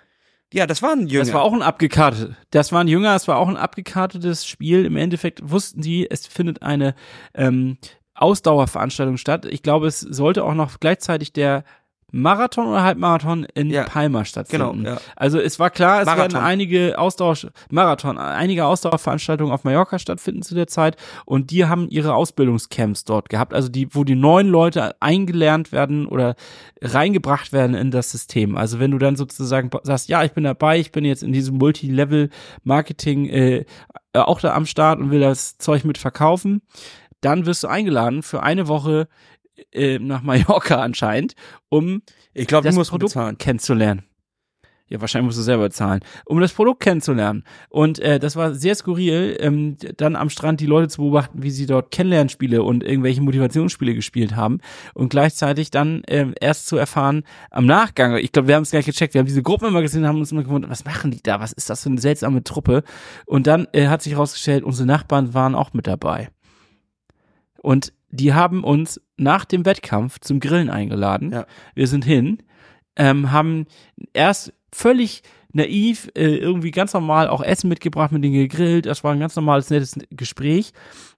[0.53, 1.25] ja, das waren Jünger.
[1.25, 2.35] Das war auch ein abgekartet.
[2.51, 4.85] Das waren Jünger, es war auch ein abgekartetes Spiel.
[4.85, 6.95] Im Endeffekt wussten die, es findet eine
[7.35, 7.79] ähm,
[8.15, 9.45] Ausdauerveranstaltung statt.
[9.47, 11.65] Ich glaube, es sollte auch noch gleichzeitig der
[12.13, 14.85] Marathon oder Halbmarathon in Ja, Palma genau, stattfinden.
[14.85, 14.99] ja.
[15.17, 16.35] Also es war klar, es Marathon.
[16.35, 17.37] werden einige Ausdauer
[17.71, 23.29] Marathon, einige Ausdauerveranstaltungen auf Mallorca stattfinden zu der Zeit und die haben ihre Ausbildungscamps dort
[23.29, 26.37] gehabt, also die, wo die neuen Leute eingelernt werden oder
[26.81, 28.57] reingebracht werden in das System.
[28.57, 31.59] Also wenn du dann sozusagen sagst, ja, ich bin dabei, ich bin jetzt in diesem
[31.59, 33.57] Multi-Level-Marketing äh,
[34.13, 36.63] äh, auch da am Start und will das Zeug mit verkaufen,
[37.21, 39.09] dann wirst du eingeladen für eine Woche
[39.73, 41.35] äh, nach Mallorca anscheinend,
[41.69, 42.03] um
[42.35, 43.39] Ich glaube, die das musst du Produkt bezahlen.
[43.39, 44.03] kennenzulernen.
[44.89, 47.43] Ja, wahrscheinlich musst du selber zahlen, um das Produkt kennenzulernen.
[47.71, 51.51] Und äh, das war sehr skurril, ähm, dann am Strand die Leute zu beobachten, wie
[51.51, 54.61] sie dort Kennenlernspiele und irgendwelche Motivationsspiele gespielt haben
[54.95, 58.17] und gleichzeitig dann ähm, erst zu erfahren am Nachgang.
[58.19, 59.15] Ich glaube, wir haben es gar nicht gecheckt.
[59.15, 61.41] Wir haben diese Gruppen immer gesehen, haben uns immer gewundert, was machen die da?
[61.41, 62.85] Was ist das für eine seltsame Truppe?
[63.25, 66.29] Und dann äh, hat sich herausgestellt, unsere Nachbarn waren auch mit dabei.
[67.61, 71.33] Und die haben uns nach dem Wettkampf zum Grillen eingeladen.
[71.33, 71.47] Ja.
[71.75, 72.39] Wir sind hin,
[72.97, 73.67] ähm, haben
[74.13, 78.87] erst völlig naiv äh, irgendwie ganz normal auch Essen mitgebracht, mit denen gegrillt.
[78.87, 80.73] Das war ein ganz normales, nettes Gespräch.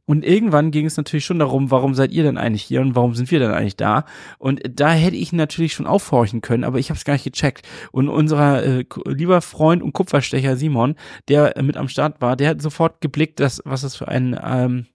[0.07, 3.14] Und irgendwann ging es natürlich schon darum, warum seid ihr denn eigentlich hier und warum
[3.14, 4.07] sind wir denn eigentlich da?
[4.39, 7.68] Und da hätte ich natürlich schon aufhorchen können, aber ich habe es gar nicht gecheckt.
[7.93, 10.95] Und unser äh, lieber Freund und Kupferstecher Simon,
[11.28, 14.86] der mit am Start war, der hat sofort geblickt, dass, was das für ein ähm,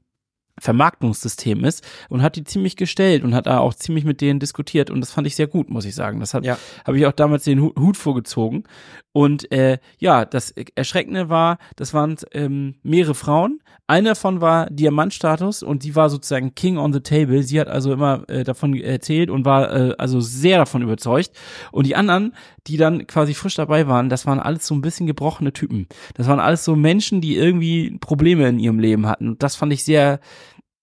[0.64, 4.90] Vermarktungssystem ist und hat die ziemlich gestellt und hat da auch ziemlich mit denen diskutiert
[4.90, 6.20] und das fand ich sehr gut, muss ich sagen.
[6.20, 6.58] Das hat Ja.
[6.86, 8.64] habe ich auch damals den Hu- Hut vorgezogen
[9.12, 13.60] und äh, ja, das Erschreckende war, das waren ähm, mehrere Frauen.
[13.86, 17.44] Eine davon war Diamantstatus und die war sozusagen King on the Table.
[17.44, 21.32] Sie hat also immer äh, davon erzählt und war äh, also sehr davon überzeugt.
[21.72, 22.34] Und die anderen,
[22.66, 25.88] die dann quasi frisch dabei waren, das waren alles so ein bisschen gebrochene Typen.
[26.16, 29.28] Das waren alles so Menschen, die irgendwie Probleme in ihrem Leben hatten.
[29.30, 30.20] Und das fand ich sehr,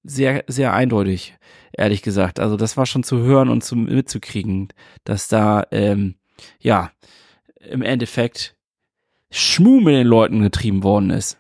[0.03, 1.37] sehr, sehr eindeutig,
[1.73, 2.41] ehrlich gesagt.
[2.41, 4.69] Also das war schon zu hören und zu, mitzukriegen,
[5.05, 6.17] dass da, ähm,
[6.59, 6.91] ja,
[7.61, 8.57] im Endeffekt
[9.31, 11.39] Schmuh mit den Leuten getrieben worden ist.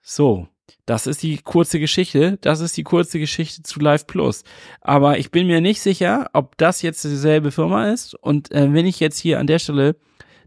[0.00, 0.48] So,
[0.86, 2.38] das ist die kurze Geschichte.
[2.40, 4.44] Das ist die kurze Geschichte zu Live Plus.
[4.80, 8.14] Aber ich bin mir nicht sicher, ob das jetzt dieselbe Firma ist.
[8.14, 9.96] Und äh, wenn ich jetzt hier an der Stelle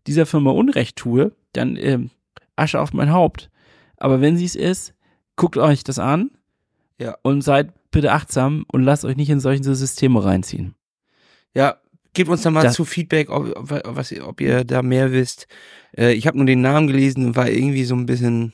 [0.08, 2.10] dieser Firma Unrecht tue, dann ähm,
[2.56, 3.49] Asche auf mein Haupt.
[3.97, 4.93] Aber wenn sie es ist,
[5.36, 6.32] guckt euch das an
[7.00, 7.18] Ja.
[7.24, 10.76] und seid bitte achtsam und lasst euch nicht in solche Systeme reinziehen.
[11.54, 11.78] Ja,
[12.14, 15.48] gebt uns da mal Das- zu Feedback, ob, ob, was, ob ihr da mehr wisst.
[15.98, 18.54] Äh, ich habe nur den Namen gelesen und war irgendwie so ein bisschen,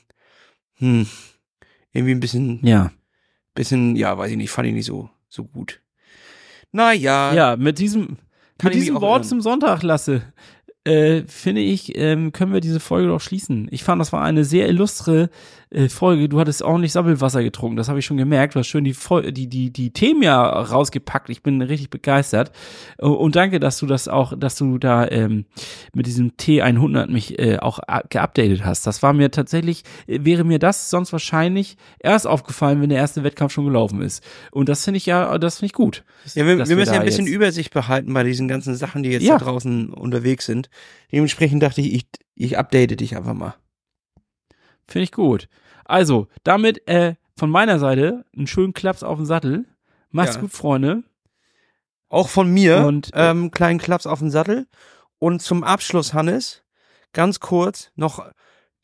[0.78, 1.06] hm,
[1.92, 2.92] irgendwie ein bisschen, Ja.
[3.54, 5.80] bisschen, ja, weiß ich nicht, fand ich nicht so, so gut.
[6.72, 8.18] Naja, Ja, mit diesem,
[8.62, 10.22] mit diesem Wort zum Sonntag lasse,
[10.84, 13.68] äh, finde ich, ähm, können wir diese Folge doch schließen.
[13.70, 15.30] Ich fand, das war eine sehr illustre
[15.70, 16.28] äh, Folge.
[16.28, 18.54] Du hattest ordentlich Sabbelwasser getrunken, das habe ich schon gemerkt.
[18.54, 18.94] Du hast schön die,
[19.32, 21.30] die, die, die Themen ja rausgepackt.
[21.30, 22.52] Ich bin richtig begeistert.
[22.98, 25.46] Äh, Und danke, dass du das auch, dass du da ähm,
[25.94, 28.86] mit diesem T100 mich äh, auch geupdatet hast.
[28.86, 33.22] Das war mir tatsächlich, äh, wäre mir das sonst wahrscheinlich erst aufgefallen, wenn der erste
[33.24, 34.22] Wettkampf schon gelaufen ist.
[34.50, 36.04] Und das finde ich ja, das finde ich gut.
[36.34, 39.10] Ja, wir, wir müssen ja ein bisschen jetzt- Übersicht behalten bei diesen ganzen Sachen, die
[39.10, 39.38] jetzt Ja.
[39.38, 40.68] da draußen unterwegs sind.
[41.12, 43.54] Dementsprechend dachte ich, ich, ich update dich einfach mal.
[44.90, 45.48] Finde ich gut.
[45.84, 49.64] Also, damit äh, von meiner Seite einen schönen Klaps auf den Sattel.
[50.10, 50.40] Macht's Ja.
[50.42, 51.04] gut, Freunde.
[52.08, 54.66] Auch von mir, Und, äh, ähm, kleinen Klaps auf den Sattel.
[55.18, 56.64] Und zum Abschluss, Hannes,
[57.12, 58.28] ganz kurz noch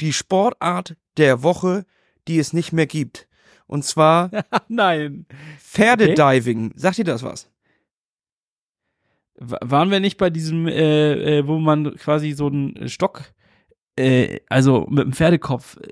[0.01, 1.85] die Sportart der Woche,
[2.29, 3.27] die es nicht mehr gibt.
[3.67, 4.31] Und zwar
[4.69, 5.27] Nein.
[5.59, 6.73] Pferdediving.
[6.77, 7.51] Sagt ihr das was?
[9.39, 13.23] W waren wir nicht bei diesem, äh, äh, wo man quasi so einen Stock,
[13.97, 15.89] äh, also mit dem Pferdekopf äh,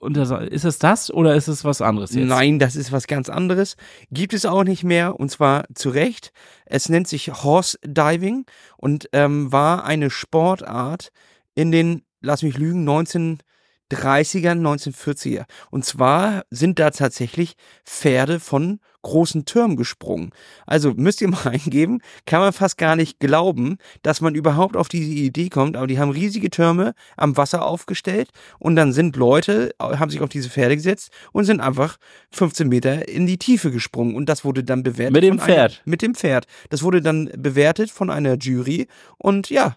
[0.00, 2.28] unter, so- ist es das oder ist es was anderes jetzt?
[2.28, 3.76] Nein, das ist was ganz anderes.
[4.10, 6.30] Gibt es auch nicht mehr und zwar zu Recht.
[6.64, 11.10] Es nennt sich Horse Diving und ähm, war eine Sportart
[11.54, 15.44] in den, lass mich lügen, 1930ern, 1940er.
[15.70, 20.30] Und zwar sind da tatsächlich Pferde von großen Türmen gesprungen.
[20.66, 24.88] Also müsst ihr mal eingeben, kann man fast gar nicht glauben, dass man überhaupt auf
[24.88, 29.74] diese Idee kommt, aber die haben riesige Türme am Wasser aufgestellt und dann sind Leute,
[29.78, 31.98] haben sich auf diese Pferde gesetzt und sind einfach
[32.32, 35.14] 15 Meter in die Tiefe gesprungen und das wurde dann bewertet.
[35.14, 35.82] Mit dem von einer- Pferd.
[35.84, 36.46] mit dem Pferd.
[36.70, 38.88] Das wurde dann bewertet von einer Jury
[39.18, 39.76] und ja,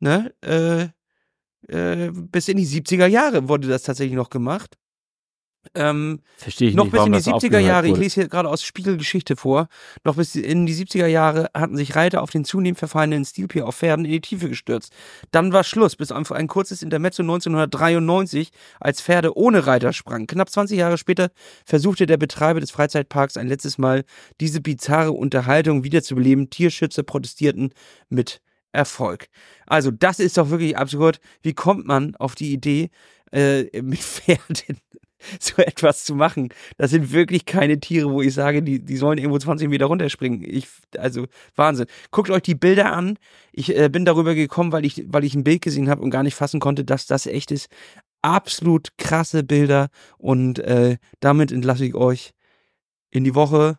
[0.00, 0.88] ne, äh,
[1.68, 4.76] äh, bis in die 70er Jahre wurde das tatsächlich noch gemacht.
[5.74, 8.28] Ähm, Verstehe ich noch nicht, bis in die das 70er aufgehört Jahre, ich lese hier
[8.28, 9.68] gerade aus Spiegelgeschichte vor,
[10.04, 13.76] noch bis in die 70er Jahre hatten sich Reiter auf den zunehmend verfallenen Stilpier auf
[13.76, 14.92] Pferden in die Tiefe gestürzt.
[15.30, 18.50] Dann war Schluss, bis einfach ein kurzes Intermezzo 1993,
[18.80, 20.26] als Pferde ohne Reiter sprangen.
[20.26, 21.30] Knapp 20 Jahre später
[21.64, 24.04] versuchte der Betreiber des Freizeitparks ein letztes Mal,
[24.40, 26.50] diese bizarre Unterhaltung wiederzubeleben.
[26.50, 27.72] Tierschützer protestierten
[28.08, 28.40] mit
[28.72, 29.28] Erfolg.
[29.66, 31.20] Also das ist doch wirklich absurd.
[31.42, 32.90] Wie kommt man auf die Idee,
[33.32, 34.78] äh, mit Pferden
[35.40, 36.50] so etwas zu machen.
[36.76, 40.42] Das sind wirklich keine Tiere, wo ich sage, die, die sollen irgendwo 20 Meter runterspringen.
[40.42, 41.86] Ich, also Wahnsinn.
[42.10, 43.18] Guckt euch die Bilder an.
[43.52, 46.22] Ich äh, bin darüber gekommen, weil ich, weil ich ein Bild gesehen habe und gar
[46.22, 47.68] nicht fassen konnte, dass das echt ist.
[48.22, 52.32] Absolut krasse Bilder und äh, damit entlasse ich euch
[53.10, 53.78] in die Woche,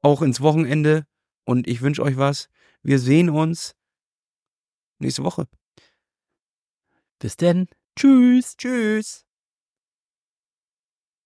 [0.00, 1.04] auch ins Wochenende
[1.44, 2.48] und ich wünsche euch was.
[2.82, 3.74] Wir sehen uns
[4.98, 5.46] nächste Woche.
[7.18, 7.68] Bis denn.
[7.96, 8.56] Tschüss.
[8.56, 9.27] Tschüss.